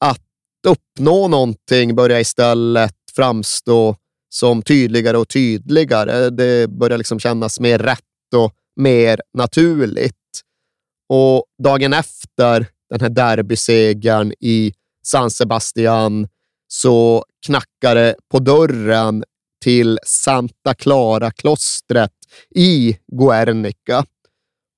[0.00, 0.22] att
[0.66, 3.96] uppnå någonting börjar istället framstå
[4.28, 6.30] som tydligare och tydligare.
[6.30, 10.14] Det börjar liksom kännas mer rätt och mer naturligt.
[11.08, 14.72] Och dagen efter den här derbysegern i
[15.02, 16.28] San Sebastian
[16.68, 19.24] så knackar det på dörren
[19.64, 22.12] till Santa Clara-klostret
[22.54, 24.04] i Guernica.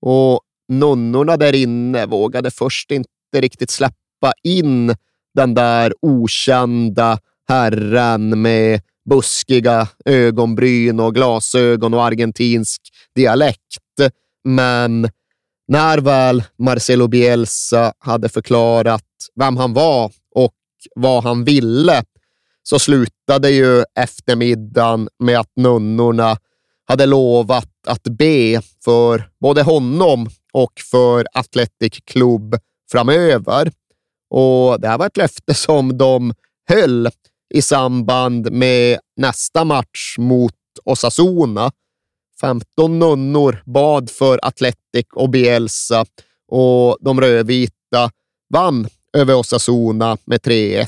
[0.02, 4.94] Och nunnorna där inne vågade först inte riktigt släppa in
[5.34, 7.18] den där okända
[7.48, 8.80] herren med
[9.10, 12.80] buskiga ögonbryn och glasögon och argentinsk
[13.14, 13.58] dialekt.
[14.44, 15.08] Men
[15.68, 20.54] när väl Marcelo Bielsa hade förklarat vem han var och
[20.94, 22.02] vad han ville
[22.62, 26.36] så slutade ju eftermiddagen med att nunnorna
[26.84, 32.56] hade lovat att be för både honom och för Athletic Club
[32.92, 33.72] framöver.
[34.30, 36.34] Och Det här var ett löfte som de
[36.68, 37.08] höll
[37.54, 41.72] i samband med nästa match mot Osasuna.
[42.42, 46.04] 15 nunnor bad för Athletic och Bielsa
[46.48, 48.10] och de rödvita
[48.54, 50.86] vann över Osasuna med 3-1.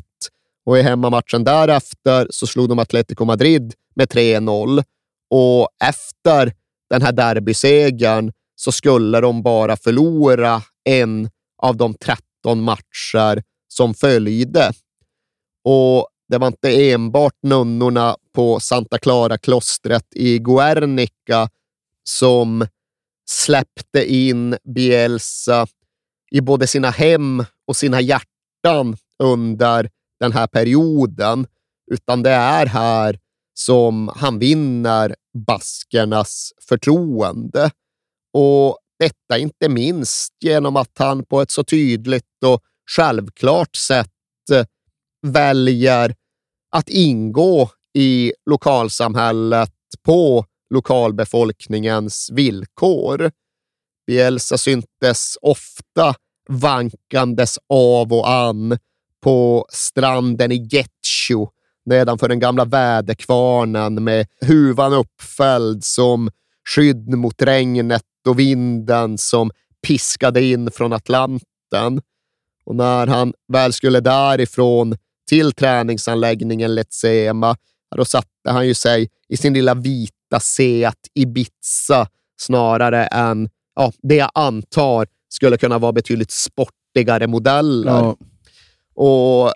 [0.67, 4.85] Och i hemmamatchen därefter så slog de Atletico Madrid med 3-0
[5.31, 6.53] och efter
[6.91, 11.31] den här derbysegern så skulle de bara förlora en
[11.63, 14.73] av de 13 matcher som följde.
[15.65, 21.49] Och det var inte enbart nunnorna på Santa Clara-klostret i Guernica
[22.05, 22.67] som
[23.31, 25.67] släppte in Bielsa
[26.31, 29.91] i både sina hem och sina hjärtan under
[30.21, 31.47] den här perioden,
[31.93, 33.19] utan det är här
[33.55, 35.15] som han vinner
[35.47, 37.71] baskernas förtroende.
[38.33, 42.63] Och detta inte minst genom att han på ett så tydligt och
[42.97, 44.11] självklart sätt
[45.27, 46.15] väljer
[46.71, 49.71] att ingå i lokalsamhället
[50.05, 53.31] på lokalbefolkningens villkor.
[54.07, 56.15] Bielsa syntes ofta
[56.49, 58.79] vankandes av och an
[59.23, 61.49] på stranden i Getcho
[61.87, 66.31] nedanför den gamla väderkvarnen med huvan uppfälld som
[66.69, 69.51] skydd mot regnet och vinden som
[69.87, 72.01] piskade in från Atlanten.
[72.65, 74.97] Och när han väl skulle därifrån
[75.29, 77.57] till träningsanläggningen Letsema,
[77.97, 82.09] då satte han ju sig i sin lilla vita Seat Ibiza
[82.41, 87.93] snarare än ja, det jag antar skulle kunna vara betydligt sportigare modeller.
[87.93, 88.17] Ja.
[88.95, 89.53] Och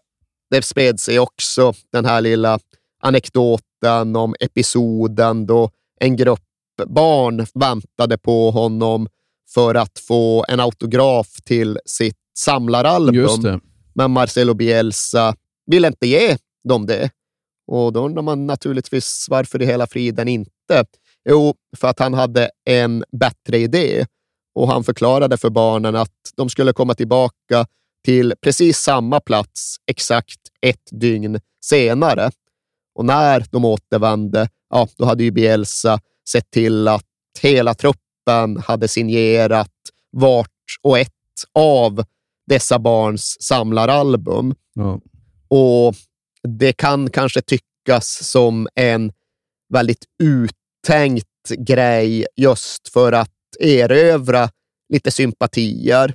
[0.51, 2.59] det spred sig också den här lilla
[3.03, 5.71] anekdoten om episoden då
[6.01, 6.41] en grupp
[6.87, 9.09] barn väntade på honom
[9.55, 13.61] för att få en autograf till sitt samlaralbum.
[13.95, 15.35] Men Marcelo Bielsa
[15.67, 16.37] ville inte ge
[16.69, 17.11] dem det.
[17.69, 20.85] Och då undrar man naturligtvis varför i hela friden inte?
[21.29, 24.07] Jo, för att han hade en bättre idé
[24.55, 27.67] och han förklarade för barnen att de skulle komma tillbaka
[28.05, 32.31] till precis samma plats exakt ett dygn senare.
[32.95, 37.05] Och när de återvände, ja, då hade ju Bielsa sett till att
[37.41, 39.73] hela truppen hade signerat
[40.11, 40.49] vart
[40.83, 41.13] och ett
[41.55, 42.05] av
[42.47, 44.55] dessa barns samlaralbum.
[44.75, 45.01] Ja.
[45.49, 45.95] Och
[46.43, 49.13] det kan kanske tyckas som en
[49.73, 51.27] väldigt uttänkt
[51.59, 54.51] grej just för att erövra
[54.93, 56.15] lite sympatier.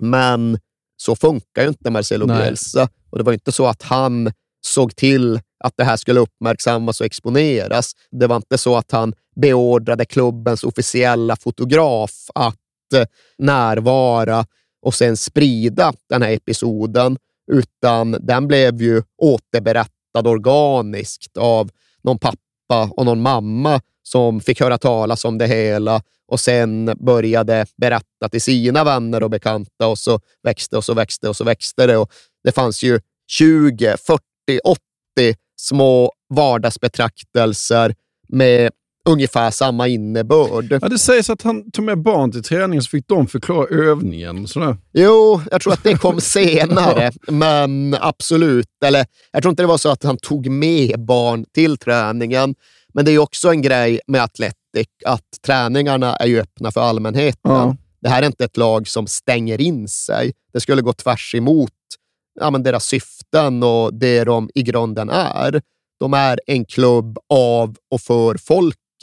[0.00, 0.58] Men
[0.96, 2.42] så funkar ju inte Marcelo Nej.
[2.42, 2.88] Bielsa.
[3.10, 4.32] Och det var inte så att han
[4.66, 7.92] såg till att det här skulle uppmärksammas och exponeras.
[8.10, 13.06] Det var inte så att han beordrade klubbens officiella fotograf att eh,
[13.38, 14.46] närvara
[14.82, 17.18] och sen sprida den här episoden,
[17.52, 21.70] utan den blev ju återberättad organiskt av
[22.02, 27.66] någon pappa och någon mamma som fick höra talas om det hela och sen började
[27.76, 31.86] berätta till sina vänner och bekanta och så växte och så växte och så växte
[31.86, 31.96] det.
[31.96, 32.12] Och
[32.44, 33.00] det fanns ju
[33.30, 34.20] 20, 40,
[34.64, 34.78] 80
[35.56, 37.94] små vardagsbetraktelser
[38.28, 38.72] med
[39.04, 40.78] ungefär samma innebörd.
[40.82, 44.48] Ja, det sägs att han tog med barn till träningen så fick de förklara övningen.
[44.48, 44.76] Sådär.
[44.92, 48.68] Jo, jag tror att det kom senare, men absolut.
[48.84, 52.54] Eller, jag tror inte det var så att han tog med barn till träningen.
[52.94, 57.52] Men det är också en grej med Athletic att träningarna är ju öppna för allmänheten.
[57.52, 57.76] Ja.
[58.02, 60.32] Det här är inte ett lag som stänger in sig.
[60.52, 61.70] Det skulle gå tvärs emot
[62.40, 65.62] ja, men deras syften och det de i grunden är.
[66.00, 68.36] De är en klubb av och för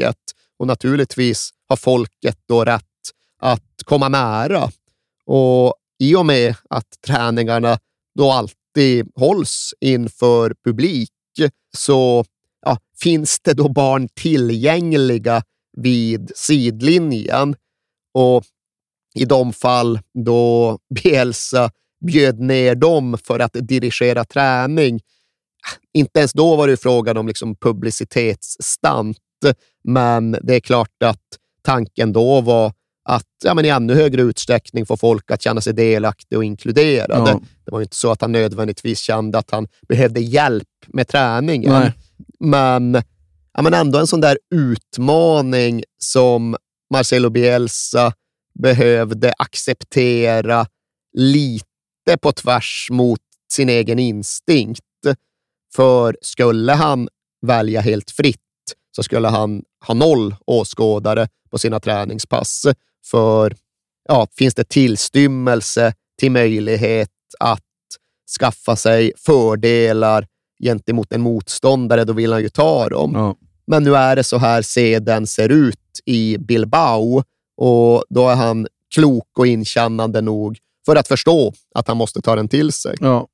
[0.01, 0.17] folket
[0.59, 2.83] och naturligtvis har folket då rätt
[3.39, 4.71] att komma nära.
[5.25, 7.79] Och i och med att träningarna
[8.15, 11.09] då alltid hålls inför publik
[11.77, 12.25] så
[12.65, 15.43] ja, finns det då barn tillgängliga
[15.77, 17.55] vid sidlinjen.
[18.13, 18.43] Och
[19.15, 21.71] i de fall då Bielsa
[22.05, 24.99] bjöd ner dem för att dirigera träning,
[25.93, 29.17] inte ens då var det frågan om liksom publicitetsstant,
[29.83, 34.85] men det är klart att tanken då var att ja, men i ännu högre utsträckning
[34.85, 37.29] få folk att känna sig delaktiga och inkluderade.
[37.29, 37.41] Ja.
[37.65, 41.71] Det var inte så att han nödvändigtvis kände att han behövde hjälp med träningen.
[41.71, 41.93] Nej.
[42.39, 43.01] Men,
[43.53, 46.57] ja, men ändå en sån där utmaning som
[46.93, 48.13] Marcelo Bielsa
[48.59, 50.67] behövde acceptera
[51.17, 53.19] lite på tvärs mot
[53.53, 54.81] sin egen instinkt.
[55.75, 57.09] För skulle han
[57.41, 58.50] välja helt fritt
[58.95, 62.65] så skulle han ha noll åskådare på sina träningspass.
[63.05, 63.55] För
[64.07, 67.09] ja, finns det tillstymmelse till möjlighet
[67.39, 67.59] att
[68.39, 70.27] skaffa sig fördelar
[70.63, 73.11] gentemot en motståndare, då vill han ju ta dem.
[73.15, 73.35] Ja.
[73.67, 77.23] Men nu är det så här seden ser ut i Bilbao
[77.57, 82.35] och då är han klok och inkännande nog för att förstå att han måste ta
[82.35, 82.95] den till sig.
[82.99, 83.27] Ja.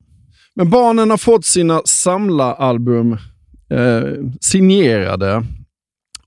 [0.54, 3.18] Men barnen har fått sina samlaralbum
[3.70, 4.02] Eh,
[4.40, 5.44] signerade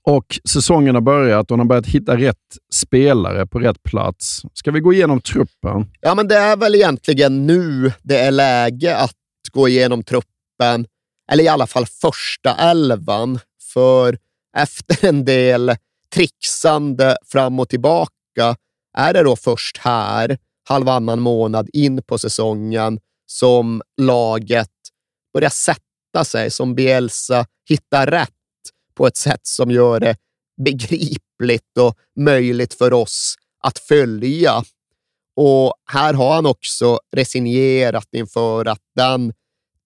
[0.02, 2.36] och säsongen har börjat och han har börjat hitta rätt
[2.72, 4.42] spelare på rätt plats.
[4.54, 5.90] Ska vi gå igenom truppen?
[6.00, 9.16] Ja, men det är väl egentligen nu det är läge att
[9.52, 10.86] gå igenom truppen,
[11.32, 13.38] eller i alla fall första elvan.
[13.72, 14.18] För
[14.56, 15.72] efter en del
[16.14, 18.56] trixande fram och tillbaka
[18.98, 20.38] är det då först här,
[20.68, 24.68] halvannan månad in på säsongen, som laget
[25.34, 25.80] börjar sätta
[26.24, 28.30] sig, som Bielsa hittar rätt
[28.94, 30.16] på ett sätt som gör det
[30.64, 33.34] begripligt och möjligt för oss
[33.64, 34.62] att följa.
[35.36, 39.32] Och här har han också resignerat inför att den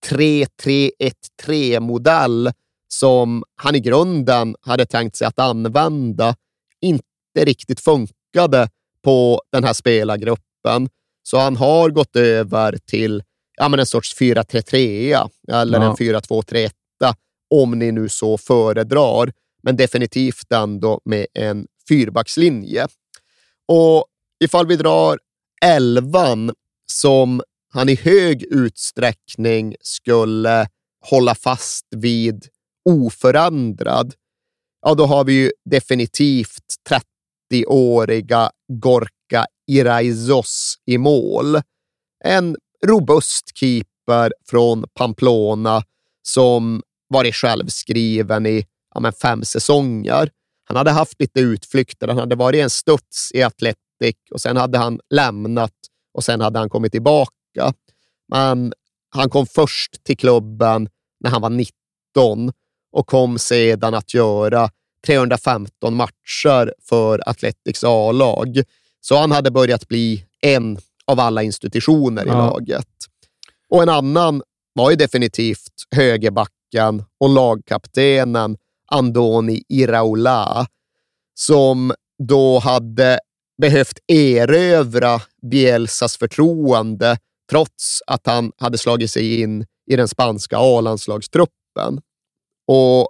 [0.07, 2.53] 3-3-1-3-modell
[2.89, 6.36] som han i grunden hade tänkt sig att använda
[6.81, 7.05] inte
[7.39, 8.69] riktigt funkade
[9.05, 10.89] på den här spelargruppen.
[11.23, 13.23] Så han har gått över till
[13.57, 15.85] ja, men en sorts 4-3-3 eller Ja.
[15.91, 16.70] en 4-2-3-1
[17.51, 22.87] om ni nu så föredrar, men definitivt ändå med en fyrbackslinje.
[23.69, 24.07] Och
[24.45, 25.19] ifall vi drar
[25.65, 26.53] elvan
[26.87, 27.43] som
[27.73, 30.69] han i hög utsträckning skulle
[31.11, 32.47] hålla fast vid
[32.89, 34.15] oförändrad,
[34.83, 36.74] ja då har vi ju definitivt
[37.53, 41.61] 30-åriga Gorka Iraizos i mål.
[42.24, 42.57] En
[42.87, 45.83] robust keeper från Pamplona
[46.23, 50.31] som varit självskriven i ja, men fem säsonger.
[50.65, 52.09] Han hade haft lite utflykter.
[52.09, 55.73] Han hade varit en studs i Athletic och sen hade han lämnat
[56.15, 57.73] och sen hade han kommit tillbaka.
[58.29, 58.73] Men
[59.11, 60.89] han kom först till klubben
[61.21, 62.53] när han var 19
[62.93, 64.71] och kom sedan att göra
[65.07, 68.63] 315 matcher för Athletics A-lag.
[69.01, 72.35] Så han hade börjat bli en av alla institutioner i Ja.
[72.51, 72.89] laget.
[73.69, 74.43] Och en annan
[74.73, 78.57] var ju definitivt högerbacken och lagkaptenen
[78.91, 80.66] Andoni Iraola,
[81.35, 81.93] som
[82.28, 83.19] då hade
[83.62, 85.20] behövt erövra
[85.51, 87.19] Bielsas förtroende
[87.51, 92.01] trots att han hade slagit sig in i den spanska A-landslagstruppen.
[92.69, 93.09] Och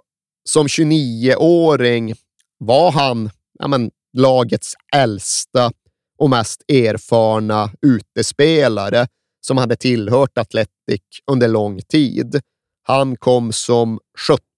[0.49, 2.13] som 29-åring
[2.57, 3.29] var han
[3.59, 5.71] ja, men, lagets äldsta
[6.17, 9.07] och mest erfarna utespelare
[9.41, 12.41] som hade tillhört Athletic under lång tid.
[12.83, 13.99] Han kom som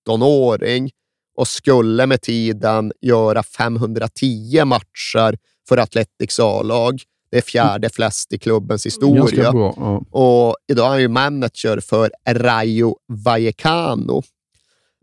[0.07, 0.91] 17-åring
[1.37, 5.37] och skulle med tiden göra 510 matcher
[5.69, 7.01] för Athletics A-lag.
[7.31, 9.21] Det är fjärde flest i klubbens historia.
[9.21, 9.73] Ganska bra.
[9.77, 10.03] Ja.
[10.11, 14.23] Och idag är han ju manager för Rayo Vallecano.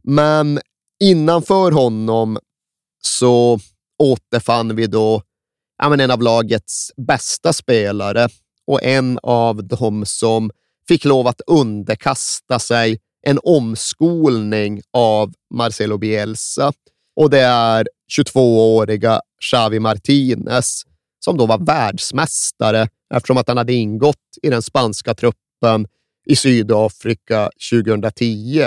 [0.02, 0.60] Men
[1.00, 2.38] innanför honom
[3.02, 3.58] så
[3.98, 5.22] återfann vi då
[5.78, 8.28] ja, men en av lagets bästa spelare
[8.66, 10.50] och en av dem som
[10.88, 16.72] fick lov att underkasta sig en omskolning av Marcelo Bielsa.
[17.16, 17.88] Och det är
[18.18, 20.82] 22-åriga Xavi Martinez
[21.24, 25.86] som då var världsmästare eftersom att han hade ingått i den spanska truppen
[26.26, 28.64] i Sydafrika 2010.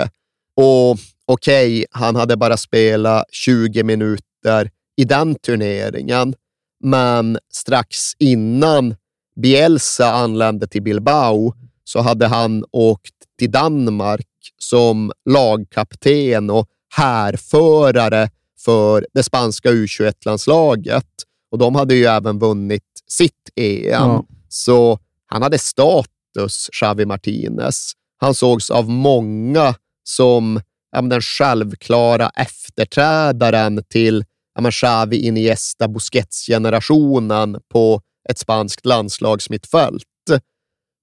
[0.54, 6.34] Och okej, han hade bara spelat 20 minuter i den turneringen,
[6.80, 8.94] men strax innan
[9.36, 11.54] Bielsa anlände till Bilbao
[11.84, 14.26] så hade han åkt till Danmark
[14.58, 18.30] som lagkapten och härförare
[18.64, 21.06] för det spanska U21-landslaget.
[21.50, 23.90] Och de hade ju även vunnit sitt EM.
[23.90, 24.24] Ja.
[24.48, 27.92] Så han hade status, Xavi Martinez.
[28.18, 29.74] Han sågs av många
[30.04, 30.60] som
[30.92, 34.24] ja, den självklara efterträdaren till
[34.64, 40.04] ja, Xavi, Iniesta, Busquets-generationen på ett spanskt landslagsmittfält.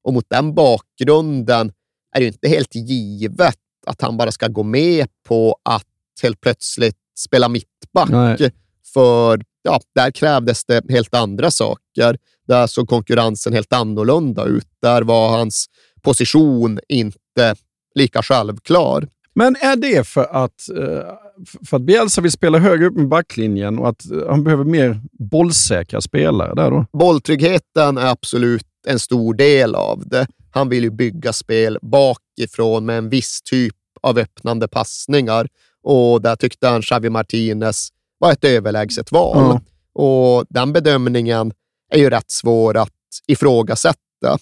[0.03, 1.71] Och mot den bakgrunden
[2.15, 5.85] är det inte helt givet att han bara ska gå med på att
[6.21, 8.09] helt plötsligt spela mittback.
[8.09, 8.51] Nej.
[8.93, 12.17] För ja, där krävdes det helt andra saker.
[12.47, 14.67] Där såg konkurrensen helt annorlunda ut.
[14.81, 15.65] Där var hans
[16.01, 17.55] position inte
[17.95, 19.07] lika självklar.
[19.37, 21.13] Men är det för att, eh,
[21.65, 25.01] för att Bielsa vill spela högre upp med backlinjen och att eh, han behöver mer
[25.11, 26.85] bollsäkra spelare där då?
[26.93, 30.27] Bolltryggheten är absolut en stor del av det.
[30.51, 35.47] Han vill ju bygga spel bakifrån med en viss typ av öppnande passningar
[35.83, 39.37] och där tyckte han Xavi Martinez var ett överlägset val.
[39.37, 39.61] Ja.
[40.03, 41.53] Och den bedömningen
[41.93, 42.91] är ju rätt svår att
[43.27, 44.37] ifrågasätta.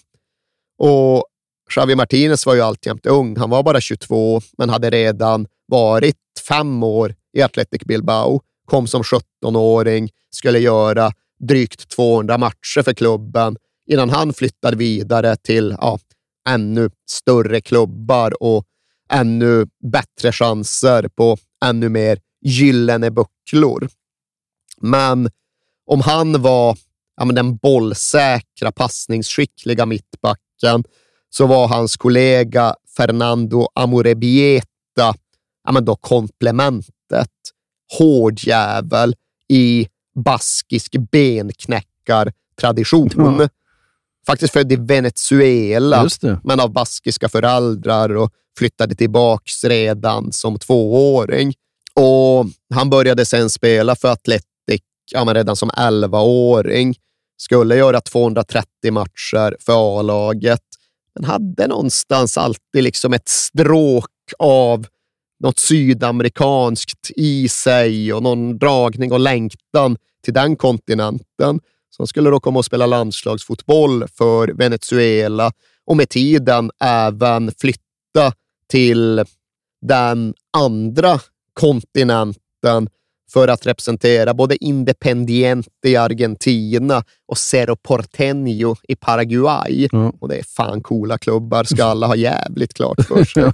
[0.78, 1.24] Och
[1.70, 3.36] Xavi Martinez var ju alltjämt ung.
[3.36, 6.16] Han var bara 22, men hade redan varit
[6.48, 8.40] fem år i Athletic Bilbao.
[8.64, 13.56] Kom som 17-åring, skulle göra drygt 200 matcher för klubben
[13.86, 15.98] innan han flyttade vidare till ja,
[16.48, 18.64] ännu större klubbar och
[19.10, 23.88] ännu bättre chanser på ännu mer gyllene bucklor.
[24.80, 25.30] Men
[25.86, 26.78] om han var
[27.16, 30.84] ja, men den bollsäkra, passningsskickliga mittbacken
[31.36, 35.14] så var hans kollega Fernando Amorebieta
[35.64, 37.30] ja, men då komplementet.
[37.98, 39.14] Hård jävel
[39.48, 39.88] i
[40.24, 43.10] baskisk benknäckartradition.
[43.16, 43.48] Ja.
[44.26, 46.08] Faktiskt född i Venezuela,
[46.44, 51.54] men av baskiska föräldrar och flyttade tillbaks redan som tvååring.
[51.94, 54.82] Och han började sen spela för Atletic
[55.12, 56.94] ja, men redan som 11-åring.
[57.38, 60.60] Skulle göra 230 matcher för A-laget,
[61.16, 64.86] den hade någonstans alltid liksom ett stråk av
[65.40, 71.60] något sydamerikanskt i sig och någon dragning och längtan till den kontinenten.
[71.90, 75.52] som skulle då komma och spela landslagsfotboll för Venezuela
[75.86, 78.32] och med tiden även flytta
[78.70, 79.24] till
[79.86, 81.20] den andra
[81.52, 82.88] kontinenten
[83.32, 89.88] för att representera både Independiente i Argentina och Cerro Porteño i Paraguay.
[90.20, 93.44] Och det är fan coola klubbar, ska alla ha jävligt klart för sig.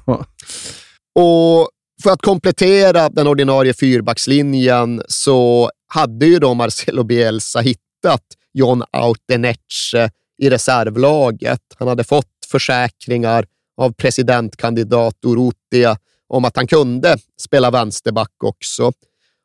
[1.15, 1.69] Och
[2.03, 8.23] för att komplettera den ordinarie fyrbackslinjen så hade ju då Marcelo Bielsa hittat
[8.53, 10.11] John Auteneche
[10.43, 11.61] i reservlaget.
[11.78, 13.47] Han hade fått försäkringar
[13.77, 15.97] av presidentkandidat Urrutia
[16.28, 18.93] om att han kunde spela vänsterback också.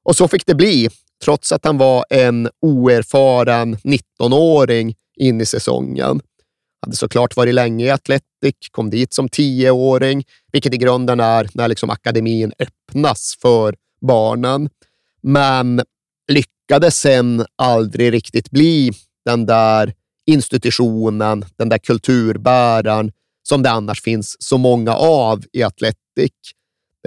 [0.07, 0.89] Och så fick det bli,
[1.23, 6.21] trots att han var en oerfaren 19-åring in i säsongen.
[6.81, 11.67] Hade såklart varit länge i Athletic, kom dit som 10-åring, vilket i grunden är när
[11.67, 14.69] liksom akademin öppnas för barnen.
[15.21, 15.81] Men
[16.31, 18.91] lyckades sen aldrig riktigt bli
[19.25, 19.93] den där
[20.25, 23.11] institutionen, den där kulturbäraren
[23.49, 26.33] som det annars finns så många av i Athletic.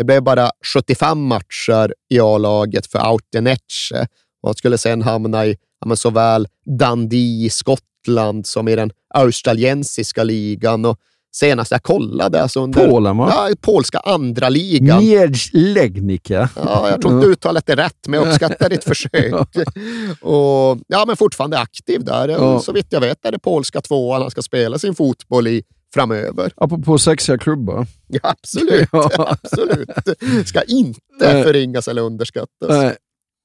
[0.01, 4.07] Det blev bara 75 matcher i A-laget för Auteneche
[4.43, 6.49] och han skulle sen hamna i ja, såväl
[6.79, 10.85] Dundee i Skottland som i den australiensiska ligan.
[10.85, 10.99] Och
[11.33, 13.33] senast jag kollade, alltså under Polen, va?
[13.49, 15.05] ja, polska andra ligan.
[15.05, 16.49] Mierzlegnica.
[16.57, 19.35] Ja, jag tror inte uttalet är rätt, men jag uppskattar ditt försök.
[20.21, 22.29] Och, ja, men fortfarande aktiv där.
[22.29, 22.61] Ja.
[22.61, 25.63] Så vitt jag vet är det polska tvåan han ska spela sin fotboll i
[25.95, 26.53] framöver.
[26.57, 27.87] Apropå sexiga klubbar.
[28.07, 28.89] Ja, absolut.
[28.93, 29.11] Ja.
[29.43, 30.49] absolut.
[30.49, 31.43] Ska inte Nej.
[31.43, 32.69] förringas eller underskattas.
[32.69, 32.97] Nej.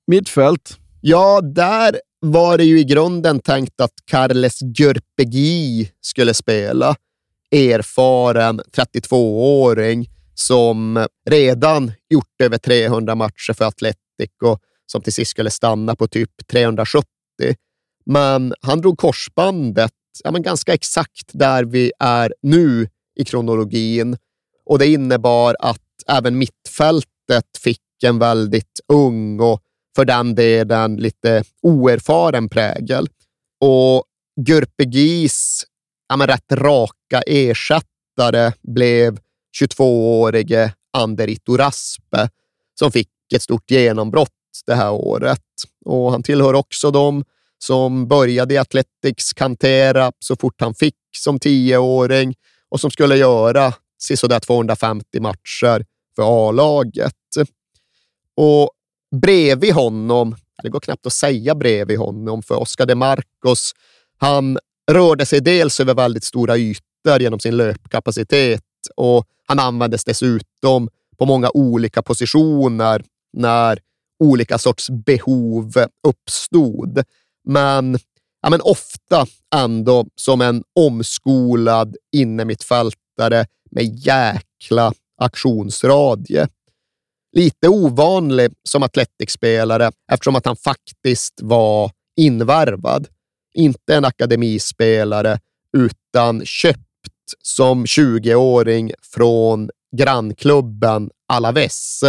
[0.07, 0.77] Mittfält.
[1.01, 6.95] Ja, där var det ju i grunden tänkt att Carles Gürpegi skulle spela.
[7.51, 15.49] Erfaren 32-åring som redan gjort över 300 matcher för Athletic och som till sist skulle
[15.49, 17.07] stanna på typ 370.
[18.05, 19.91] Men han drog korsbandet
[20.23, 24.17] ja, men ganska exakt där vi är nu i kronologin
[24.65, 29.61] och det innebar att även mittfältet fick en väldigt ung och
[29.95, 33.07] för den delen lite oerfaren prägel.
[33.59, 34.03] Och
[34.47, 35.63] Gürpegis
[36.09, 39.19] ja, men rätt raka ersättare blev
[39.61, 42.29] 22-årige Anderito Raspe,
[42.79, 44.29] som fick ett stort genombrott
[44.65, 45.41] det här året.
[45.85, 47.23] Och han tillhör också de
[47.65, 52.35] som började i Athletics kantera så fort han fick som tioåring
[52.69, 55.85] och som skulle göra sisådär 250 matcher
[56.15, 57.13] för A-laget.
[58.37, 58.69] Och
[59.21, 63.71] bredvid honom, det går knappt att säga bredvid honom, för Oscar de Marcos,
[64.17, 64.57] han
[64.91, 68.61] rörde sig dels över väldigt stora ytor genom sin löpkapacitet
[68.95, 73.79] och han användes dessutom på många olika positioner när
[74.19, 75.73] olika sorts behov
[76.07, 77.03] uppstod.
[77.45, 77.97] Men,
[78.41, 86.47] ja, men ofta ändå som en omskolad innermittfältare med jäkla aktionsradie.
[87.35, 93.07] Lite ovanlig som atletikspelare eftersom att han faktiskt var invärvad.
[93.53, 95.39] Inte en akademispelare
[95.77, 96.81] utan köpt
[97.41, 102.01] som 20-åring från grannklubben Alaves.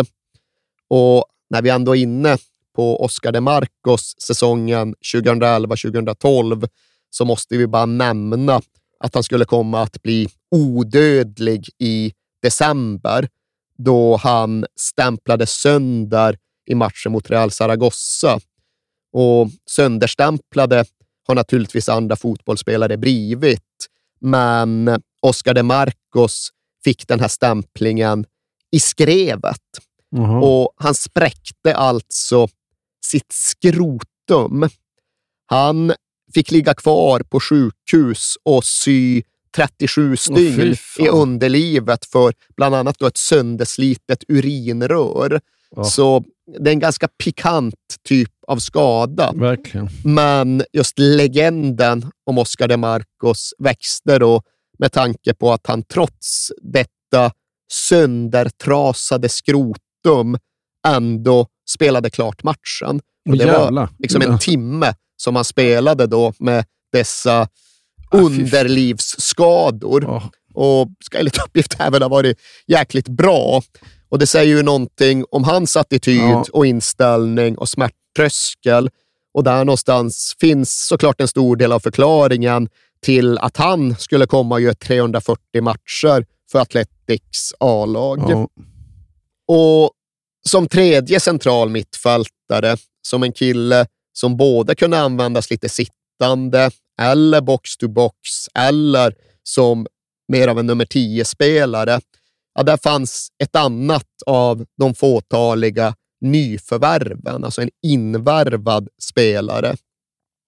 [0.89, 2.37] Och när vi ändå är inne
[2.77, 6.69] på Oscar de Marcos säsongen 2011-2012
[7.11, 8.61] så måste vi bara nämna
[9.01, 12.13] att han skulle komma att bli odödlig i
[12.43, 13.29] december
[13.79, 18.41] då han stämplade sönder i matchen mot Real Zaragoza.
[19.13, 20.85] Och sönderstämplade
[21.27, 23.87] har naturligtvis andra fotbollsspelare blivit,
[24.21, 26.51] men Oscar de Marcos
[26.85, 28.25] fick den här stämplingen
[28.71, 29.63] i skrevet.
[30.13, 30.43] Mhm.
[30.43, 32.49] Och han spräckte alltså
[33.07, 34.69] sitt skrotum.
[35.47, 35.93] Han
[36.35, 39.23] fick ligga kvar på sjukhus och sy
[39.57, 41.07] 37 stygn fan.
[41.07, 45.41] i underlivet för bland annat då ett sönderslitet urinrör.
[45.77, 45.85] Ja.
[45.85, 46.25] Så
[46.59, 47.75] det är en ganska pikant
[48.05, 49.33] typ av skada.
[49.35, 49.89] Verkligen.
[50.05, 54.43] Men just legenden om Oscar de Marcos växte då
[54.79, 57.33] med tanke på att han trots detta
[57.73, 60.39] söndertrasade skrotum
[60.87, 63.01] ändå spelade klart matchen.
[63.29, 67.49] Och det var liksom en timme som han spelade då med dessa
[68.11, 70.23] Ah, underlivsskador.
[70.55, 73.63] Och ska enligt uppgift även ha varit jäkligt bra.
[74.09, 78.91] Och det säger ju någonting om hans attityd och inställning och smärttröskel.
[79.35, 82.69] Och där någonstans finns såklart en stor del av förklaringen
[83.03, 88.25] till att han skulle komma och göra 340 matcher för Athletics A-lag.
[88.29, 88.49] Ja.
[89.49, 89.91] Och
[90.49, 92.77] som tredje central mittfältare,
[93.09, 96.71] som en kille som både kunde användas lite sittande
[97.01, 98.13] eller box-to-box
[98.55, 99.87] eller som
[100.33, 102.01] mer av en nummer 10-spelare.
[102.55, 109.77] Ja, där fanns ett annat av de fåtaliga nyförvärven, alltså en invärvad spelare.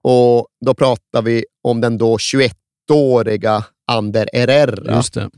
[0.03, 4.97] Och då pratar vi om den då 21-åriga Ander Herrera.
[4.97, 5.31] Just det.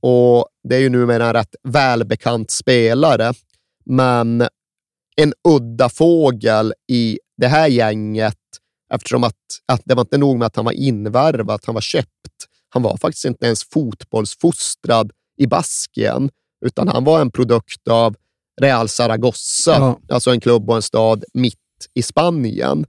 [0.00, 3.34] Och det är ju numera en rätt välbekant spelare,
[3.88, 4.48] men
[5.16, 8.38] en udda fågel i det här gänget
[8.94, 9.34] eftersom att,
[9.66, 12.08] att det var inte nog med att han var invärvad, han var köpt.
[12.68, 16.30] Han var faktiskt inte ens fotbollsfostrad i Baskien,
[16.66, 18.16] utan han var en produkt av
[18.60, 19.98] Real Zaragoza, Ja.
[20.08, 21.56] alltså en klubb och en stad mitt
[21.94, 22.86] i Spanien.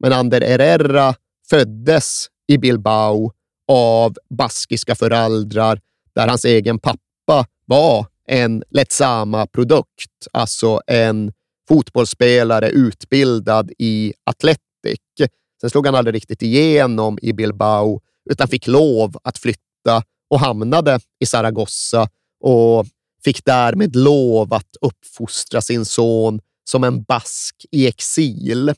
[0.00, 1.14] Men Ander Herrera
[1.50, 3.32] föddes i Bilbao
[3.68, 5.80] av baskiska föräldrar
[6.14, 11.32] där hans egen pappa var en Letsama-produkt, alltså en
[11.68, 14.60] fotbollsspelare utbildad i Athletic.
[15.60, 21.00] Sen slog han aldrig riktigt igenom i Bilbao, utan fick lov att flytta och hamnade
[21.20, 22.08] i Zaragoza
[22.40, 22.86] och
[23.24, 26.40] fick därmed lov att uppfostra sin son
[26.70, 28.72] som en bask i exil.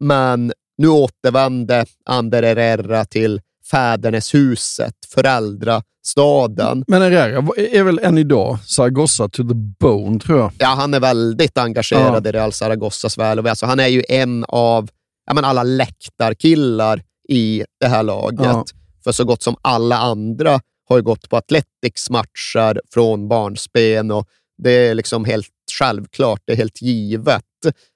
[0.00, 3.40] Men nu återvände Ander Herrera till
[3.70, 6.84] fäderneshuset, föräldrastaden.
[6.86, 10.52] Men Herrera är väl än idag Zaragoza to the bone, tror jag.
[10.58, 12.28] Ja, han är väldigt engagerad Ja.
[12.28, 13.50] i Real Zaragozas väl och ve.
[13.50, 14.88] alltså, Han är ju en av
[15.34, 18.40] men alla läktarkillar i det här laget.
[18.46, 18.64] Ja.
[19.04, 24.26] För så gott som alla andra har ju gått på Athletics matcher från barnsben och
[24.62, 25.46] det är liksom helt
[25.78, 27.44] självklart, det är helt givet.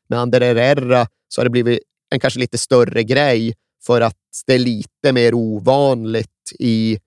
[0.09, 1.79] Med Ander Herrera så har det blivit
[2.11, 3.55] en kanske lite större grej
[3.87, 4.17] för att
[4.47, 6.99] det är lite mer ovanligt i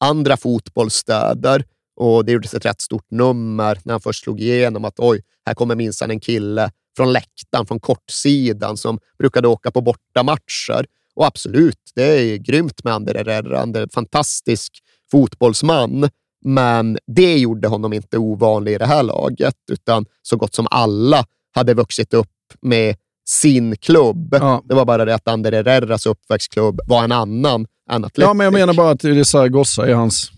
[0.00, 1.64] andra fotbollsstäder.
[1.96, 5.54] Och det gjordes ett rätt stort nummer när han först slog igenom att oj, här
[5.54, 10.86] kommer minsann en kille från läktaren, från kortsidan som brukade åka på bortamatcher.
[11.14, 13.58] Och absolut, det är grymt med Ander Herrera.
[13.58, 14.78] Han är en fantastisk
[15.10, 16.08] fotbollsman.
[16.44, 21.24] Men det gjorde honom inte ovanlig i det här laget, utan så gott som alla
[21.54, 22.28] hade vuxit upp
[22.60, 22.96] med
[23.28, 24.30] sin klubb.
[24.64, 28.22] Det var bara det att Ander Herreras uppväxtklubb var en annan än Atletic.
[28.24, 30.30] Ja, men jag menar bara att det är Zaragoza är hans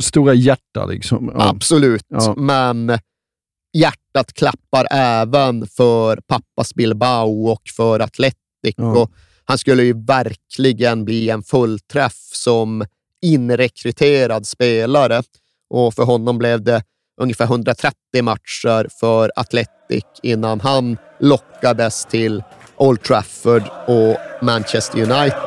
[0.00, 0.86] stora hjärta.
[0.86, 1.32] Liksom.
[1.34, 1.48] Ja.
[1.48, 2.34] Absolut, Ja.
[2.36, 2.98] men
[3.72, 8.36] hjärtat klappar även för pappas Bilbao och för Atletic.
[8.76, 8.98] Ja.
[9.02, 9.10] Och
[9.44, 12.84] han skulle ju verkligen bli en fullträff som
[13.22, 15.22] inrekryterad spelare.
[15.70, 16.82] Och för honom blev det
[17.18, 22.42] ungefär 130 matcher för Atletic innan han lockades till
[22.76, 25.38] Old Trafford och Manchester United.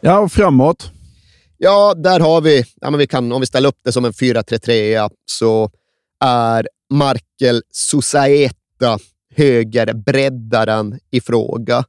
[0.00, 0.90] Ja, och framåt.
[1.58, 4.12] Ja, där har vi, ja, men vi kan, om vi ställer upp det som en
[4.12, 5.70] 4-3-3 så
[6.24, 8.98] är Markel Susaeta
[9.36, 11.84] högerbreddaren i fråga.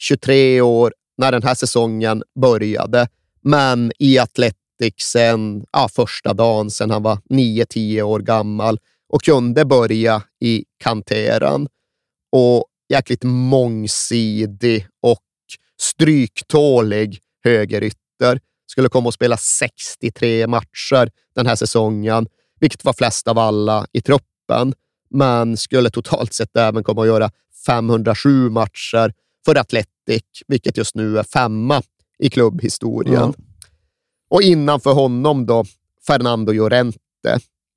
[0.00, 3.08] 23 år när den här säsongen började,
[3.40, 8.78] men i Athletics sen ja, första dagen sedan han var 9-10 år gammal
[9.08, 11.68] och kunde börja i kanteran.
[12.32, 15.24] Och jäkligt mångsidig och
[15.80, 18.40] stryktålig högerytter.
[18.66, 22.26] Skulle komma att spela 63 matcher den här säsongen,
[22.60, 24.74] vilket var flest av alla i truppen,
[25.10, 27.30] men skulle totalt sett även komma att göra
[27.66, 29.12] 507 matcher
[29.44, 31.82] för Atletic, vilket just nu är femma
[32.18, 33.14] i klubbhistorien.
[33.14, 33.34] Ja.
[34.30, 35.64] Och innanför honom då,
[36.06, 36.98] Fernando Llorente.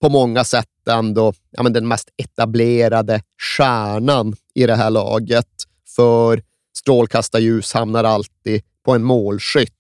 [0.02, 5.48] På många sätt ändå ja, men den mest etablerade stjärnan i det här laget.
[5.96, 6.44] För
[6.78, 9.72] strålkastarljus hamnar alltid på en målskytt.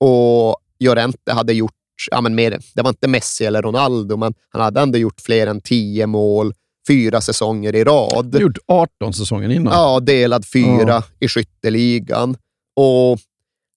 [0.00, 1.74] Och Llorente hade gjort,
[2.10, 5.46] ja, men mer, det var inte Messi eller Ronaldo, men han hade ändå gjort fler
[5.46, 6.54] än tio mål
[6.88, 8.40] fyra säsonger i rad.
[8.40, 9.72] Gjort 18 säsonger innan.
[9.72, 11.02] Ja, delad fyra Ja.
[11.20, 12.36] i skytteligan.
[12.76, 13.18] Och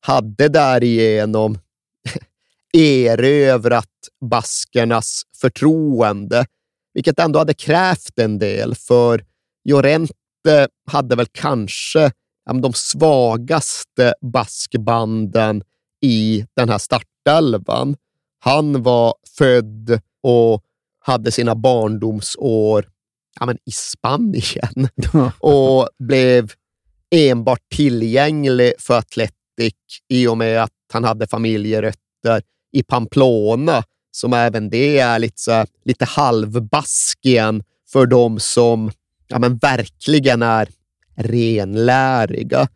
[0.06, 1.58] hade därigenom
[2.78, 3.88] erövrat
[4.22, 6.46] baskernas förtroende,
[6.94, 9.24] vilket ändå hade krävt en del, för
[9.70, 12.12] Llorente hade väl kanske
[12.62, 15.64] de svagaste baskbanden
[16.02, 17.96] i den här startelvan.
[18.40, 20.64] Han var född och
[21.00, 22.86] hade sina barndomsår
[23.40, 24.90] ja, men i Spanien
[25.40, 26.52] och blev
[27.16, 29.74] enbart tillgänglig för Atletic
[30.08, 32.42] i och med att han hade familjerötter
[32.72, 38.92] i Pamplona, som även det är lite, så lite halvbaskien för de som
[39.28, 40.70] ja, men verkligen är
[41.16, 42.68] renläriga.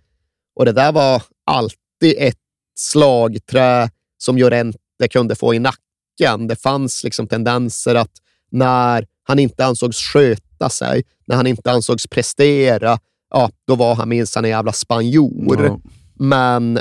[0.56, 2.38] Och det där var alltid ett
[2.76, 6.48] slagträ som Llorente kunde få i nacken.
[6.48, 8.11] Det fanns liksom tendenser att
[8.52, 14.10] när han inte ansågs sköta sig, när han inte ansågs prestera, ja, då var han
[14.10, 15.66] minst en jävla spanjor.
[15.66, 15.80] Ja.
[16.14, 16.80] Men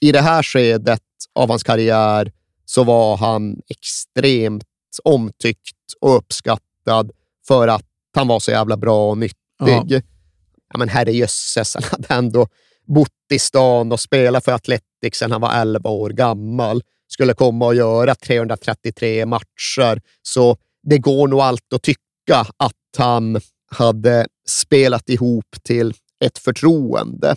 [0.00, 1.02] i det här skedet
[1.34, 2.32] av hans karriär
[2.64, 4.64] så var han extremt
[5.04, 7.10] omtyckt och uppskattad
[7.48, 7.84] för att
[8.14, 9.36] han var så jävla bra och nyttig.
[9.58, 9.84] Ja.
[9.88, 10.78] Ja.
[10.78, 12.48] men herrejösses, han hade ändå
[12.86, 16.82] bott i stan och spelat för Atletic sedan han var 11 år gammal.
[17.08, 22.00] Skulle komma och göra 333 matcher, så det går nog allt att tycka
[22.34, 23.40] att han
[23.70, 25.94] hade spelat ihop till
[26.24, 27.36] ett förtroende.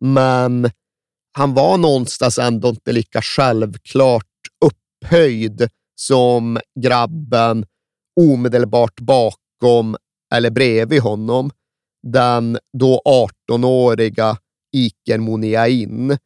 [0.00, 0.70] Men
[1.32, 4.24] han var någonstans ändå inte lika självklart
[4.64, 5.68] upphöjd
[6.00, 7.66] som grabben
[8.20, 9.96] omedelbart bakom
[10.34, 11.50] eller bredvid honom.
[12.02, 13.02] Den då
[13.48, 14.36] 18-åriga
[14.76, 16.18] Iker Muniain,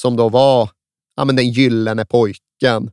[0.00, 0.70] som då var
[1.16, 2.90] ja, men den gyllene pojken.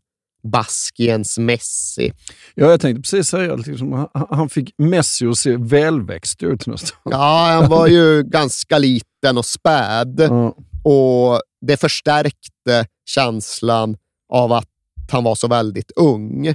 [0.51, 2.11] Baskiens Messi.
[2.55, 6.99] Ja, jag tänkte precis säga att liksom, han- fick Messi att se välväxt ut nästan.
[7.03, 10.22] Ja, han var ju ganska liten och späd
[10.84, 13.97] och det förstärkte känslan
[14.34, 14.69] av att
[15.11, 16.47] han var så väldigt ung.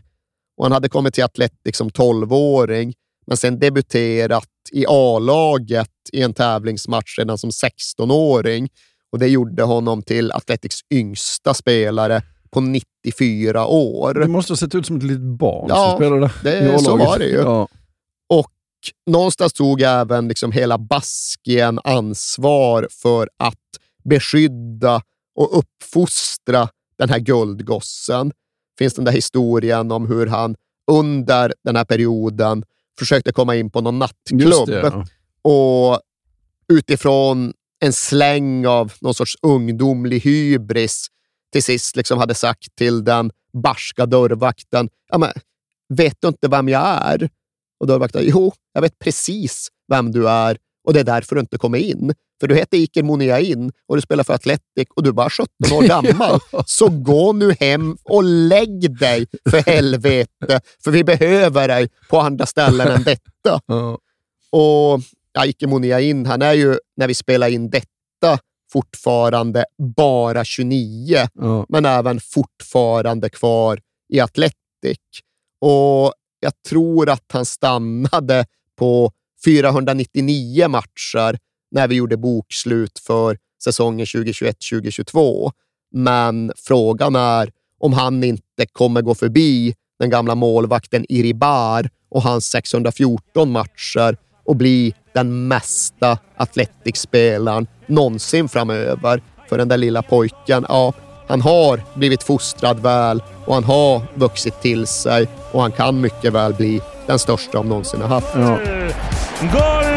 [0.57, 2.95] Och Han hade kommit till Atletic som 12-åring,
[3.27, 8.69] men sen debuterat i A-laget i en tävlingsmatch redan som 16-åring.
[9.12, 14.15] Och Det gjorde honom till Atletics yngsta spelare på 94 år.
[14.15, 16.97] Det måste ha sett ut som ett litet barn som Ja, spelade i det, så
[16.97, 17.37] var det ju.
[17.37, 17.69] Ja.
[18.29, 18.51] Och
[19.07, 23.57] någonstans tog även liksom hela Baskien ansvar för att
[24.05, 25.03] beskydda
[25.35, 26.69] och uppfostra
[26.99, 28.33] den här guldgossen.
[28.79, 30.57] finns den där historien om hur han
[30.91, 32.65] under den här perioden
[32.99, 35.05] försökte komma in på någon nattklubb det, ja.
[35.51, 36.01] och
[36.69, 41.07] utifrån en släng av någon sorts ungdomlig hybris
[41.53, 45.33] till sist liksom hade sagt till den barska dörrvakten, ja, men,
[45.89, 47.31] vet du inte vem jag är?
[47.81, 51.59] Och dörrvakten, jo, jag vet precis vem du är och det är därför du inte
[51.59, 52.15] kommer in.
[52.41, 55.47] För du heter Iker Muniain och du spelar för Atletic och du är bara 17
[55.73, 56.41] år gammal.
[56.67, 62.47] Så gå nu hem och lägg dig för helvete, för vi behöver dig på andra
[62.47, 63.61] ställen än detta.
[64.51, 65.01] Och
[65.33, 68.39] ja, Iker Muniain, han är ju, när vi spelar in detta,
[68.73, 69.65] fortfarande
[69.97, 71.67] bara 29, Ja.
[71.69, 73.81] men även fortfarande kvar
[74.13, 74.99] i Atletic.
[75.61, 78.47] Och jag tror att han stannade
[78.79, 79.13] på
[79.45, 81.39] 499 matcher
[81.71, 85.51] när vi gjorde bokslut för säsongen 2021-2022.
[85.95, 92.45] Men frågan är om han inte kommer gå förbi den gamla målvakten Iribar och hans
[92.51, 99.21] 614 matcher och bli den mesta Atletic-spelaren någonsin framöver.
[99.49, 100.93] För den där lilla pojken, ja,
[101.29, 106.33] han har blivit fostrad väl och han har vuxit till sig och han kan mycket
[106.33, 108.35] väl bli den största de någonsin har haft.
[109.41, 109.91] Gol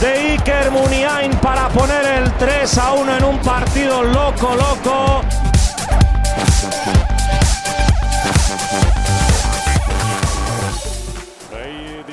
[0.00, 2.50] de Iker Muniain para poner el 3
[2.80, 5.24] a 1 en un partido loco, loco.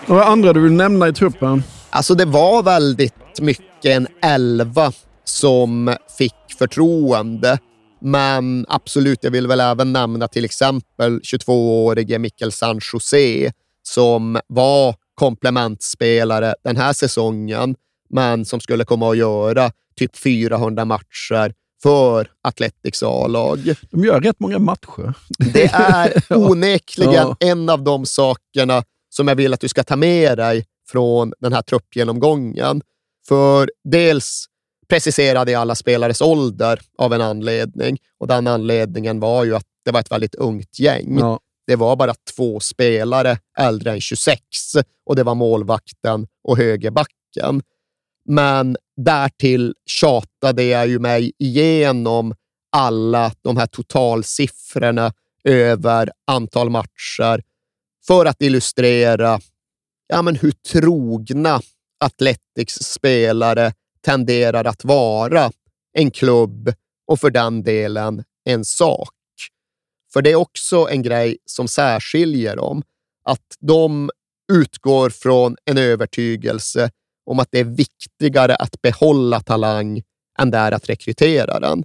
[0.06, 1.64] Några andra du vill nämna i truppen?
[1.90, 4.92] Alltså det var väldigt mycket en elva
[5.24, 7.58] som fick förtroende.
[8.02, 13.52] Men absolut, jag vill väl även nämna till exempel 22-årige Mikkel San José
[13.84, 17.76] som var komplementspelare den här säsongen,
[18.10, 21.54] men som skulle komma att göra typ 400 matcher
[21.84, 23.74] för Athletics A-lag.
[23.92, 25.14] De gör rätt många matcher.
[25.54, 27.36] Det är onekligen Ja.
[27.40, 31.54] en av de sakerna som jag vill att du ska ta med dig från den
[31.54, 32.82] här truppgenomgången.
[33.30, 34.46] För dels
[34.88, 39.92] preciserade jag alla spelares ålder av en anledning och den anledningen var ju att det
[39.92, 41.20] var ett väldigt ungt gäng.
[41.20, 41.40] Ja.
[41.68, 44.42] Det var bara två spelare äldre än 26
[45.06, 47.62] och det var målvakten och högerbacken.
[48.26, 52.36] Men därtill tjatade jag ju mig igenom
[52.72, 57.44] alla de här totalsiffrorna över antal matcher
[58.08, 59.40] för att illustrera
[60.08, 61.62] ja, men hur trogna
[62.00, 65.52] Athletics spelare tenderar att vara
[65.94, 66.74] en klubb
[67.08, 69.14] och för den delen en sak.
[70.14, 72.84] För det är också en grej som särskiljer dem,
[73.24, 74.10] att de
[74.52, 76.92] utgår från en övertygelse
[77.26, 80.04] om att det är viktigare att behålla talang
[80.40, 81.84] än det är att rekrytera den.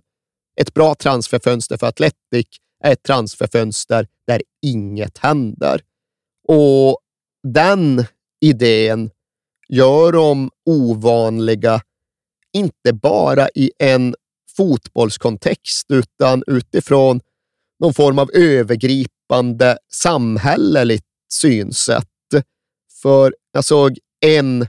[0.60, 2.46] Ett bra transferfönster för Athletic
[2.84, 5.80] är ett transferfönster där inget händer.
[6.48, 6.98] Och
[7.42, 8.04] den
[8.40, 9.10] idén
[9.68, 11.80] gör dem ovanliga,
[12.52, 14.14] inte bara i en
[14.56, 17.20] fotbollskontext, utan utifrån
[17.80, 22.08] någon form av övergripande samhälleligt synsätt.
[23.02, 24.66] För jag såg en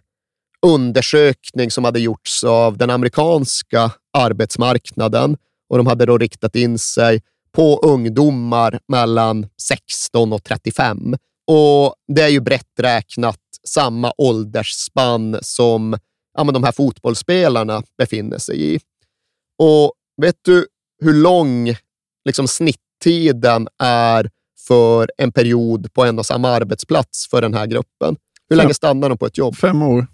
[0.65, 5.37] undersökning som hade gjorts av den amerikanska arbetsmarknaden
[5.69, 11.15] och de hade då riktat in sig på ungdomar mellan 16 och 35.
[11.47, 15.97] Och det är ju brett räknat samma åldersspann som
[16.37, 18.79] ja, men de här fotbollsspelarna befinner sig i.
[19.59, 20.67] Och vet du
[21.01, 21.75] hur lång
[22.25, 24.29] liksom, snitttiden är
[24.67, 28.15] för en period på en och samma arbetsplats för den här gruppen?
[28.49, 29.55] Hur länge stannar de på ett jobb?
[29.55, 30.07] Fem år.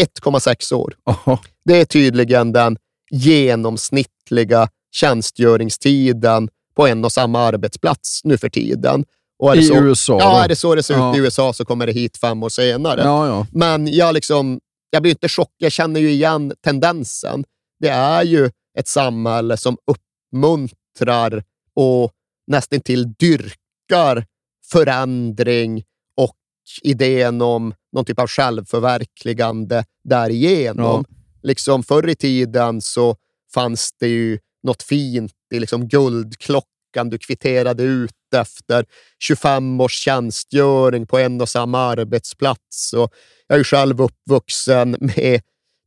[0.00, 0.94] 1,6 år.
[1.04, 1.40] Aha.
[1.64, 2.76] Det är tydligen den
[3.10, 9.04] genomsnittliga tjänstgöringstiden på en och samma arbetsplats nu för tiden.
[9.40, 10.36] Och I så, USA Ja, då?
[10.44, 11.10] är det så det ser Ja.
[11.12, 13.00] ut i USA så kommer det hit fem år senare.
[13.00, 13.46] Ja, ja.
[13.52, 14.60] Men jag, liksom,
[14.90, 15.54] jag blir inte chockad.
[15.58, 17.44] Jag känner ju igen tendensen.
[17.80, 21.44] Det är ju ett samhälle som uppmuntrar
[21.74, 22.10] och
[22.46, 24.26] nästan till dyrkar
[24.72, 25.82] förändring
[26.16, 26.36] och
[26.82, 31.04] idén om någon typ av självförverkligande därigenom.
[31.42, 33.16] Liksom förr i tiden så
[33.54, 38.84] fanns det ju något fint i liksom guldklockan du kvitterade ut efter
[39.18, 42.92] 25 års tjänstgöring på en och samma arbetsplats.
[42.92, 43.12] Och
[43.46, 45.40] jag är ju själv uppvuxen med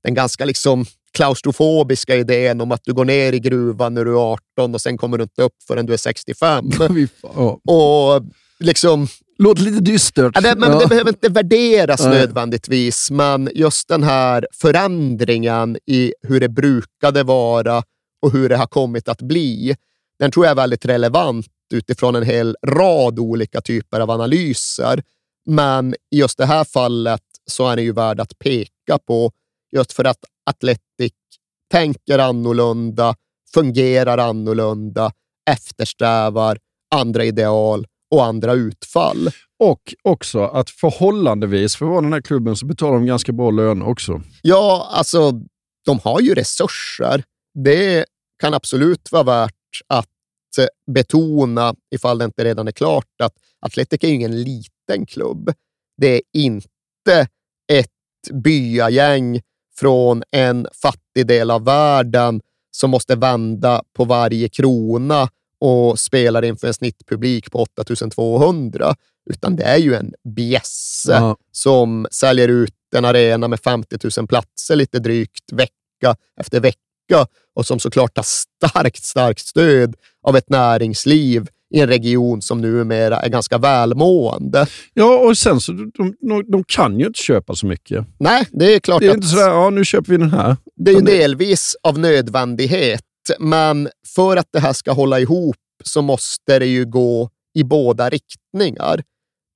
[0.04, 4.32] den ganska liksom klaustrofobiska idén om att du går ner i gruvan när du är
[4.34, 6.70] 18 och sen kommer du inte upp förrän du är 65.
[7.22, 7.60] Ja.
[7.74, 8.24] och
[8.60, 9.08] liksom...
[9.38, 10.32] Låter lite dystert.
[10.36, 10.80] Ja, det, men Ja.
[10.80, 12.10] det behöver inte värderas Nej.
[12.10, 17.84] nödvändigtvis, men just den här förändringen i hur det brukade vara
[18.22, 19.76] och hur det har kommit att bli,
[20.20, 25.04] den tror jag är väldigt relevant utifrån en hel rad olika typer av analyser.
[25.46, 27.22] Men i just det här fallet
[27.52, 29.32] så är det ju värd att peka på
[29.76, 31.14] just för att Atletic
[31.72, 33.16] tänker annorlunda,
[33.54, 35.12] fungerar annorlunda,
[35.52, 36.58] eftersträvar
[36.96, 39.30] andra ideal och andra utfall.
[39.60, 43.52] Och också att förhållandevis, för att vara den här klubben, så betalar de ganska bra
[43.52, 44.22] löner också.
[44.42, 45.32] Ja, alltså,
[45.86, 47.24] de har ju resurser.
[47.64, 48.06] Det
[48.42, 49.54] kan absolut vara värt
[49.88, 50.10] att
[50.92, 55.54] betona, ifall det inte redan är klart, att Atletic är ju ingen liten klubb.
[55.98, 57.28] Det är inte
[57.72, 57.90] ett
[58.34, 59.42] byagäng
[59.76, 66.68] från en fattig del av världen som måste vända på varje krona och spelar inför
[66.68, 68.96] en snittpublik på 8200,
[69.30, 71.38] utan det är ju en bjässe Ja.
[71.52, 77.66] som säljer ut en arena med 50 000 platser lite drygt vecka efter vecka och
[77.66, 79.96] som såklart har starkt, starkt stöd
[80.28, 84.68] av ett näringsliv i en region som numera är ganska välmående.
[84.94, 86.16] Ja, och sen så de,
[86.48, 88.06] de, kan ju inte köpa så mycket.
[88.20, 90.58] Nej, det är klart Det är att inte sådär, ja nu köper vi den här.
[90.76, 93.04] det är ju delvis av nödvändighet,
[93.40, 98.10] men för att det här ska hålla ihop så måste det ju gå i båda
[98.10, 99.04] riktningar.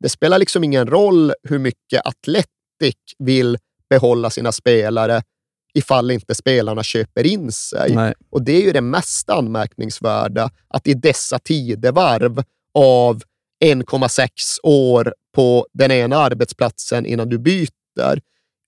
[0.03, 3.57] Det spelar liksom ingen roll hur mycket Atletic vill
[3.89, 5.21] behålla sina spelare
[5.77, 7.95] ifall inte spelarna köper in sig.
[7.95, 8.13] Nej.
[8.29, 12.43] Och det är ju det mest anmärkningsvärda, att i dessa tidevarv
[12.73, 13.21] av
[13.65, 14.27] 1,6
[14.63, 18.21] år på den ena arbetsplatsen innan du byter,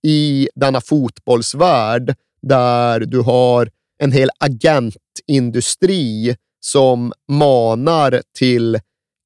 [0.08, 3.70] i denna fotbollsvärld där du har
[4.04, 8.80] en hel agentindustri som manar till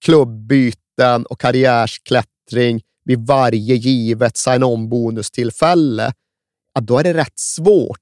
[0.05, 6.13] klubbyten och karriärsklättring vid varje givet sign-on-bonustillfälle,
[6.73, 7.99] ja, då är det rätt svårt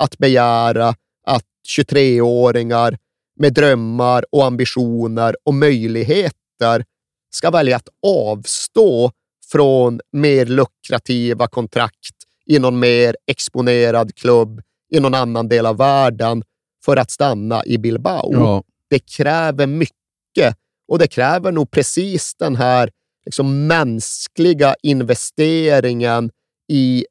[0.00, 0.88] att begära
[1.26, 1.44] att
[1.78, 2.98] 23-åringar
[3.40, 6.84] med drömmar och ambitioner och möjligheter
[7.30, 9.12] ska välja att avstå
[9.52, 12.14] från mer lukrativa kontrakt
[12.46, 14.62] i någon mer exponerad klubb
[14.94, 16.42] i någon annan del av världen
[16.84, 18.32] för att stanna i Bilbao.
[18.32, 18.62] Ja.
[18.90, 20.56] Det kräver mycket
[20.88, 22.90] och det kräver nog precis den här
[23.24, 26.30] liksom mänskliga investeringen
[26.72, 27.06] i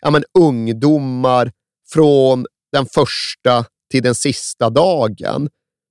[0.00, 1.52] ja, men, ungdomar
[1.92, 5.48] från den första till den sista dagen.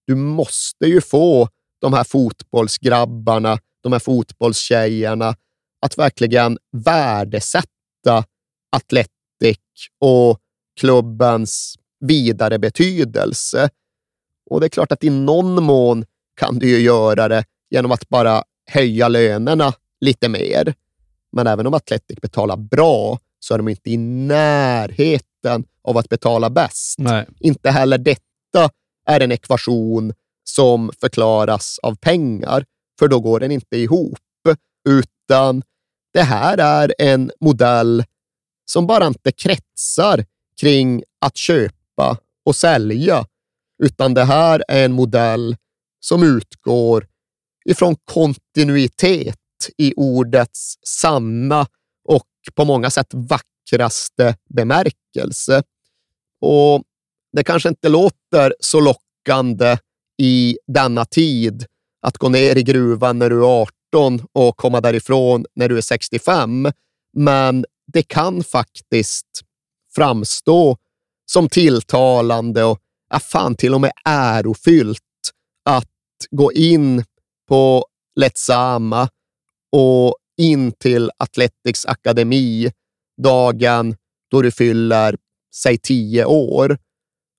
[0.07, 1.49] Du måste ju få
[1.81, 5.35] de här fotbollsgrabbarna, de här fotbollstjejerna
[5.81, 8.23] att verkligen värdesätta
[8.75, 9.57] Atletic
[9.99, 10.39] och
[10.79, 13.69] klubbens vidare betydelse.
[14.49, 16.05] Och det är klart att i någon mån
[16.39, 20.73] kan du ju göra det genom att bara höja lönerna lite mer.
[21.31, 26.49] Men även om Atletic betalar bra så är de inte i närheten av att betala
[26.49, 26.95] bäst.
[26.97, 27.27] Nej.
[27.39, 28.69] Inte heller detta
[29.07, 30.13] är en ekvation
[30.43, 32.65] som förklaras av pengar,
[32.99, 34.19] för då går den inte ihop.
[34.89, 35.61] Utan
[36.13, 38.03] det här är en modell
[38.65, 40.25] som bara inte kretsar
[40.61, 43.25] kring att köpa och sälja,
[43.83, 45.55] utan det här är en modell
[45.99, 47.07] som utgår
[47.65, 49.39] ifrån kontinuitet
[49.77, 51.67] i ordets sanna
[52.53, 55.63] på många sätt vackraste bemärkelse.
[56.41, 56.83] Och
[57.33, 59.77] det kanske inte låter så lockande
[60.21, 61.65] i denna tid
[62.01, 63.61] att gå ner i gruvan när du är
[63.93, 66.71] 18 och komma därifrån när du är 65.
[67.13, 69.41] Men det kan faktiskt
[69.95, 70.77] framstå
[71.31, 74.99] som tilltalande och ja, fan till och med ärofyllt
[75.65, 75.91] att
[76.31, 77.03] gå in
[77.47, 77.85] på
[78.15, 79.09] Letsama
[79.71, 82.71] och in till Athletics akademi
[83.21, 83.95] dagen
[84.31, 85.17] då du fyller,
[85.55, 86.77] säg tio år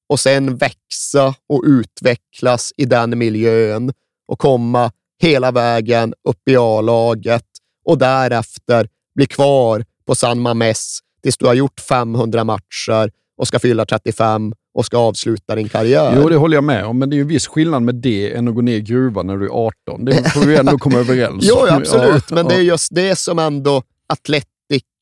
[0.08, 3.92] och sen växa och utvecklas i den miljön
[4.28, 4.92] och komma
[5.22, 7.46] hela vägen upp i A-laget
[7.84, 13.58] och därefter bli kvar på San Mames tills du har gjort 500 matcher och ska
[13.58, 16.12] fylla 35 och ska avsluta din karriär.
[16.16, 18.34] Jo, det håller jag med om, men det är ju en viss skillnad med det
[18.34, 20.04] än att gå ner i gruvan när du är 18.
[20.04, 21.68] Det får vi ändå komma överens Jo, om.
[21.70, 22.50] absolut, Ja, men ja.
[22.50, 24.42] det är just det som ändå Atletic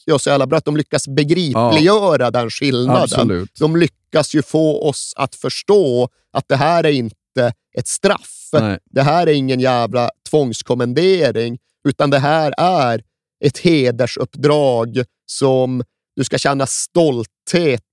[0.06, 3.02] gör så jävla bra, att de lyckas begripliggöra den skillnaden.
[3.02, 3.50] Absolut.
[3.60, 8.48] De lyckas ju få oss att förstå att det här är inte ett straff.
[8.52, 8.78] Nej.
[8.90, 13.02] Det här är ingen jävla tvångskommendering, utan det här är
[13.44, 15.82] ett hedersuppdrag som
[16.16, 17.33] du ska känna stolthet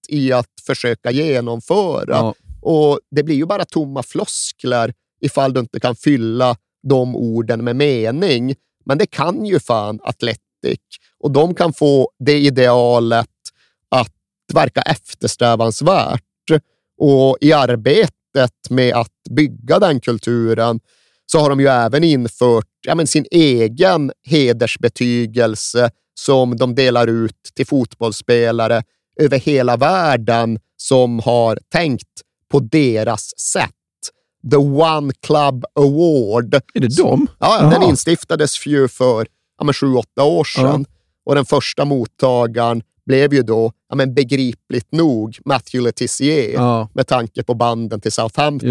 [0.08, 2.16] i att försöka genomföra.
[2.16, 2.36] Ja.
[2.62, 7.76] Och Det blir ju bara tomma floskler ifall du inte kan fylla de orden med
[7.76, 8.56] mening.
[8.86, 10.80] Men det kan ju fan Atletic
[11.20, 13.28] och de kan få det idealet
[13.90, 14.14] att
[14.54, 16.22] verka eftersträvansvärt.
[16.98, 20.80] Och i arbetet med att bygga den kulturen
[21.26, 27.52] så har de ju även infört ja, men sin egen hedersbetygelse som de delar ut
[27.56, 28.84] till fotbollsspelare
[29.22, 32.08] över hela världen som har tänkt
[32.52, 33.70] på deras sätt.
[34.52, 36.54] The One Club Award.
[36.74, 37.28] Är det dem?
[37.40, 37.90] Ja, den Jaha.
[37.90, 39.28] instiftades ju för
[39.58, 40.86] ja, men sju, åtta år sedan.
[41.26, 46.90] Och den första mottagaren blev ju då, ja, men begripligt nog, Matthew Letizier Ja.
[46.94, 48.70] med tanke på banden till Southampton.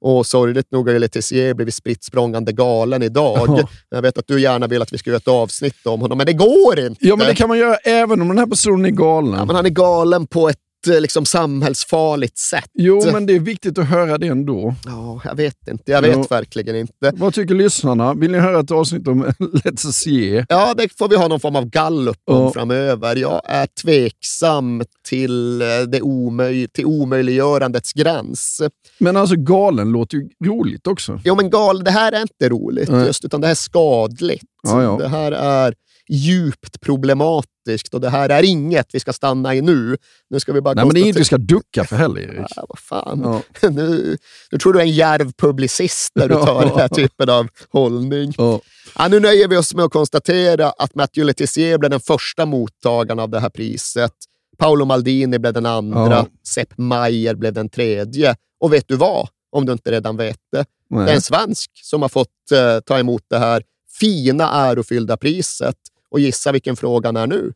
[0.00, 3.44] Och sorgligt nog har ju Letizier blivit spritt språngande galen idag.
[3.48, 3.68] Ja.
[3.90, 6.26] Jag vet att du gärna vill att vi ska göra ett avsnitt om honom, men
[6.26, 7.06] det går inte.
[7.06, 9.34] Ja, men det kan man göra även om den här personen är galen.
[9.38, 10.58] Ja, men han är galen på ett
[10.90, 12.70] eh, liksom, samhällsfarligt sätt.
[12.74, 14.74] Jo, men det är viktigt att höra det ändå.
[14.86, 15.92] Ja, jag vet inte.
[15.92, 16.26] Jag vet Jo.
[16.30, 17.12] verkligen inte.
[17.14, 18.14] Vad tycker lyssnarna?
[18.14, 20.46] Vill ni höra ett avsnitt om Let's Ye?
[20.48, 22.52] Ja, det får vi ha någon form av gallup om Ja.
[22.52, 23.16] framöver.
[23.16, 28.62] Jag är tveksam till, eh, det omöj till omöjliggörandets gräns.
[28.98, 31.20] Men alltså galen låter ju roligt också.
[31.24, 33.06] Jo, men gal, det här är inte roligt, Nej.
[33.06, 34.44] just, utan det här är skadligt.
[34.62, 34.96] Ja, ja.
[35.00, 35.74] Det här är
[36.08, 39.96] djupt problematiskt och det här är inget vi ska stanna i nu.
[40.30, 42.46] Nu ska vi bara Nej, men det är inget vi ska ducka för heller, Erik.
[42.56, 43.20] Ja, vad fan.
[43.24, 43.42] Ja.
[43.70, 44.18] Nu,
[44.52, 48.34] nu tror du är en djärv publicist när du tar den här typen av hållning.
[48.38, 48.60] Ja.
[48.98, 53.18] Ja, nu nöjer vi oss med att konstatera att Mathieu Letizier blev den första mottagaren
[53.18, 54.12] av det här priset.
[54.58, 56.10] Paolo Maldini blev den andra.
[56.10, 56.26] Ja.
[56.48, 58.36] Sepp Maier blev den tredje.
[58.60, 59.28] Och vet du vad?
[59.52, 60.64] Om du inte redan vet det.
[60.90, 61.04] Nej.
[61.04, 63.62] Det är en svensk som har fått eh, ta emot det här
[64.00, 65.76] fina ärofyllda priset.
[66.10, 67.52] Och gissa vilken frågan är nu?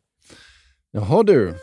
[0.91, 1.53] Jaha du.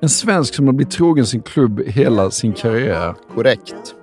[0.00, 3.14] En svensk som har blivit trogen sin klubb hela sin karriär.
[3.34, 3.94] Korrekt.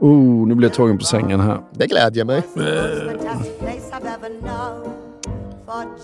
[0.00, 1.60] Oh, nu blir jag tagen på sängen här.
[1.72, 2.42] Det glädjer mig.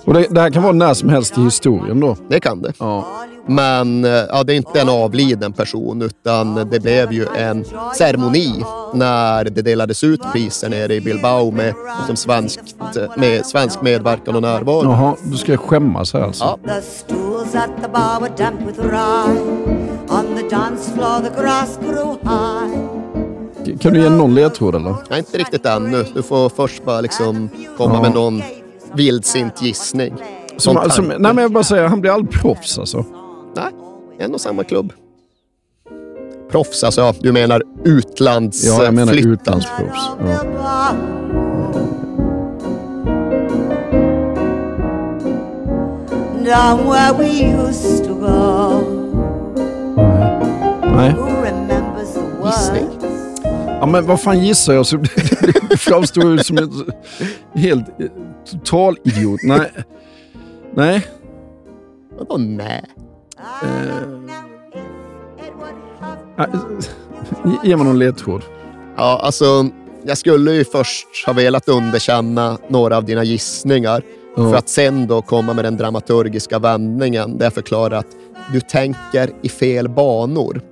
[0.04, 2.16] Och det, det här kan vara när som helst i historien då?
[2.28, 2.72] Det kan det.
[2.78, 3.04] Ja.
[3.46, 7.64] Men eh, ja, det är inte en avliden person utan det blev ju en
[7.98, 8.64] ceremoni
[8.94, 12.74] när det delades ut priser nere i Bilbao med, liksom svenskt,
[13.16, 14.82] med svensk medverkan och närvaro.
[14.84, 16.44] Jaha, du ska skämmas här alltså?
[16.44, 16.58] Ja.
[23.80, 24.94] Kan du ge någon ledtråd eller?
[25.10, 26.04] Nej, inte riktigt ännu.
[26.14, 28.02] Du får först bara liksom komma Ja.
[28.02, 28.42] med någon
[28.96, 30.14] vildsint gissning.
[30.56, 31.02] Som, tanke.
[31.02, 33.04] nej men jag bara säger, han blir aldrig proffs alltså.
[33.56, 33.72] Nej,
[34.18, 34.92] en och samma klubb.
[36.50, 38.80] Proffs alltså, ja, du menar utlandsflyttad?
[38.80, 40.08] Ja, jag menar utlandsproffs.
[40.18, 40.92] Ja.
[46.44, 47.28] Down where we
[47.68, 49.02] used to go.
[50.94, 51.14] Nej.
[52.42, 53.11] Words?
[53.82, 54.96] Ja men vad fan gissar jag så
[55.70, 56.70] det framstår som en
[57.54, 58.06] helt eh,
[58.50, 59.40] total idiot.
[59.42, 59.70] Nej.
[60.74, 61.06] Nej.
[62.18, 62.84] Vadå nej?
[66.38, 66.46] Eh,
[67.64, 68.42] ge mig någon ledtråd.
[68.96, 69.44] Ja, alltså,
[70.04, 74.02] jag skulle ju först ha velat underkänna några av dina gissningar
[74.36, 74.42] Ja.
[74.50, 78.16] för att sen då komma med den dramaturgiska vändningen där jag förklarar att
[78.52, 80.62] du tänker i fel banor.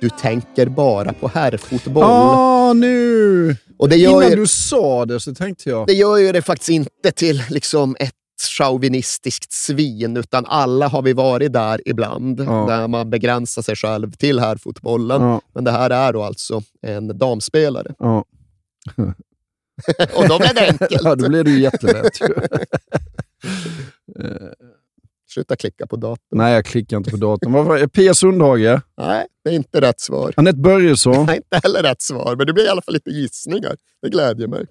[0.00, 2.04] Du tänker bara på herrfotboll.
[2.04, 3.56] Ah, nu!
[3.78, 5.86] Och det Innan ju- du sa det så tänkte jag...
[5.86, 8.14] Det gör ju det faktiskt inte till liksom ett
[8.58, 12.66] chauvinistiskt svin, utan alla har vi varit där ibland, Ja.
[12.68, 15.22] där man begränsar sig själv till herrfotbollen.
[15.22, 15.40] Ja.
[15.54, 17.94] Men det här är då alltså en damspelare.
[17.98, 18.24] Ja.
[20.14, 20.90] Och då blev det enkelt.
[21.04, 22.18] ja, då blev det ju jättelätt.
[25.34, 26.18] Sluta klicka på datorn.
[26.30, 27.52] Nej, jag klickar inte på datorn.
[27.52, 28.80] Vad var Pia Sundhage?
[28.98, 30.34] Nej, det är inte rätt svar.
[30.36, 31.26] Anette Börjesson?
[31.26, 33.76] Nej, inte heller rätt svar, men det blir i alla fall lite gissningar.
[34.02, 34.66] Det glädjer mig.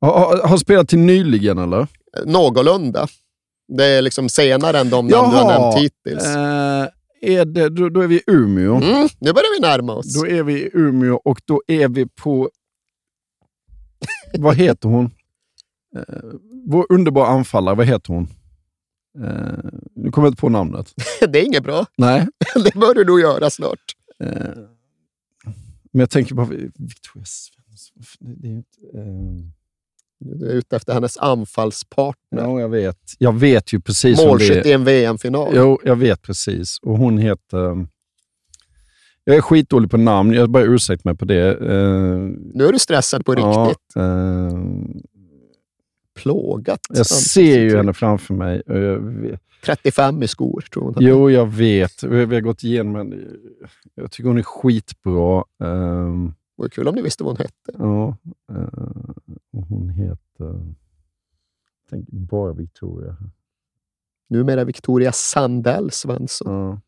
[0.00, 1.86] Har, har, har spelat till nyligen eller?
[2.24, 3.08] Någorlunda.
[3.68, 6.26] Det är liksom senare än de namn du har nämnt hittills.
[6.26, 6.86] Eh,
[7.20, 8.74] är det, då, då är vi i Umeå.
[8.74, 10.20] Mm, nu börjar vi närma oss.
[10.20, 12.50] Då är vi i Umeå och då är vi på...
[14.38, 15.10] vad heter hon?
[15.96, 16.02] Eh,
[16.66, 18.28] vår underbara anfallare, vad heter hon?
[19.24, 20.94] Eh, nu kommer jag inte på namnet.
[21.28, 21.86] det är inget bra.
[21.96, 22.26] Nej.
[22.54, 23.92] det bör du nog göra snart.
[24.20, 24.28] Eh,
[25.92, 26.44] men jag tänker på
[26.74, 28.02] Victoria Svensson.
[28.20, 32.42] Det är inte, eh, Du är ute efter hennes anfallspartner.
[32.42, 32.98] Ja, jag vet.
[33.18, 35.52] Jag vet ju precis Målskytt i en VM-final.
[35.56, 36.78] Jo, jag vet precis.
[36.82, 37.86] Och hon heter...
[39.24, 40.32] Jag är skitdålig på namn.
[40.32, 41.48] Jag bara ursäkta mig på det.
[41.60, 42.18] Eh,
[42.54, 43.96] Nu är du stressad på ja, riktigt.
[43.96, 44.02] eh,
[46.22, 46.80] Plågat.
[46.88, 48.60] jag ser ju henne framför mig.
[48.60, 49.40] och Jag vet.
[49.64, 50.94] 35 i skor, tror hon.
[50.98, 52.02] Jo, jag vet.
[52.02, 53.16] Vi vi har gått igenom henne.
[53.94, 55.44] Jag tycker hon är skitbra.
[55.58, 57.72] Um, Det vore kul om ni visste vad hon hette.
[57.78, 58.16] ja,
[58.52, 60.74] eh, hon heter...
[61.90, 63.16] Tänk bara Victoria.
[64.28, 66.52] Numera Victoria Sandell Svensson.
[66.52, 66.80] Ja.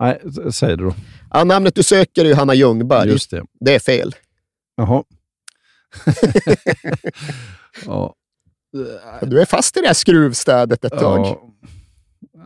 [0.00, 0.20] Nej,
[0.52, 0.94] säg det då.
[1.30, 3.08] Ja, namnet du söker är Hanna Ljungberg.
[3.08, 3.44] Just det.
[3.60, 4.14] Det är fel.
[4.76, 5.04] Jaha.
[7.86, 8.14] ja.
[9.22, 11.26] Du är fast i det här skruvstädet ett tag.
[11.26, 11.50] Ja.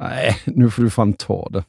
[0.01, 1.65] Nej, nu får du fan ta det.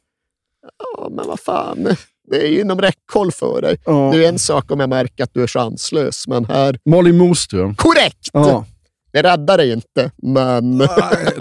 [0.78, 1.88] Ja, men vad fan.
[2.28, 3.78] Det är ju inom räckhåll för dig.
[3.86, 4.10] Ja.
[4.14, 6.80] Det är en sak om jag märker att du är chanslös, men här...
[6.86, 7.76] Malin Moström.
[7.76, 8.30] Korrekt!
[8.34, 8.66] Ja.
[9.14, 10.78] Det räddar dig inte, men...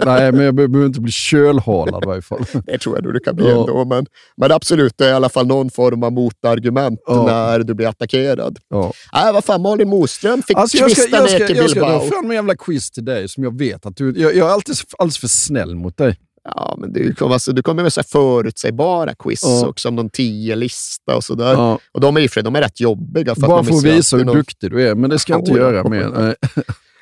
[0.05, 2.45] Nej, men jag be- behöver inte bli kölhalad i varje fall.
[2.65, 3.59] Det tror jag nog du kan bli Ja.
[3.59, 3.85] ändå.
[3.85, 4.05] Men,
[4.37, 7.25] men absolut, det är i alla fall någon form av motargument Ja.
[7.25, 8.59] när du blir attackerad.
[8.69, 8.93] Ja.
[9.13, 11.99] Nej, vad fan, Malin Moström fick Alltså jag ner till jag ska Bilbao.
[11.99, 14.13] dra fram en jävla quiz till dig som jag vet att du...
[14.21, 16.17] Jag, jag är alltid alldeles för snäll mot dig.
[16.43, 19.67] Ja, men du kommer, alltså, du kommer med så här förutsägbara quiz Ja.
[19.67, 21.53] också, om någon tio-lista och sådär.
[21.53, 21.79] Ja.
[21.91, 23.35] Och de är ju de är rätt jobbiga.
[23.35, 25.51] För Bara för att visa hur någon- duktig du är, men det ska jag inte
[25.51, 26.35] göra mer.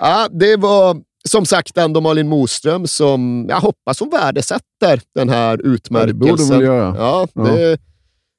[0.01, 0.97] Ja, det var
[1.29, 6.19] som sagt ändå Malin Moström som jag hoppas hon värdesätter den här utmärkelsen.
[6.19, 6.95] borde hon göra.
[6.97, 7.41] Ja, Ja.
[7.43, 7.77] det,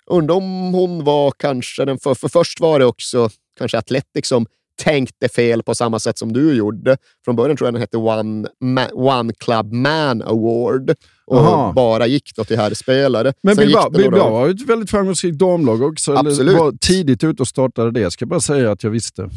[0.06, 3.28] undrar om hon var kanske den för, för först var det också
[3.59, 6.96] kanske Atletic som tänkte fel på samma sätt som du gjorde.
[7.24, 10.94] Från början tror jag den hette One, Ma, One Club Man Award
[11.26, 11.72] och Aha.
[11.72, 13.32] bara gick då till herrspelare.
[13.42, 16.14] Men Bilbao, ju ett väldigt framgångsrikt damlag också.
[16.14, 16.58] Absolut.
[16.58, 18.00] var tidigt ute och startade det.
[18.00, 19.22] Jag ska bara säga att jag visste.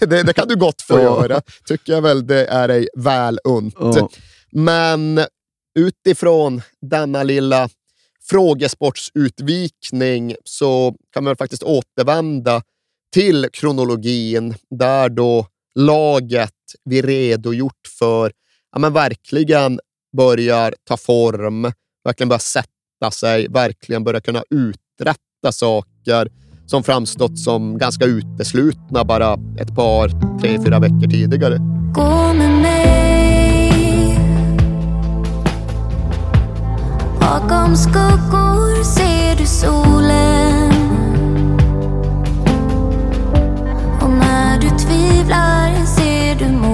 [0.00, 1.40] det, det kan du gott få göra.
[1.68, 3.76] Tycker jag väl det är dig väl unt.
[3.78, 4.08] Ja.
[4.52, 5.20] Men
[5.78, 7.68] utifrån denna lilla
[8.30, 12.62] frågesportsutvikning så kan man faktiskt återvända
[13.14, 16.50] till kronologin där då laget
[16.84, 18.32] vi redogjort för,
[18.72, 19.80] ja men verkligen
[20.16, 21.72] börjar ta form,
[22.04, 26.28] verkligen börjar sätta sig, verkligen börjar kunna uträtta saker
[26.66, 31.58] som framstått som ganska uteslutna bara ett par, tre, fyra veckor tidigare.
[31.94, 34.18] Gå med mig
[37.20, 40.73] Bakom skuggor ser du solen
[44.54, 46.73] när du tvivlar ser du mål